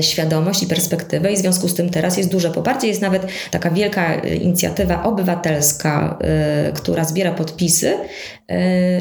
świadomość 0.01 0.63
i 0.63 0.67
perspektywę 0.67 1.33
i 1.33 1.35
w 1.35 1.39
związku 1.39 1.67
z 1.67 1.73
tym 1.73 1.89
teraz 1.89 2.17
jest 2.17 2.29
duże 2.29 2.51
poparcie. 2.51 2.87
Jest 2.87 3.01
nawet 3.01 3.27
taka 3.51 3.71
wielka 3.71 4.21
e, 4.21 4.35
inicjatywa 4.35 5.03
obywatelska, 5.03 6.17
e, 6.21 6.71
która 6.71 7.05
zbiera 7.05 7.31
podpisy, 7.31 7.93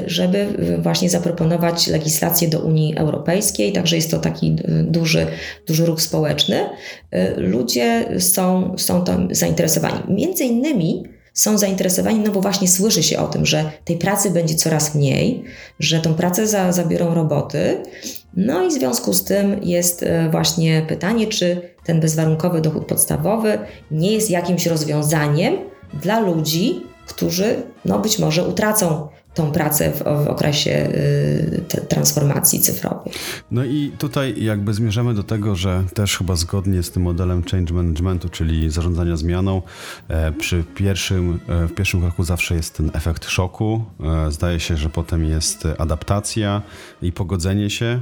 żeby 0.06 0.46
właśnie 0.78 1.10
zaproponować 1.10 1.86
legislację 1.86 2.48
do 2.48 2.60
Unii 2.60 2.96
Europejskiej, 2.96 3.72
także 3.72 3.96
jest 3.96 4.10
to 4.10 4.18
taki 4.18 4.56
duży, 4.82 5.26
duży 5.66 5.86
ruch 5.86 6.02
społeczny. 6.02 6.66
Ludzie 7.36 8.08
są, 8.18 8.74
są 8.78 9.04
tam 9.04 9.28
zainteresowani. 9.30 10.00
Między 10.08 10.44
innymi 10.44 11.04
są 11.38 11.58
zainteresowani, 11.58 12.18
no 12.18 12.32
bo 12.32 12.40
właśnie 12.40 12.68
słyszy 12.68 13.02
się 13.02 13.18
o 13.18 13.26
tym, 13.26 13.46
że 13.46 13.70
tej 13.84 13.96
pracy 13.96 14.30
będzie 14.30 14.54
coraz 14.54 14.94
mniej, 14.94 15.44
że 15.80 16.00
tą 16.00 16.14
pracę 16.14 16.46
za, 16.46 16.72
zabiorą 16.72 17.14
roboty. 17.14 17.82
No 18.36 18.64
i 18.64 18.68
w 18.68 18.72
związku 18.72 19.12
z 19.12 19.24
tym 19.24 19.62
jest 19.62 20.02
e, 20.02 20.30
właśnie 20.30 20.84
pytanie, 20.88 21.26
czy 21.26 21.60
ten 21.84 22.00
bezwarunkowy 22.00 22.60
dochód 22.60 22.86
podstawowy 22.86 23.58
nie 23.90 24.12
jest 24.12 24.30
jakimś 24.30 24.66
rozwiązaniem 24.66 25.56
dla 26.02 26.20
ludzi, 26.20 26.82
którzy 27.06 27.56
no 27.84 27.98
być 27.98 28.18
może 28.18 28.48
utracą 28.48 29.08
tą 29.38 29.52
pracę 29.52 29.92
w, 29.92 29.98
w 29.98 30.28
okresie 30.28 30.70
y, 30.70 31.86
transformacji 31.88 32.60
cyfrowej. 32.60 33.12
No 33.50 33.64
i 33.64 33.92
tutaj 33.98 34.44
jakby 34.44 34.74
zmierzamy 34.74 35.14
do 35.14 35.22
tego, 35.22 35.56
że 35.56 35.84
też 35.94 36.18
chyba 36.18 36.36
zgodnie 36.36 36.82
z 36.82 36.90
tym 36.90 37.02
modelem 37.02 37.42
change 37.42 37.74
managementu, 37.74 38.28
czyli 38.28 38.70
zarządzania 38.70 39.16
zmianą, 39.16 39.62
e, 40.08 40.32
przy 40.32 40.64
pierwszym, 40.74 41.40
e, 41.48 41.66
w 41.66 41.74
pierwszym 41.74 42.00
kroku 42.00 42.24
zawsze 42.24 42.54
jest 42.54 42.76
ten 42.76 42.90
efekt 42.94 43.28
szoku. 43.28 43.84
E, 44.26 44.30
zdaje 44.30 44.60
się, 44.60 44.76
że 44.76 44.88
potem 44.88 45.24
jest 45.24 45.68
adaptacja 45.78 46.62
i 47.02 47.12
pogodzenie 47.12 47.70
się. 47.70 48.00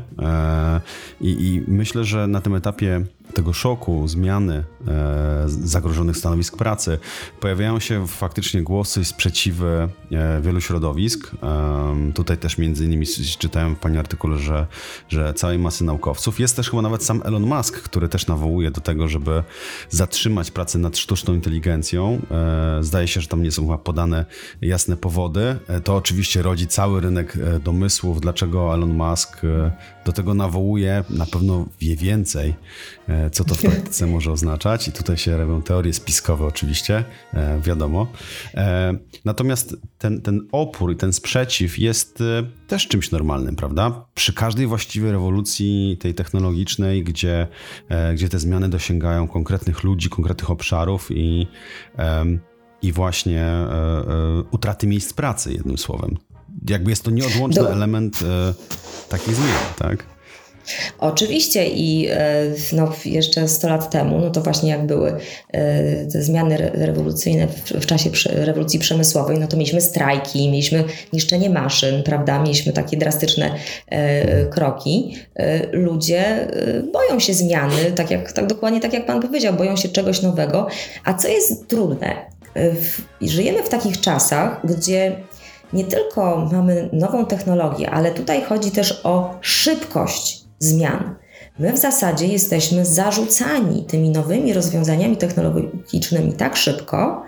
I, 1.20 1.29
i 1.29 1.62
myślę, 1.68 2.05
że 2.05 2.27
na 2.27 2.40
tym 2.40 2.55
etapie 2.55 3.05
tego 3.34 3.52
szoku, 3.52 4.08
zmiany 4.08 4.64
e, 4.88 5.44
zagrożonych 5.48 6.16
stanowisk 6.16 6.57
pracy, 6.57 6.98
pojawiają 7.40 7.80
się 7.80 8.07
faktycznie 8.07 8.62
głosy 8.62 9.05
sprzeciwy 9.05 9.88
e, 10.12 10.40
wielu 10.40 10.61
środowisk. 10.61 11.30
E, 11.42 12.12
tutaj 12.14 12.38
też 12.38 12.59
między 12.59 12.84
innymi 12.84 13.07
czytałem 13.38 13.76
w 13.76 13.78
Pani 13.78 13.98
artykule, 13.98 14.38
że, 14.38 14.66
że 15.09 15.34
całej 15.34 15.59
masy 15.59 15.84
naukowców. 15.84 16.40
Jest 16.40 16.57
też 16.57 16.70
chyba 16.70 16.82
nawet 16.82 17.05
sam 17.05 17.22
Elon 17.24 17.42
Musk, 17.42 17.82
który 17.82 18.09
też 18.09 18.26
nawołuje 18.26 18.70
do 18.70 18.80
tego, 18.80 19.09
żeby 19.09 19.42
zatrzymać 19.90 20.51
pracę 20.51 20.78
nad 20.78 20.98
sztuczną 20.98 21.34
inteligencją. 21.34 22.20
E, 22.30 22.78
zdaje 22.84 23.09
się, 23.09 23.20
że 23.20 23.28
tam 23.28 23.42
nie 23.42 23.51
są 23.51 23.62
chyba 23.62 23.78
podane 23.78 24.24
jasne 24.62 24.96
powody. 24.96 25.57
E, 25.68 25.80
to 25.80 25.96
oczywiście 25.96 26.42
rodzi 26.42 26.66
cały 26.66 27.01
rynek 27.01 27.36
e, 27.36 27.61
domysłów, 27.61 28.20
dlaczego 28.20 28.74
Elon 28.74 28.94
Musk 28.94 29.40
do 30.05 30.12
tego 30.12 30.34
nawołuje. 30.34 31.05
Na 31.11 31.26
pewno 31.26 31.66
wie 31.80 31.96
więcej 31.96 32.55
co 33.32 33.44
to 33.44 33.54
w 33.54 33.60
praktyce 33.60 34.06
może 34.06 34.32
oznaczać. 34.32 34.88
I 34.88 34.92
tutaj 34.92 35.16
się 35.16 35.36
robią 35.36 35.62
teorie 35.62 35.92
spiskowe, 35.92 36.44
oczywiście, 36.44 37.04
e, 37.34 37.60
wiadomo. 37.60 38.06
E, 38.54 38.94
natomiast 39.24 39.76
ten, 39.98 40.22
ten 40.22 40.40
opór 40.52 40.92
i 40.92 40.96
ten 40.96 41.12
sprzeciw 41.12 41.78
jest 41.78 42.20
e, 42.20 42.42
też 42.66 42.88
czymś 42.88 43.10
normalnym, 43.10 43.56
prawda? 43.56 44.06
Przy 44.14 44.32
każdej 44.32 44.66
właściwej 44.66 45.12
rewolucji 45.12 45.96
tej 46.00 46.14
technologicznej, 46.14 47.04
gdzie, 47.04 47.46
gdzie 48.14 48.28
te 48.28 48.38
zmiany 48.38 48.68
dosięgają 48.68 49.28
konkretnych 49.28 49.84
ludzi, 49.84 50.08
konkretnych 50.08 50.50
obszarów 50.50 51.08
i, 51.10 51.46
i 52.82 52.92
właśnie 52.92 53.52
utraty 54.50 54.86
miejsc 54.86 55.12
pracy, 55.12 55.52
jednym 55.52 55.78
słowem. 55.78 56.16
Jakby 56.68 56.90
jest 56.90 57.04
to 57.04 57.10
nieodłączny 57.10 57.62
Do... 57.62 57.72
element 57.72 58.24
takich 59.08 59.34
zmian, 59.34 59.56
tak? 59.78 60.15
Oczywiście 60.98 61.66
i 61.68 62.08
e, 62.10 62.42
no, 62.72 62.92
jeszcze 63.04 63.48
100 63.48 63.68
lat 63.68 63.90
temu, 63.90 64.18
no 64.18 64.30
to 64.30 64.40
właśnie 64.40 64.70
jak 64.70 64.86
były 64.86 65.16
e, 65.52 66.06
te 66.06 66.22
zmiany 66.22 66.56
rewolucyjne 66.74 67.46
w 67.80 67.86
czasie 67.86 68.10
rewolucji 68.24 68.78
przemysłowej, 68.78 69.38
no 69.38 69.46
to 69.46 69.56
mieliśmy 69.56 69.80
strajki, 69.80 70.50
mieliśmy 70.50 70.84
niszczenie 71.12 71.50
maszyn, 71.50 72.02
prawda, 72.02 72.42
mieliśmy 72.42 72.72
takie 72.72 72.96
drastyczne 72.96 73.50
e, 73.88 74.46
kroki. 74.46 75.16
Ludzie 75.72 76.48
boją 76.92 77.20
się 77.20 77.34
zmiany, 77.34 77.92
tak, 77.94 78.10
jak, 78.10 78.32
tak 78.32 78.46
dokładnie 78.46 78.80
tak 78.80 78.92
jak 78.92 79.06
Pan 79.06 79.22
powiedział, 79.22 79.54
boją 79.54 79.76
się 79.76 79.88
czegoś 79.88 80.22
nowego. 80.22 80.66
A 81.04 81.14
co 81.14 81.28
jest 81.28 81.68
trudne? 81.68 82.14
Żyjemy 83.22 83.62
w 83.62 83.68
takich 83.68 84.00
czasach, 84.00 84.60
gdzie 84.64 85.16
nie 85.72 85.84
tylko 85.84 86.48
mamy 86.52 86.88
nową 86.92 87.26
technologię, 87.26 87.90
ale 87.90 88.10
tutaj 88.10 88.42
chodzi 88.42 88.70
też 88.70 89.00
o 89.04 89.34
szybkość 89.40 90.45
zmian. 90.59 91.14
My 91.59 91.72
w 91.72 91.78
zasadzie 91.78 92.26
jesteśmy 92.26 92.84
zarzucani 92.84 93.84
tymi 93.84 94.11
nowymi 94.11 94.52
rozwiązaniami 94.52 95.16
technologicznymi 95.16 96.32
tak 96.32 96.57
szybko, 96.57 97.22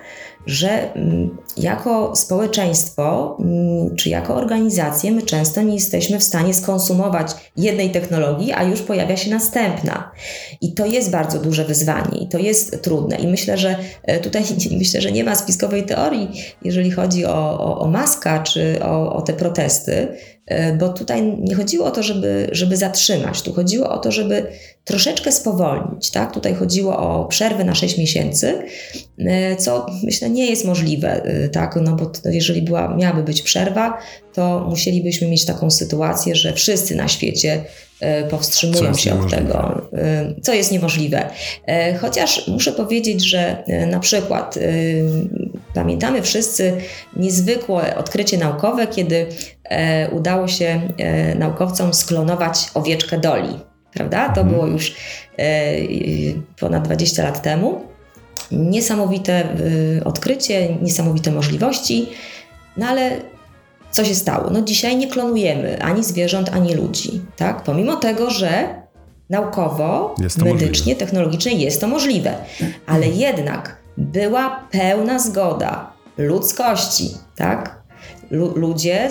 że 0.47 0.95
mm, 0.95 1.37
jako 1.57 2.17
społeczeństwo 2.17 3.37
mm, 3.41 3.97
czy 3.97 4.09
jako 4.09 4.35
organizacje 4.35 5.13
my 5.13 5.23
często 5.23 5.63
nie 5.63 5.75
jesteśmy 5.75 6.19
w 6.19 6.23
stanie 6.23 6.55
skonsumować 6.55 7.31
jednej 7.57 7.91
technologii, 7.91 8.53
a 8.53 8.65
już 8.65 8.83
pojawia 8.83 9.17
się 9.17 9.31
następna. 9.31 10.11
I 10.61 10.75
to 10.75 10.87
jest 10.87 11.11
bardzo 11.11 11.39
duże 11.39 11.65
wyzwanie 11.65 12.19
i 12.19 12.29
to 12.29 12.39
jest 12.39 12.83
trudne. 12.83 13.17
I 13.17 13.27
myślę, 13.27 13.59
że 13.59 13.77
e, 14.03 14.21
tutaj 14.21 14.43
myślę, 14.79 15.01
że 15.01 15.13
nie 15.13 15.25
ma 15.25 15.35
spiskowej 15.35 15.83
teorii, 15.83 16.29
jeżeli 16.65 16.91
chodzi 16.91 17.27
o, 17.27 17.61
o, 17.61 17.79
o 17.81 17.89
Maska 17.89 18.43
czy 18.43 18.85
o, 18.85 19.13
o 19.13 19.23
te 19.23 19.33
protesty, 19.33 20.09
bo 20.79 20.89
tutaj 20.89 21.37
nie 21.39 21.55
chodziło 21.55 21.87
o 21.87 21.91
to, 21.91 22.03
żeby, 22.03 22.49
żeby 22.53 22.77
zatrzymać, 22.77 23.43
tu 23.43 23.53
chodziło 23.53 23.91
o 23.91 23.99
to, 23.99 24.13
żeby 24.13 24.47
troszeczkę 24.89 25.33
spowolnić. 25.33 26.11
Tak? 26.11 26.35
Tutaj 26.35 26.55
chodziło 26.55 26.99
o 26.99 27.25
przerwę 27.25 27.65
na 27.65 27.75
6 27.75 27.99
miesięcy, 27.99 28.63
e, 29.19 29.57
co 29.57 29.87
myślę 30.03 30.31
nie 30.31 30.47
jest 30.47 30.65
możliwe, 30.65 31.23
e, 31.25 31.49
tak? 31.49 31.79
no 31.83 31.97
bo 31.97 32.13
jeżeli 32.25 32.63
była, 32.63 32.97
miałaby 32.97 33.23
być 33.23 33.43
przerwa, 33.43 33.99
to 34.35 34.67
musielibyśmy 34.71 35.29
mieć 35.29 35.45
taką 35.45 35.71
sytuację, 35.71 36.35
że 36.35 36.53
wszyscy 36.53 36.97
na 36.97 37.09
świecie 37.09 37.65
powstrzymują 38.31 38.95
się 38.95 39.21
od 39.21 39.31
tego, 39.31 39.89
co 40.43 40.55
jest 40.55 40.73
niemożliwe. 40.73 41.31
Chociaż 42.01 42.49
muszę 42.49 42.73
powiedzieć, 42.73 43.25
że 43.25 43.65
na 43.91 44.01
przykład 44.01 44.59
pamiętamy 45.79 46.23
wszyscy 46.23 46.77
niezwykłe 47.17 47.97
odkrycie 47.97 48.39
naukowe, 48.39 48.87
kiedy 48.87 49.27
E, 49.69 50.11
udało 50.11 50.49
się 50.49 50.81
e, 50.99 51.35
naukowcom 51.35 51.95
sklonować 51.95 52.71
owieczkę 52.75 53.19
Doli. 53.19 53.59
Prawda? 53.93 54.29
To 54.29 54.41
mhm. 54.41 54.49
było 54.49 54.67
już 54.67 54.95
e, 55.39 55.75
ponad 56.61 56.85
20 56.85 57.23
lat 57.23 57.43
temu. 57.43 57.81
Niesamowite 58.53 59.49
odkrycie, 60.05 60.75
niesamowite 60.83 61.31
możliwości, 61.31 62.09
no 62.77 62.87
ale 62.87 63.11
co 63.91 64.05
się 64.05 64.15
stało? 64.15 64.51
No 64.51 64.63
dzisiaj 64.63 64.97
nie 64.97 65.07
klonujemy 65.07 65.83
ani 65.83 66.05
zwierząt, 66.05 66.51
ani 66.53 66.75
ludzi, 66.75 67.21
tak? 67.37 67.63
Pomimo 67.63 67.97
tego, 67.97 68.31
że 68.31 68.69
naukowo, 69.31 70.15
medycznie, 70.19 70.69
możliwe. 70.69 70.95
technologicznie 71.01 71.53
jest 71.53 71.81
to 71.81 71.89
możliwe, 71.89 72.35
ale 72.87 73.09
jednak 73.09 73.78
była 73.99 74.69
pełna 74.71 75.19
zgoda 75.19 75.93
ludzkości, 76.19 77.15
tak? 77.37 77.79
ludzie, 78.31 79.11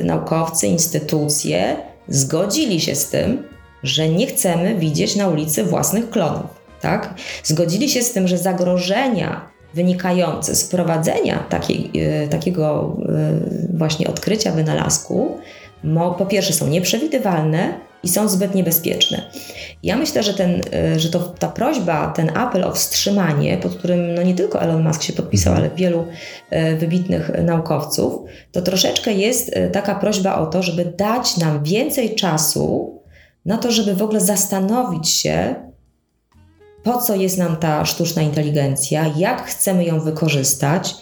y, 0.00 0.04
naukowcy, 0.04 0.66
instytucje 0.66 1.76
zgodzili 2.08 2.80
się 2.80 2.94
z 2.94 3.10
tym, 3.10 3.42
że 3.82 4.08
nie 4.08 4.26
chcemy 4.26 4.74
widzieć 4.74 5.16
na 5.16 5.28
ulicy 5.28 5.64
własnych 5.64 6.10
klonów. 6.10 6.62
Tak? 6.80 7.14
Zgodzili 7.44 7.88
się 7.88 8.02
z 8.02 8.12
tym, 8.12 8.28
że 8.28 8.38
zagrożenia 8.38 9.48
wynikające 9.74 10.54
z 10.54 10.62
wprowadzenia 10.62 11.38
takiej, 11.48 11.90
y, 12.24 12.28
takiego 12.28 12.96
y, 13.72 13.76
właśnie 13.76 14.08
odkrycia, 14.08 14.52
wynalazku, 14.52 15.38
po 16.18 16.26
pierwsze 16.26 16.52
są 16.52 16.66
nieprzewidywalne, 16.66 17.74
i 18.02 18.08
są 18.08 18.28
zbyt 18.28 18.54
niebezpieczne. 18.54 19.30
Ja 19.82 19.96
myślę, 19.96 20.22
że, 20.22 20.34
ten, 20.34 20.60
e, 20.72 21.00
że 21.00 21.10
to, 21.10 21.18
ta 21.18 21.48
prośba, 21.48 22.12
ten 22.16 22.36
apel 22.36 22.64
o 22.64 22.72
wstrzymanie, 22.72 23.58
pod 23.58 23.74
którym 23.74 24.14
no 24.14 24.22
nie 24.22 24.34
tylko 24.34 24.62
Elon 24.62 24.82
Musk 24.82 25.02
się 25.02 25.12
podpisał, 25.12 25.54
ale 25.54 25.70
wielu 25.70 26.06
e, 26.50 26.76
wybitnych 26.76 27.30
naukowców, 27.42 28.22
to 28.52 28.62
troszeczkę 28.62 29.12
jest 29.12 29.56
e, 29.56 29.70
taka 29.70 29.94
prośba 29.94 30.34
o 30.38 30.46
to, 30.46 30.62
żeby 30.62 30.84
dać 30.84 31.36
nam 31.36 31.64
więcej 31.64 32.14
czasu 32.14 32.98
na 33.44 33.58
to, 33.58 33.72
żeby 33.72 33.94
w 33.94 34.02
ogóle 34.02 34.20
zastanowić 34.20 35.08
się, 35.08 35.54
po 36.82 36.98
co 36.98 37.14
jest 37.14 37.38
nam 37.38 37.56
ta 37.56 37.84
sztuczna 37.84 38.22
inteligencja, 38.22 39.06
jak 39.16 39.46
chcemy 39.46 39.84
ją 39.84 40.00
wykorzystać 40.00 40.94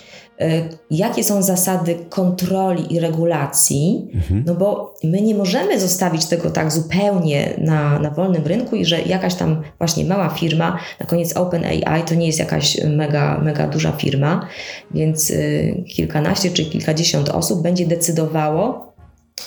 jakie 0.91 1.25
są 1.25 1.43
zasady 1.43 1.95
kontroli 2.09 2.95
i 2.95 3.01
regulacji, 3.01 4.11
mhm. 4.15 4.45
no 4.47 4.55
bo 4.55 4.95
my 5.05 5.21
nie 5.21 5.35
możemy 5.35 5.81
zostawić 5.81 6.27
tego 6.27 6.51
tak 6.51 6.73
zupełnie 6.73 7.55
na, 7.59 7.99
na 7.99 8.11
wolnym 8.11 8.47
rynku 8.47 8.77
i 8.77 8.85
że 8.85 9.03
jakaś 9.03 9.35
tam 9.35 9.63
właśnie 9.79 10.05
mała 10.05 10.29
firma, 10.29 10.79
na 11.01 11.07
koniec 11.07 11.37
OpenAI 11.37 12.03
to 12.07 12.15
nie 12.15 12.27
jest 12.27 12.39
jakaś 12.39 12.85
mega, 12.85 13.39
mega 13.39 13.67
duża 13.67 13.93
firma, 13.93 14.49
więc 14.91 15.31
y, 15.31 15.85
kilkanaście 15.89 16.51
czy 16.51 16.65
kilkadziesiąt 16.65 17.29
osób 17.29 17.63
będzie 17.63 17.87
decydowało 17.87 18.91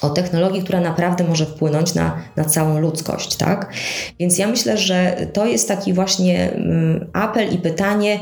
o 0.02 0.10
technologii, 0.10 0.64
która 0.64 0.80
naprawdę 0.80 1.24
może 1.24 1.46
wpłynąć 1.46 1.96
na, 1.96 2.22
na 2.36 2.46
całą 2.46 2.80
ludzkość, 2.80 3.36
tak? 3.36 3.74
Więc 4.20 4.38
ja 4.38 4.48
myślę, 4.48 4.78
że 4.78 5.16
to 5.34 5.46
jest 5.46 5.68
taki 5.68 5.94
właśnie 5.94 6.52
mm, 6.52 7.10
apel 7.14 7.54
i 7.54 7.58
pytanie, 7.58 8.20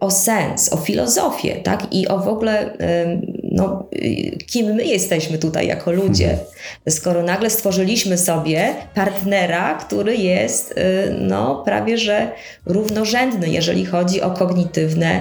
o 0.00 0.10
sens, 0.10 0.72
o 0.72 0.76
filozofię, 0.76 1.56
tak? 1.56 1.94
I 1.94 2.08
o 2.08 2.18
w 2.18 2.28
ogóle, 2.28 2.76
no, 3.58 3.88
y, 3.94 4.38
kim 4.46 4.74
my 4.74 4.84
jesteśmy 4.84 5.38
tutaj 5.38 5.66
jako 5.66 5.92
ludzie, 5.92 6.30
mhm. 6.30 6.46
skoro 6.88 7.22
nagle 7.22 7.50
stworzyliśmy 7.50 8.18
sobie 8.18 8.74
partnera, 8.94 9.74
który 9.74 10.16
jest, 10.16 10.70
y, 10.70 10.74
no, 11.20 11.62
prawie 11.64 11.98
że 11.98 12.30
równorzędny, 12.66 13.48
jeżeli 13.48 13.86
chodzi 13.86 14.22
o 14.22 14.30
kognitywne 14.30 15.20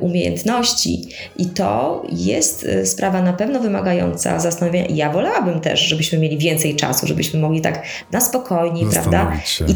umiejętności. 0.00 1.08
I 1.38 1.46
to 1.46 2.02
jest 2.12 2.66
sprawa 2.84 3.22
na 3.22 3.32
pewno 3.32 3.60
wymagająca 3.60 4.40
zastanowienia. 4.40 4.86
Ja 4.90 5.10
wolałabym 5.12 5.60
też, 5.60 5.80
żebyśmy 5.80 6.18
mieli 6.18 6.38
więcej 6.38 6.76
czasu, 6.76 7.06
żebyśmy 7.06 7.40
mogli 7.40 7.60
tak 7.60 7.82
na 8.12 8.20
spokojnie, 8.20 8.86
prawda? 8.92 9.32
Się, 9.44 9.64
I, 9.64 9.70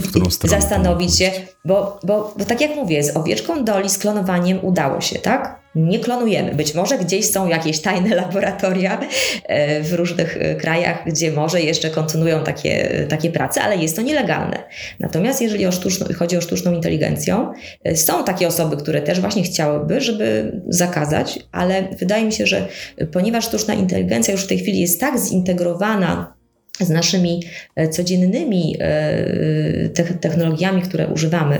i 0.44 0.48
zastanowić 0.48 1.18
się, 1.18 1.30
bo, 1.64 2.00
bo, 2.02 2.34
bo 2.38 2.44
tak 2.44 2.61
jak 2.61 2.76
mówię, 2.76 3.02
z 3.02 3.16
owieczką 3.16 3.64
Doli, 3.64 3.90
z 3.90 3.98
klonowaniem 3.98 4.64
udało 4.64 5.00
się, 5.00 5.18
tak? 5.18 5.64
Nie 5.75 5.99
klonujemy. 5.99 6.55
Być 6.55 6.75
może 6.75 6.99
gdzieś 6.99 7.31
są 7.31 7.49
jakieś 7.49 7.81
tajne 7.81 8.14
laboratoria 8.25 9.01
e, 9.45 9.83
w 9.83 9.93
różnych 9.93 10.37
e, 10.37 10.55
krajach, 10.55 11.03
gdzie 11.07 11.33
może 11.33 11.62
jeszcze 11.62 11.91
kontynuują 11.91 12.45
takie, 12.45 13.07
takie 13.09 13.31
prace, 13.31 13.62
ale 13.62 13.77
jest 13.77 13.97
to 13.97 14.03
nielegalne. 14.03 14.62
Natomiast 15.01 15.43
jeżeli 15.43 15.66
o 15.66 15.70
chodzi 16.18 16.37
o 16.37 16.41
sztuczną 16.41 16.72
inteligencję, 16.72 17.53
e, 17.85 17.97
są 17.97 18.25
takie 18.25 18.47
osoby, 18.47 18.77
które 18.77 19.03
też 19.03 19.20
właśnie 19.20 19.43
chciałyby, 19.43 20.01
żeby 20.01 20.53
zakazać, 20.68 21.39
ale 21.53 21.89
wydaje 21.99 22.25
mi 22.25 22.33
się, 22.33 22.47
że 22.47 22.68
ponieważ 23.12 23.45
sztuczna 23.45 23.75
inteligencja 23.75 24.33
już 24.33 24.45
w 24.45 24.47
tej 24.47 24.59
chwili 24.59 24.81
jest 24.81 25.01
tak 25.01 25.18
zintegrowana 25.18 26.34
z 26.81 26.91
naszymi 26.91 27.43
e, 27.77 27.89
codziennymi 27.89 28.77
e, 28.81 29.89
technologiami, 30.20 30.83
które 30.83 31.07
używamy 31.07 31.59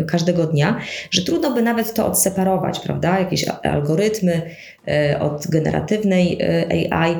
e, 0.00 0.04
każdego 0.04 0.46
dnia, 0.46 0.80
że 1.10 1.22
trudno 1.22 1.54
by 1.54 1.62
nawet 1.62 1.94
to 1.94 2.06
odseparować, 2.06 2.80
prawda? 2.80 3.18
Jakieś 3.18 3.44
algorytmy 3.48 4.42
od 5.20 5.46
generatywnej 5.46 6.38
AI, 6.90 7.16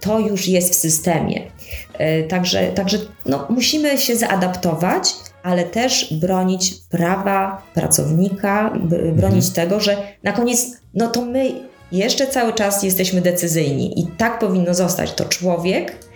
to 0.00 0.20
już 0.20 0.48
jest 0.48 0.72
w 0.72 0.74
systemie. 0.74 1.42
Także, 2.28 2.66
także 2.66 2.98
no, 3.26 3.46
musimy 3.50 3.98
się 3.98 4.16
zaadaptować, 4.16 5.14
ale 5.42 5.64
też 5.64 6.14
bronić 6.14 6.74
prawa 6.90 7.62
pracownika, 7.74 8.78
bronić 9.12 9.48
mhm. 9.48 9.54
tego, 9.54 9.80
że 9.80 9.96
na 10.22 10.32
koniec, 10.32 10.66
no 10.94 11.08
to 11.08 11.24
my 11.24 11.52
jeszcze 11.92 12.26
cały 12.26 12.52
czas 12.52 12.82
jesteśmy 12.82 13.20
decyzyjni 13.20 14.00
i 14.00 14.06
tak 14.18 14.38
powinno 14.38 14.74
zostać. 14.74 15.12
To 15.12 15.24
człowiek, 15.24 15.92
E, 15.92 16.11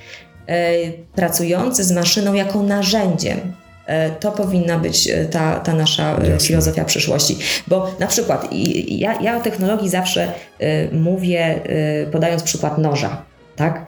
pracujący 1.14 1.84
z 1.84 1.92
maszyną 1.92 2.34
jako 2.34 2.62
narzędziem. 2.62 3.52
E, 3.86 4.10
to 4.10 4.32
powinna 4.32 4.78
być 4.78 5.08
e, 5.08 5.24
ta, 5.24 5.60
ta 5.60 5.74
nasza 5.74 6.10
Jasne. 6.10 6.40
filozofia 6.40 6.84
przyszłości. 6.84 7.38
Bo 7.66 7.90
na 7.98 8.06
przykład 8.06 8.48
ja, 8.88 9.20
ja 9.20 9.36
o 9.36 9.40
technologii 9.40 9.88
zawsze 9.88 10.32
mówię, 10.92 11.60
podając 12.12 12.42
przykład 12.42 12.78
noża. 12.78 13.22
Tak? 13.56 13.86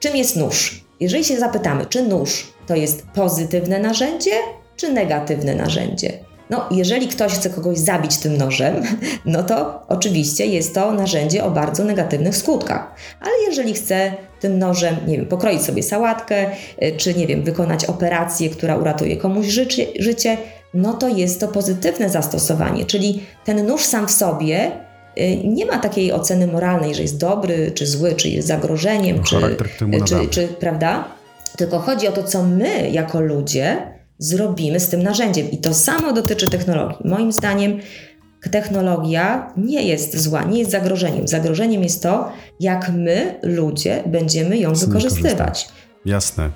Czym 0.00 0.16
jest 0.16 0.36
nóż? 0.36 0.84
Jeżeli 1.00 1.24
się 1.24 1.38
zapytamy, 1.38 1.86
czy 1.86 2.02
nóż 2.02 2.46
to 2.66 2.74
jest 2.74 3.06
pozytywne 3.06 3.78
narzędzie, 3.78 4.30
czy 4.76 4.92
negatywne 4.92 5.54
narzędzie? 5.54 6.12
No, 6.50 6.68
jeżeli 6.70 7.08
ktoś 7.08 7.32
chce 7.32 7.50
kogoś 7.50 7.78
zabić 7.78 8.16
tym 8.16 8.36
nożem, 8.36 8.82
no 9.24 9.42
to 9.42 9.82
oczywiście 9.88 10.46
jest 10.46 10.74
to 10.74 10.92
narzędzie 10.92 11.44
o 11.44 11.50
bardzo 11.50 11.84
negatywnych 11.84 12.36
skutkach. 12.36 12.94
Ale 13.20 13.32
jeżeli 13.48 13.74
chce 13.74 14.12
tym 14.44 14.58
nożem, 14.58 14.96
nie 15.06 15.16
wiem, 15.16 15.26
pokroić 15.26 15.62
sobie 15.62 15.82
sałatkę, 15.82 16.46
y, 16.82 16.96
czy 16.96 17.14
nie 17.14 17.26
wiem, 17.26 17.42
wykonać 17.42 17.84
operację, 17.84 18.50
która 18.50 18.76
uratuje 18.76 19.16
komuś 19.16 19.46
życie, 19.46 19.86
życie 19.98 20.36
no 20.74 20.92
to 20.92 21.08
jest 21.08 21.40
to 21.40 21.48
pozytywne 21.48 22.10
zastosowanie. 22.10 22.84
Czyli 22.84 23.22
ten 23.44 23.66
nóż 23.66 23.84
sam 23.84 24.08
w 24.08 24.10
sobie 24.10 24.72
y, 25.18 25.36
nie 25.44 25.66
ma 25.66 25.78
takiej 25.78 26.12
oceny 26.12 26.46
moralnej, 26.46 26.94
że 26.94 27.02
jest 27.02 27.18
dobry, 27.18 27.72
czy 27.74 27.86
zły, 27.86 28.14
czy 28.14 28.28
jest 28.28 28.48
zagrożeniem, 28.48 29.22
czy, 29.22 29.36
czy, 30.04 30.28
czy, 30.30 30.48
prawda? 30.48 31.04
Tylko 31.56 31.78
chodzi 31.78 32.08
o 32.08 32.12
to, 32.12 32.22
co 32.22 32.42
my 32.42 32.90
jako 32.90 33.20
ludzie 33.20 33.76
zrobimy 34.18 34.80
z 34.80 34.88
tym 34.88 35.02
narzędziem. 35.02 35.50
I 35.50 35.58
to 35.58 35.74
samo 35.74 36.12
dotyczy 36.12 36.50
technologii. 36.50 37.08
Moim 37.08 37.32
zdaniem 37.32 37.80
technologia 38.48 39.52
nie 39.56 39.82
jest 39.88 40.18
zła, 40.18 40.42
nie 40.42 40.58
jest 40.58 40.70
zagrożeniem. 40.70 41.28
Zagrożeniem 41.28 41.82
jest 41.82 42.02
to, 42.02 42.32
jak 42.60 42.92
my, 42.92 43.38
ludzie, 43.42 44.02
będziemy 44.06 44.58
ją 44.58 44.74
wykorzystywać. 44.74 45.68
Jasne. 46.04 46.44
E, 46.44 46.50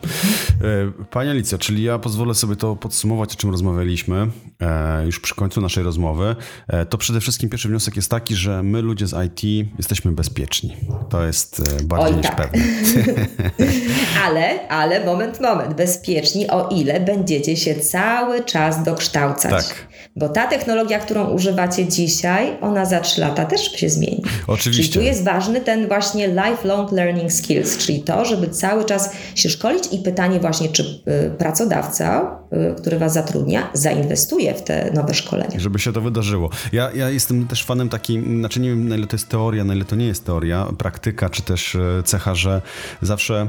Pani 1.11 1.30
Alicja, 1.30 1.59
czyli 1.59 1.82
ja 1.82 1.99
pozwolę 1.99 2.34
sobie 2.34 2.57
to 2.57 2.76
podsumować, 2.76 3.32
o 3.32 3.36
czym 3.36 3.51
rozmawialiśmy 3.51 4.26
e, 4.61 5.07
już 5.07 5.20
przy 5.20 5.34
końcu 5.34 5.61
naszej 5.61 5.84
rozmowy. 5.84 6.36
E, 6.68 6.86
to 6.86 6.99
przede 6.99 7.20
wszystkim 7.20 7.51
pierwszy 7.51 7.68
wniosek 7.68 7.97
jest 7.97 8.11
taki, 8.11 8.34
że 8.34 8.62
my 8.62 8.82
ludzie 8.82 9.07
z 9.07 9.14
IT 9.26 9.68
jesteśmy 9.78 10.12
bezpieczni. 10.12 10.76
To 11.09 11.24
jest 11.24 11.82
bardziej 11.84 12.11
Oj, 12.11 12.16
niż 12.16 12.26
tak. 12.26 12.36
pewne. 12.36 12.64
ale, 14.26 14.68
ale 14.68 15.05
moment, 15.05 15.41
moment. 15.41 15.74
Bezpieczni, 15.74 16.51
o 16.51 16.68
ile 16.68 17.01
będziecie 17.01 17.57
się 17.57 17.74
cały 17.74 18.45
czas 18.45 18.82
dokształcać. 18.82 19.68
Tak. 19.68 19.89
Bo 20.18 20.28
ta 20.28 20.46
technologia, 20.46 20.98
którą 20.98 21.24
używacie 21.24 21.86
dzisiaj, 21.86 22.56
ona 22.60 22.84
za 22.84 23.00
3 23.00 23.20
lata 23.20 23.44
też 23.44 23.72
się 23.72 23.88
zmieni. 23.88 24.22
Oczywiście. 24.46 24.82
Czyli 24.82 24.94
tu 24.94 25.00
jest 25.00 25.24
ważny 25.24 25.60
ten 25.60 25.88
właśnie 25.88 26.28
lifelong 26.28 26.92
learning 26.92 27.32
skills, 27.32 27.78
czyli 27.78 28.02
to, 28.02 28.24
żeby 28.24 28.48
cały 28.48 28.84
czas 28.84 29.12
się 29.34 29.48
szkolić 29.50 29.84
i 29.92 29.98
pytanie 29.98 30.40
właśnie, 30.40 30.68
czy 30.68 30.82
y, 30.82 31.30
pracodawca, 31.38 32.38
y, 32.52 32.74
który 32.80 32.98
Was 32.98 33.12
zatrudnia, 33.12 33.70
zainwestuje 33.72 34.54
w 34.54 34.62
te 34.62 34.90
nowe 34.94 35.14
szkolenia. 35.14 35.60
Żeby 35.60 35.78
się 35.78 35.92
to 35.92 36.00
wydarzyło. 36.00 36.50
Ja, 36.72 36.90
ja 36.94 37.10
jestem 37.10 37.46
też 37.46 37.64
fanem 37.64 37.88
takim, 37.88 38.38
znaczy 38.38 38.60
nie 38.60 38.68
wiem 38.68 38.88
na 38.88 38.96
ile 38.96 39.06
to 39.06 39.16
jest 39.16 39.28
teoria, 39.28 39.64
na 39.64 39.74
ile 39.74 39.84
to 39.84 39.96
nie 39.96 40.06
jest 40.06 40.24
teoria, 40.24 40.66
praktyka, 40.78 41.30
czy 41.30 41.42
też 41.42 41.74
y, 41.74 42.02
cecha, 42.04 42.34
że 42.34 42.62
zawsze 43.02 43.48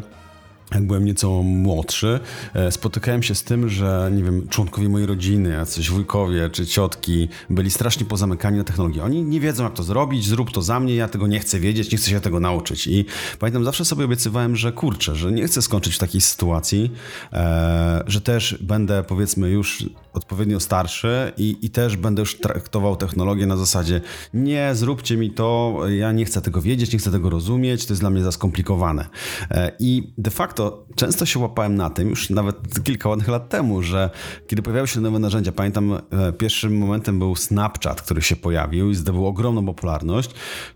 jak 0.73 0.87
byłem 0.87 1.05
nieco 1.05 1.43
młodszy, 1.43 2.19
e, 2.53 2.71
spotykałem 2.71 3.23
się 3.23 3.35
z 3.35 3.43
tym, 3.43 3.69
że 3.69 4.11
nie 4.15 4.23
wiem, 4.23 4.47
członkowie 4.47 4.89
mojej 4.89 5.07
rodziny, 5.07 5.49
jacyś 5.49 5.89
wujkowie 5.89 6.49
czy 6.49 6.67
ciotki 6.67 7.27
byli 7.49 7.71
strasznie 7.71 8.05
pozamykani 8.05 8.57
na 8.57 8.63
technologię. 8.63 9.03
Oni 9.03 9.23
nie 9.23 9.39
wiedzą, 9.39 9.63
jak 9.63 9.73
to 9.73 9.83
zrobić, 9.83 10.27
zrób 10.27 10.51
to 10.51 10.61
za 10.61 10.79
mnie, 10.79 10.95
ja 10.95 11.07
tego 11.07 11.27
nie 11.27 11.39
chcę 11.39 11.59
wiedzieć, 11.59 11.91
nie 11.91 11.97
chcę 11.97 12.09
się 12.09 12.19
tego 12.19 12.39
nauczyć. 12.39 12.87
I 12.87 13.05
pamiętam, 13.39 13.65
zawsze 13.65 13.85
sobie 13.85 14.05
obiecywałem, 14.05 14.55
że 14.55 14.71
kurczę, 14.71 15.15
że 15.15 15.31
nie 15.31 15.47
chcę 15.47 15.61
skończyć 15.61 15.95
w 15.95 15.99
takiej 15.99 16.21
sytuacji, 16.21 16.91
e, 17.33 18.03
że 18.07 18.21
też 18.21 18.57
będę 18.61 19.03
powiedzmy 19.03 19.49
już 19.49 19.85
odpowiednio 20.13 20.59
starszy 20.59 21.31
i, 21.37 21.57
i 21.61 21.69
też 21.69 21.97
będę 21.97 22.21
już 22.21 22.39
traktował 22.39 22.95
technologię 22.95 23.45
na 23.45 23.57
zasadzie 23.57 24.01
nie, 24.33 24.75
zróbcie 24.75 25.17
mi 25.17 25.31
to, 25.31 25.79
ja 25.89 26.11
nie 26.11 26.25
chcę 26.25 26.41
tego 26.41 26.61
wiedzieć, 26.61 26.93
nie 26.93 26.99
chcę 26.99 27.11
tego 27.11 27.29
rozumieć, 27.29 27.85
to 27.85 27.93
jest 27.93 28.01
dla 28.01 28.09
mnie 28.09 28.23
za 28.23 28.31
skomplikowane. 28.31 29.05
E, 29.51 29.71
I 29.79 30.13
de 30.17 30.31
facto 30.31 30.85
często 30.95 31.25
się 31.25 31.39
łapałem 31.39 31.75
na 31.75 31.89
tym, 31.89 32.09
już 32.09 32.29
nawet 32.29 32.83
kilka 32.83 33.09
ładnych 33.09 33.27
lat 33.27 33.49
temu, 33.49 33.81
że 33.81 34.09
kiedy 34.47 34.61
pojawiały 34.61 34.87
się 34.87 35.01
nowe 35.01 35.19
narzędzia, 35.19 35.51
pamiętam 35.51 35.93
e, 35.93 36.33
pierwszym 36.33 36.77
momentem 36.77 37.19
był 37.19 37.35
Snapchat, 37.35 38.01
który 38.01 38.21
się 38.21 38.35
pojawił 38.35 38.89
i 38.89 38.95
zdobył 38.95 39.25
ogromną 39.25 39.65
popularność, 39.65 40.29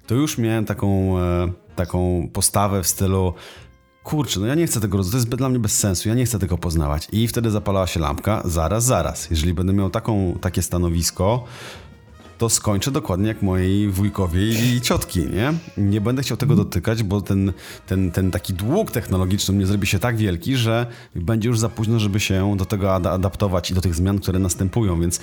to 0.07 0.15
już 0.15 0.37
miałem 0.37 0.65
taką, 0.65 1.19
e, 1.19 1.51
taką 1.75 2.29
postawę 2.33 2.83
w 2.83 2.87
stylu 2.87 3.33
kurczę, 4.03 4.39
no 4.39 4.45
ja 4.45 4.55
nie 4.55 4.67
chcę 4.67 4.81
tego 4.81 4.97
rozumieć, 4.97 5.11
to 5.11 5.17
jest 5.17 5.29
dla 5.29 5.49
mnie 5.49 5.59
bez 5.59 5.79
sensu, 5.79 6.09
ja 6.09 6.15
nie 6.15 6.25
chcę 6.25 6.39
tego 6.39 6.57
poznawać. 6.57 7.07
I 7.11 7.27
wtedy 7.27 7.51
zapalała 7.51 7.87
się 7.87 7.99
lampka, 7.99 8.41
zaraz, 8.45 8.83
zaraz. 8.83 9.29
Jeżeli 9.29 9.53
będę 9.53 9.73
miał 9.73 9.89
taką, 9.89 10.37
takie 10.41 10.61
stanowisko, 10.61 11.43
to 12.37 12.49
skończę 12.49 12.91
dokładnie 12.91 13.27
jak 13.27 13.41
mojej 13.41 13.89
wujkowie 13.89 14.41
i 14.49 14.81
ciotki, 14.81 15.19
nie? 15.19 15.53
Nie 15.77 16.01
będę 16.01 16.21
chciał 16.21 16.37
tego 16.37 16.55
dotykać, 16.55 17.03
bo 17.03 17.21
ten, 17.21 17.53
ten, 17.87 18.11
ten 18.11 18.31
taki 18.31 18.53
dług 18.53 18.91
technologiczny 18.91 19.55
mnie 19.55 19.65
zrobi 19.65 19.87
się 19.87 19.99
tak 19.99 20.17
wielki, 20.17 20.55
że 20.55 20.87
będzie 21.15 21.49
już 21.49 21.59
za 21.59 21.69
późno, 21.69 21.99
żeby 21.99 22.19
się 22.19 22.57
do 22.57 22.65
tego 22.65 22.95
adaptować 22.95 23.71
i 23.71 23.73
do 23.73 23.81
tych 23.81 23.95
zmian, 23.95 24.19
które 24.19 24.39
następują, 24.39 25.01
więc 25.01 25.19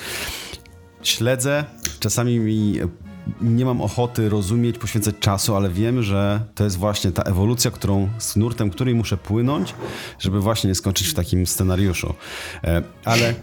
śledzę, 1.03 1.65
czasami 2.01 2.39
mi 2.39 2.79
nie 3.41 3.65
mam 3.65 3.81
ochoty 3.81 4.29
rozumieć, 4.29 4.79
poświęcać 4.79 5.15
czasu, 5.21 5.57
ale 5.57 5.71
wiem, 5.71 6.03
że 6.03 6.41
to 6.55 6.65
jest 6.65 6.77
właśnie 6.77 7.13
ta 7.13 7.23
ewolucja, 7.23 7.71
którą, 7.71 8.09
z 8.19 8.37
nurtem 8.37 8.71
której 8.71 8.95
muszę 8.95 9.17
płynąć, 9.17 9.75
żeby 10.19 10.41
właśnie 10.41 10.69
nie 10.69 10.75
skończyć 10.75 11.09
w 11.09 11.15
takim 11.15 11.47
scenariuszu. 11.47 12.15
E, 12.65 12.83
ale 13.05 13.29
e, 13.29 13.35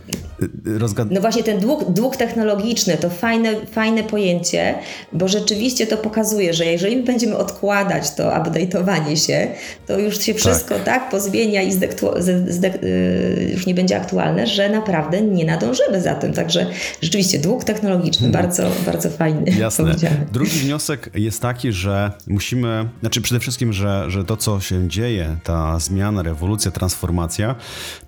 rozgad... 0.65 1.11
No 1.11 1.21
właśnie 1.21 1.43
ten 1.43 1.59
dług, 1.59 1.91
dług 1.91 2.17
technologiczny 2.17 2.97
to 2.97 3.09
fajne, 3.09 3.65
fajne 3.65 4.03
pojęcie, 4.03 4.75
bo 5.13 5.27
rzeczywiście 5.27 5.87
to 5.87 5.97
pokazuje, 5.97 6.53
że 6.53 6.65
jeżeli 6.65 7.03
będziemy 7.03 7.37
odkładać 7.37 8.15
to 8.15 8.23
update'owanie 8.23 9.27
się, 9.27 9.47
to 9.87 9.99
już 9.99 10.19
się 10.19 10.33
wszystko 10.33 10.75
tak, 10.75 10.85
tak 10.85 11.09
pozmienia 11.09 11.61
i 11.61 11.71
zdektu... 11.71 12.09
zdek... 12.47 12.83
Y, 12.83 13.49
już 13.53 13.65
nie 13.65 13.75
będzie 13.75 13.97
aktualne, 13.97 14.47
że 14.47 14.69
naprawdę 14.69 15.21
nie 15.21 15.45
nadążymy 15.45 16.01
za 16.01 16.15
tym. 16.15 16.33
Także 16.33 16.65
rzeczywiście 17.01 17.39
dług 17.39 17.63
technologiczny 17.63 18.31
hmm. 18.31 18.43
bardzo, 18.43 18.63
bardzo 18.85 19.09
fajny. 19.09 19.51
Jasne. 19.51 19.66
Jasne. 19.67 20.25
Drugi 20.31 20.59
wniosek 20.59 21.09
jest 21.13 21.41
taki, 21.41 21.71
że 21.71 22.11
musimy, 22.27 22.89
znaczy 22.99 23.21
przede 23.21 23.39
wszystkim, 23.39 23.73
że, 23.73 24.05
że 24.11 24.23
to, 24.23 24.37
co 24.37 24.59
się 24.59 24.87
dzieje, 24.87 25.37
ta 25.43 25.79
zmiana, 25.79 26.23
rewolucja, 26.23 26.71
transformacja, 26.71 27.55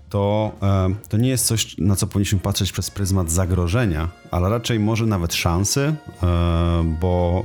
to, 0.09 0.51
e, 0.61 0.95
to 1.09 1.17
nie 1.17 1.29
jest 1.29 1.45
coś, 1.45 1.77
na 1.77 1.95
co 1.95 2.07
powinniśmy 2.07 2.39
patrzeć 2.39 2.71
przez 2.71 2.91
pryzmat 2.91 3.31
zagrożenia, 3.31 4.09
ale 4.31 4.49
raczej 4.49 4.79
może 4.79 5.05
nawet 5.05 5.33
szansy, 5.33 5.81
e, 6.23 6.95
bo 7.01 7.43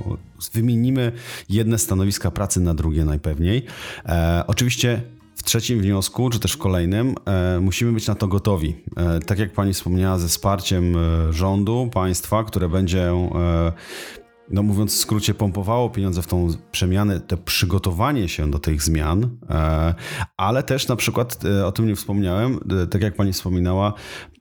wymienimy 0.53 1.13
jedne 1.49 1.79
stanowiska 1.79 2.31
pracy 2.31 2.61
na 2.61 2.75
drugie 2.75 3.05
najpewniej. 3.05 3.65
E, 4.07 4.45
oczywiście 4.47 5.03
trzecim 5.45 5.81
wniosku, 5.81 6.31
czy 6.31 6.41
też 6.41 6.53
w 6.53 6.59
kolejnym, 6.59 7.15
e, 7.27 7.61
musimy 7.61 7.93
być 7.93 8.07
na 8.07 8.15
to 8.15 8.29
gotowi. 8.29 8.77
E, 8.97 9.21
tak 9.21 9.39
jak 9.39 9.53
pani 9.53 9.73
wspomniała, 9.73 10.19
ze 10.19 10.29
wsparciem 10.29 10.97
e, 10.97 11.33
rządu, 11.33 11.91
państwa, 11.93 12.45
które 12.45 12.69
będzie, 12.69 13.13
no 14.51 14.63
mówiąc 14.63 14.95
w 14.95 14.99
skrócie, 14.99 15.35
pompowało 15.35 15.91
pieniądze 15.91 16.23
w 16.23 16.27
tą 16.27 16.49
przemianę, 16.73 17.21
to 17.21 17.37
przygotowanie 17.37 18.29
się 18.29 18.51
do 18.51 18.59
tych 18.59 18.83
zmian, 18.83 19.37
ale 20.37 20.63
też 20.63 20.89
na 20.89 20.97
przykład, 20.97 21.39
o 21.65 21.73
tym 21.73 21.87
nie 21.89 21.97
wspomniałem, 21.97 22.61
tak 22.91 23.03
jak 23.03 23.17
pani 23.17 23.33
wspominała, 23.33 23.93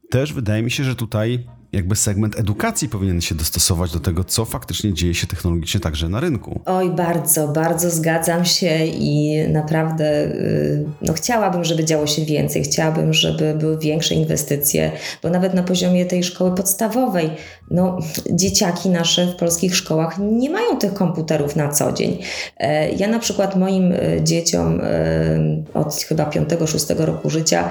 też 0.09 0.33
wydaje 0.33 0.63
mi 0.63 0.71
się, 0.71 0.83
że 0.83 0.95
tutaj 0.95 1.47
jakby 1.73 1.95
segment 1.95 2.39
edukacji 2.39 2.89
powinien 2.89 3.21
się 3.21 3.35
dostosować 3.35 3.91
do 3.91 3.99
tego, 3.99 4.23
co 4.23 4.45
faktycznie 4.45 4.93
dzieje 4.93 5.13
się 5.13 5.27
technologicznie 5.27 5.79
także 5.79 6.09
na 6.09 6.19
rynku. 6.19 6.59
Oj, 6.65 6.89
bardzo, 6.89 7.47
bardzo 7.47 7.89
zgadzam 7.89 8.45
się 8.45 8.85
i 8.85 9.39
naprawdę 9.49 10.25
y, 10.25 10.85
no, 11.01 11.13
chciałabym, 11.13 11.63
żeby 11.63 11.85
działo 11.85 12.07
się 12.07 12.25
więcej. 12.25 12.63
Chciałabym, 12.63 13.13
żeby 13.13 13.53
były 13.53 13.77
większe 13.77 14.15
inwestycje, 14.15 14.91
bo 15.23 15.29
nawet 15.29 15.53
na 15.53 15.63
poziomie 15.63 16.05
tej 16.05 16.23
szkoły 16.23 16.55
podstawowej, 16.55 17.29
no, 17.71 17.97
dzieciaki 18.31 18.89
nasze 18.89 19.27
w 19.27 19.35
polskich 19.35 19.75
szkołach 19.75 20.17
nie 20.19 20.49
mają 20.49 20.77
tych 20.77 20.93
komputerów 20.93 21.55
na 21.55 21.69
co 21.69 21.91
dzień. 21.91 22.17
E, 22.57 22.91
ja 22.91 23.07
na 23.07 23.19
przykład 23.19 23.55
moim 23.55 23.91
e, 23.91 24.23
dzieciom 24.23 24.81
e, 24.83 25.63
od 25.73 25.95
chyba 25.95 26.29
5-6 26.29 27.05
roku 27.05 27.29
życia 27.29 27.69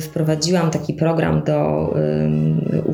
wprowadziłam 0.00 0.70
taki 0.70 0.94
program 0.94 1.42
do 1.44 1.88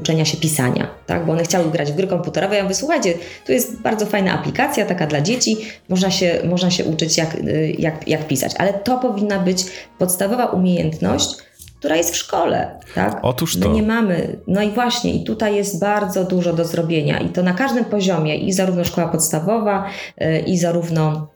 uczenia 0.04 0.24
się 0.24 0.36
pisania, 0.36 0.88
tak? 1.06 1.26
bo 1.26 1.32
one 1.32 1.44
chciały 1.44 1.70
grać 1.70 1.92
w 1.92 1.96
gry 1.96 2.06
komputerowe. 2.06 2.56
Ja 2.56 2.62
mówię, 2.62 2.74
słuchajcie, 2.74 3.14
tu 3.46 3.52
jest 3.52 3.82
bardzo 3.82 4.06
fajna 4.06 4.32
aplikacja, 4.32 4.86
taka 4.86 5.06
dla 5.06 5.20
dzieci, 5.20 5.56
można 5.88 6.10
się, 6.10 6.40
można 6.44 6.70
się 6.70 6.84
uczyć 6.84 7.16
jak, 7.16 7.36
jak, 7.78 8.08
jak 8.08 8.26
pisać, 8.26 8.52
ale 8.58 8.74
to 8.74 8.98
powinna 8.98 9.38
być 9.38 9.64
podstawowa 9.98 10.46
umiejętność, 10.46 11.36
która 11.78 11.96
jest 11.96 12.14
w 12.14 12.16
szkole, 12.16 12.80
tak? 12.94 13.18
Otóż 13.22 13.60
to. 13.60 13.68
My 13.68 13.74
nie 13.74 13.82
mamy. 13.82 14.36
No 14.46 14.62
i 14.62 14.70
właśnie, 14.70 15.14
i 15.14 15.24
tutaj 15.24 15.56
jest 15.56 15.80
bardzo 15.80 16.24
dużo 16.24 16.52
do 16.52 16.64
zrobienia 16.64 17.18
i 17.18 17.28
to 17.28 17.42
na 17.42 17.52
każdym 17.52 17.84
poziomie, 17.84 18.36
i 18.36 18.52
zarówno 18.52 18.84
szkoła 18.84 19.08
podstawowa, 19.08 19.86
y, 20.22 20.38
i 20.38 20.58
zarówno 20.58 21.33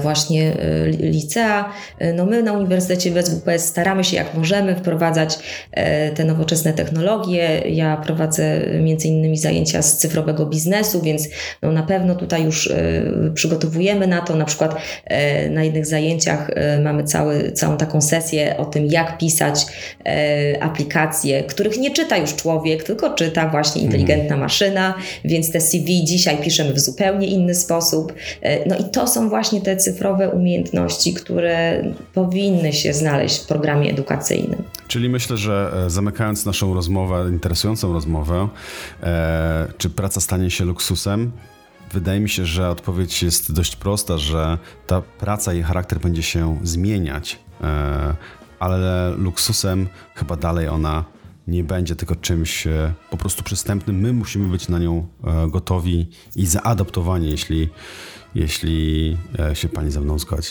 właśnie 0.00 0.52
e, 0.52 0.88
licea. 0.88 1.72
E, 1.98 2.12
no 2.12 2.26
my 2.26 2.42
na 2.42 2.52
Uniwersytecie 2.52 3.10
WSWPS 3.10 3.64
staramy 3.64 4.04
się 4.04 4.16
jak 4.16 4.34
możemy 4.34 4.76
wprowadzać 4.76 5.38
te 6.14 6.24
nowoczesne 6.24 6.72
technologie. 6.72 7.62
Ja 7.68 7.96
prowadzę 7.96 8.60
między 8.80 9.08
innymi 9.08 9.38
zajęcia 9.38 9.82
z 9.82 9.96
cyfrowego 9.96 10.46
biznesu, 10.46 11.02
więc 11.02 11.28
no 11.62 11.72
na 11.72 11.82
pewno 11.82 12.14
tutaj 12.14 12.44
już 12.44 12.72
przygotowujemy 13.34 14.06
na 14.06 14.20
to. 14.20 14.36
Na 14.36 14.44
przykład 14.44 14.74
na 15.50 15.64
jednych 15.64 15.86
zajęciach 15.86 16.50
mamy 16.82 17.04
cały, 17.04 17.52
całą 17.52 17.76
taką 17.76 18.00
sesję 18.00 18.56
o 18.56 18.64
tym, 18.64 18.86
jak 18.86 19.18
pisać 19.18 19.66
aplikacje, 20.60 21.44
których 21.44 21.78
nie 21.78 21.90
czyta 21.90 22.16
już 22.16 22.36
człowiek, 22.36 22.82
tylko 22.82 23.14
czyta 23.14 23.48
właśnie 23.48 23.82
inteligentna 23.82 24.36
maszyna, 24.36 24.94
więc 25.24 25.52
te 25.52 25.60
CV 25.60 26.04
dzisiaj 26.04 26.36
piszemy 26.36 26.72
w 26.72 26.80
zupełnie 26.80 27.26
inny 27.26 27.54
sposób. 27.54 28.14
No 28.66 28.76
i 28.76 28.84
to 28.84 29.08
są 29.08 29.28
właśnie 29.28 29.55
właśnie 29.56 29.76
te 29.76 29.76
cyfrowe 29.76 30.30
umiejętności, 30.30 31.14
które 31.14 31.84
powinny 32.14 32.72
się 32.72 32.92
znaleźć 32.92 33.42
w 33.42 33.46
programie 33.46 33.90
edukacyjnym. 33.90 34.62
Czyli 34.88 35.08
myślę, 35.08 35.36
że 35.36 35.72
e, 35.86 35.90
zamykając 35.90 36.46
naszą 36.46 36.74
rozmowę, 36.74 37.26
interesującą 37.30 37.92
rozmowę, 37.92 38.48
e, 39.02 39.66
czy 39.78 39.90
praca 39.90 40.20
stanie 40.20 40.50
się 40.50 40.64
luksusem? 40.64 41.32
Wydaje 41.92 42.20
mi 42.20 42.28
się, 42.28 42.46
że 42.46 42.70
odpowiedź 42.70 43.22
jest 43.22 43.52
dość 43.52 43.76
prosta, 43.76 44.18
że 44.18 44.58
ta 44.86 45.02
praca 45.18 45.54
i 45.54 45.62
charakter 45.62 45.98
będzie 46.00 46.22
się 46.22 46.58
zmieniać, 46.62 47.38
e, 47.62 48.16
ale 48.58 49.10
luksusem 49.16 49.88
chyba 50.14 50.36
dalej 50.36 50.68
ona 50.68 51.04
nie 51.46 51.64
będzie 51.64 51.96
tylko 51.96 52.16
czymś 52.16 52.66
e, 52.66 52.92
po 53.10 53.16
prostu 53.16 53.42
przystępnym. 53.42 54.00
My 54.00 54.12
musimy 54.12 54.48
być 54.48 54.68
na 54.68 54.78
nią 54.78 55.06
e, 55.24 55.50
gotowi 55.50 56.06
i 56.36 56.46
zaadaptowani, 56.46 57.30
jeśli 57.30 57.68
jeśli 58.36 59.16
e, 59.38 59.56
się 59.56 59.68
pani 59.68 59.90
ze 59.90 60.00
mną 60.00 60.18
zgodzi. 60.18 60.50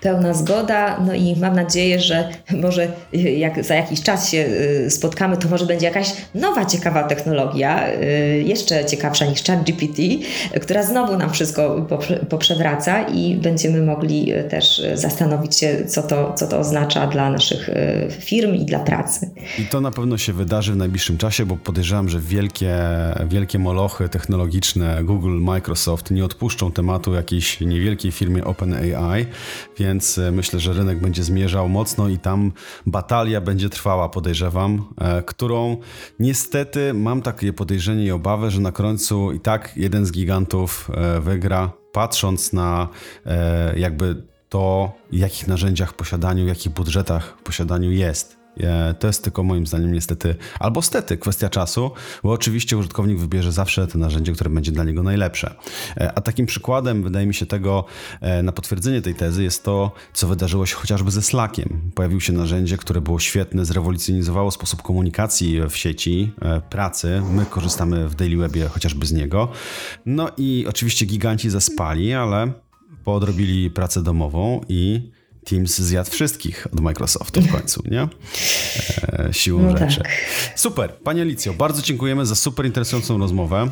Pełna 0.00 0.34
zgoda, 0.34 1.00
no 1.06 1.14
i 1.14 1.36
mam 1.36 1.54
nadzieję, 1.54 2.00
że 2.00 2.28
może 2.50 2.88
jak 3.36 3.64
za 3.64 3.74
jakiś 3.74 4.02
czas 4.02 4.30
się 4.30 4.46
y, 4.86 4.90
spotkamy, 4.90 5.36
to 5.36 5.48
może 5.48 5.66
będzie 5.66 5.86
jakaś 5.86 6.12
nowa 6.34 6.64
ciekawa 6.64 7.04
technologia, 7.04 7.88
y, 7.88 8.42
jeszcze 8.46 8.84
ciekawsza 8.84 9.26
niż 9.26 9.42
ChatGPT, 9.42 10.02
która 10.62 10.82
znowu 10.82 11.16
nam 11.16 11.32
wszystko 11.32 11.86
poprzewraca 12.28 13.02
i 13.02 13.36
będziemy 13.36 13.82
mogli 13.82 14.34
y, 14.34 14.44
też 14.44 14.82
zastanowić 14.94 15.56
się, 15.56 15.84
co 15.86 16.02
to, 16.02 16.32
co 16.32 16.46
to 16.46 16.58
oznacza 16.58 17.06
dla 17.06 17.30
naszych 17.30 17.70
firm 18.10 18.54
i 18.54 18.64
dla 18.64 18.78
pracy. 18.78 19.30
I 19.58 19.64
to 19.66 19.80
na 19.80 19.90
pewno 19.90 20.18
się 20.18 20.32
wydarzy 20.32 20.72
w 20.72 20.76
najbliższym 20.76 21.18
czasie, 21.18 21.46
bo 21.46 21.56
podejrzewam, 21.56 22.08
że 22.08 22.20
wielkie, 22.20 22.76
wielkie 23.26 23.58
molochy 23.58 24.08
technologiczne 24.08 25.04
Google, 25.04 25.40
Microsoft 25.40 26.10
nie 26.10 26.24
odpuszczą 26.24 26.72
tematu 26.72 27.14
jakiejś 27.14 27.60
niewielkiej 27.60 28.12
firmie 28.12 28.44
OpenAI, 28.44 29.26
więc 29.78 30.18
e, 30.18 30.32
myślę, 30.32 30.60
że 30.60 30.72
rynek 30.72 31.00
będzie 31.00 31.24
zmierzał 31.24 31.68
mocno 31.68 32.08
i 32.08 32.18
tam 32.18 32.52
batalia 32.86 33.40
będzie 33.40 33.68
trwała, 33.68 34.08
podejrzewam, 34.08 34.94
e, 34.98 35.22
którą 35.22 35.76
niestety 36.18 36.94
mam 36.94 37.22
takie 37.22 37.52
podejrzenie 37.52 38.04
i 38.04 38.10
obawę, 38.10 38.50
że 38.50 38.60
na 38.60 38.72
końcu 38.72 39.32
i 39.32 39.40
tak 39.40 39.76
jeden 39.76 40.06
z 40.06 40.12
gigantów 40.12 40.90
e, 40.94 41.20
wygra, 41.20 41.72
patrząc 41.92 42.52
na 42.52 42.88
jakby 43.76 44.22
to, 44.48 44.92
jakich 45.12 45.48
narzędziach 45.48 45.92
posiadaniu, 45.92 46.46
jakich 46.46 46.72
budżetach 46.72 47.36
posiadaniu 47.42 47.92
jest. 47.92 48.43
E, 48.60 48.94
to 48.94 49.06
jest 49.06 49.24
tylko 49.24 49.42
moim 49.42 49.66
zdaniem 49.66 49.92
niestety, 49.92 50.34
albo 50.58 50.82
stety, 50.82 51.16
kwestia 51.16 51.48
czasu, 51.48 51.90
bo 52.22 52.32
oczywiście 52.32 52.76
użytkownik 52.76 53.18
wybierze 53.18 53.52
zawsze 53.52 53.86
to 53.86 53.98
narzędzie, 53.98 54.32
które 54.32 54.50
będzie 54.50 54.72
dla 54.72 54.84
niego 54.84 55.02
najlepsze. 55.02 55.54
E, 55.96 56.12
a 56.14 56.20
takim 56.20 56.46
przykładem, 56.46 57.02
wydaje 57.02 57.26
mi 57.26 57.34
się 57.34 57.46
tego, 57.46 57.84
e, 58.20 58.42
na 58.42 58.52
potwierdzenie 58.52 59.02
tej 59.02 59.14
tezy 59.14 59.42
jest 59.42 59.64
to, 59.64 59.92
co 60.12 60.26
wydarzyło 60.26 60.66
się 60.66 60.76
chociażby 60.76 61.10
ze 61.10 61.22
Slackiem. 61.22 61.90
Pojawił 61.94 62.20
się 62.20 62.32
narzędzie, 62.32 62.76
które 62.76 63.00
było 63.00 63.18
świetne, 63.18 63.64
zrewolucjonizowało 63.64 64.50
sposób 64.50 64.82
komunikacji 64.82 65.60
w 65.70 65.76
sieci, 65.76 66.32
pracy. 66.70 67.22
My 67.30 67.46
korzystamy 67.46 68.08
w 68.08 68.14
Daily 68.14 68.36
Webie 68.36 68.68
chociażby 68.68 69.06
z 69.06 69.12
niego. 69.12 69.48
No 70.06 70.30
i 70.36 70.66
oczywiście 70.68 71.06
giganci 71.06 71.50
zaspali, 71.50 72.12
ale 72.12 72.52
poodrobili 73.04 73.70
pracę 73.70 74.02
domową 74.02 74.60
i 74.68 75.10
Teams 75.44 75.78
zjadł 75.78 76.10
wszystkich 76.10 76.66
od 76.72 76.80
Microsoftu 76.80 77.42
w 77.42 77.52
końcu, 77.52 77.82
nie? 77.90 78.00
E, 78.02 79.28
siłą 79.32 79.62
no 79.62 79.76
rzeczy. 79.76 80.00
Tak. 80.00 80.10
Super. 80.56 80.94
Panie 80.94 81.22
Alicjo, 81.22 81.54
bardzo 81.54 81.82
dziękujemy 81.82 82.26
za 82.26 82.34
super 82.34 82.66
interesującą 82.66 83.18
rozmowę. 83.18 83.70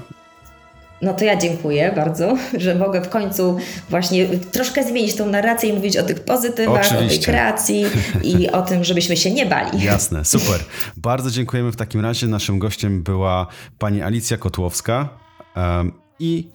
No 1.03 1.15
to 1.15 1.25
ja 1.25 1.37
dziękuję 1.37 1.93
bardzo, 1.97 2.37
że 2.59 2.75
mogę 2.75 3.03
w 3.03 3.09
końcu 3.09 3.59
właśnie 3.91 4.27
troszkę 4.29 4.85
zmienić 4.85 5.15
tą 5.15 5.27
narrację 5.27 5.71
i 5.71 5.73
mówić 5.73 5.97
o 5.97 6.03
tych 6.03 6.21
pozytywach, 6.21 6.87
Oczywiście. 6.87 7.07
o 7.07 7.09
tej 7.09 7.19
kreacji 7.21 7.85
i 8.23 8.51
o 8.51 8.63
tym, 8.63 8.85
żebyśmy 8.85 9.17
się 9.17 9.31
nie 9.31 9.47
bali. 9.47 9.85
Jasne, 9.85 10.25
super. 10.25 10.61
Bardzo 10.97 11.31
dziękujemy 11.31 11.73
w 11.73 11.77
takim 11.77 12.01
razie. 12.01 12.27
Naszym 12.27 12.59
gościem 12.59 13.03
była 13.03 13.47
pani 13.79 14.03
Alicja 14.03 14.37
Kotłowska 14.37 15.09
um, 15.57 15.93
i 16.19 16.49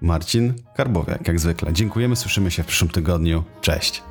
Marcin 0.00 0.54
Karbowiak, 0.76 1.28
jak 1.28 1.40
zwykle. 1.40 1.72
Dziękujemy, 1.72 2.16
słyszymy 2.16 2.50
się 2.50 2.62
w 2.62 2.66
przyszłym 2.66 2.90
tygodniu. 2.90 3.44
Cześć. 3.60 4.02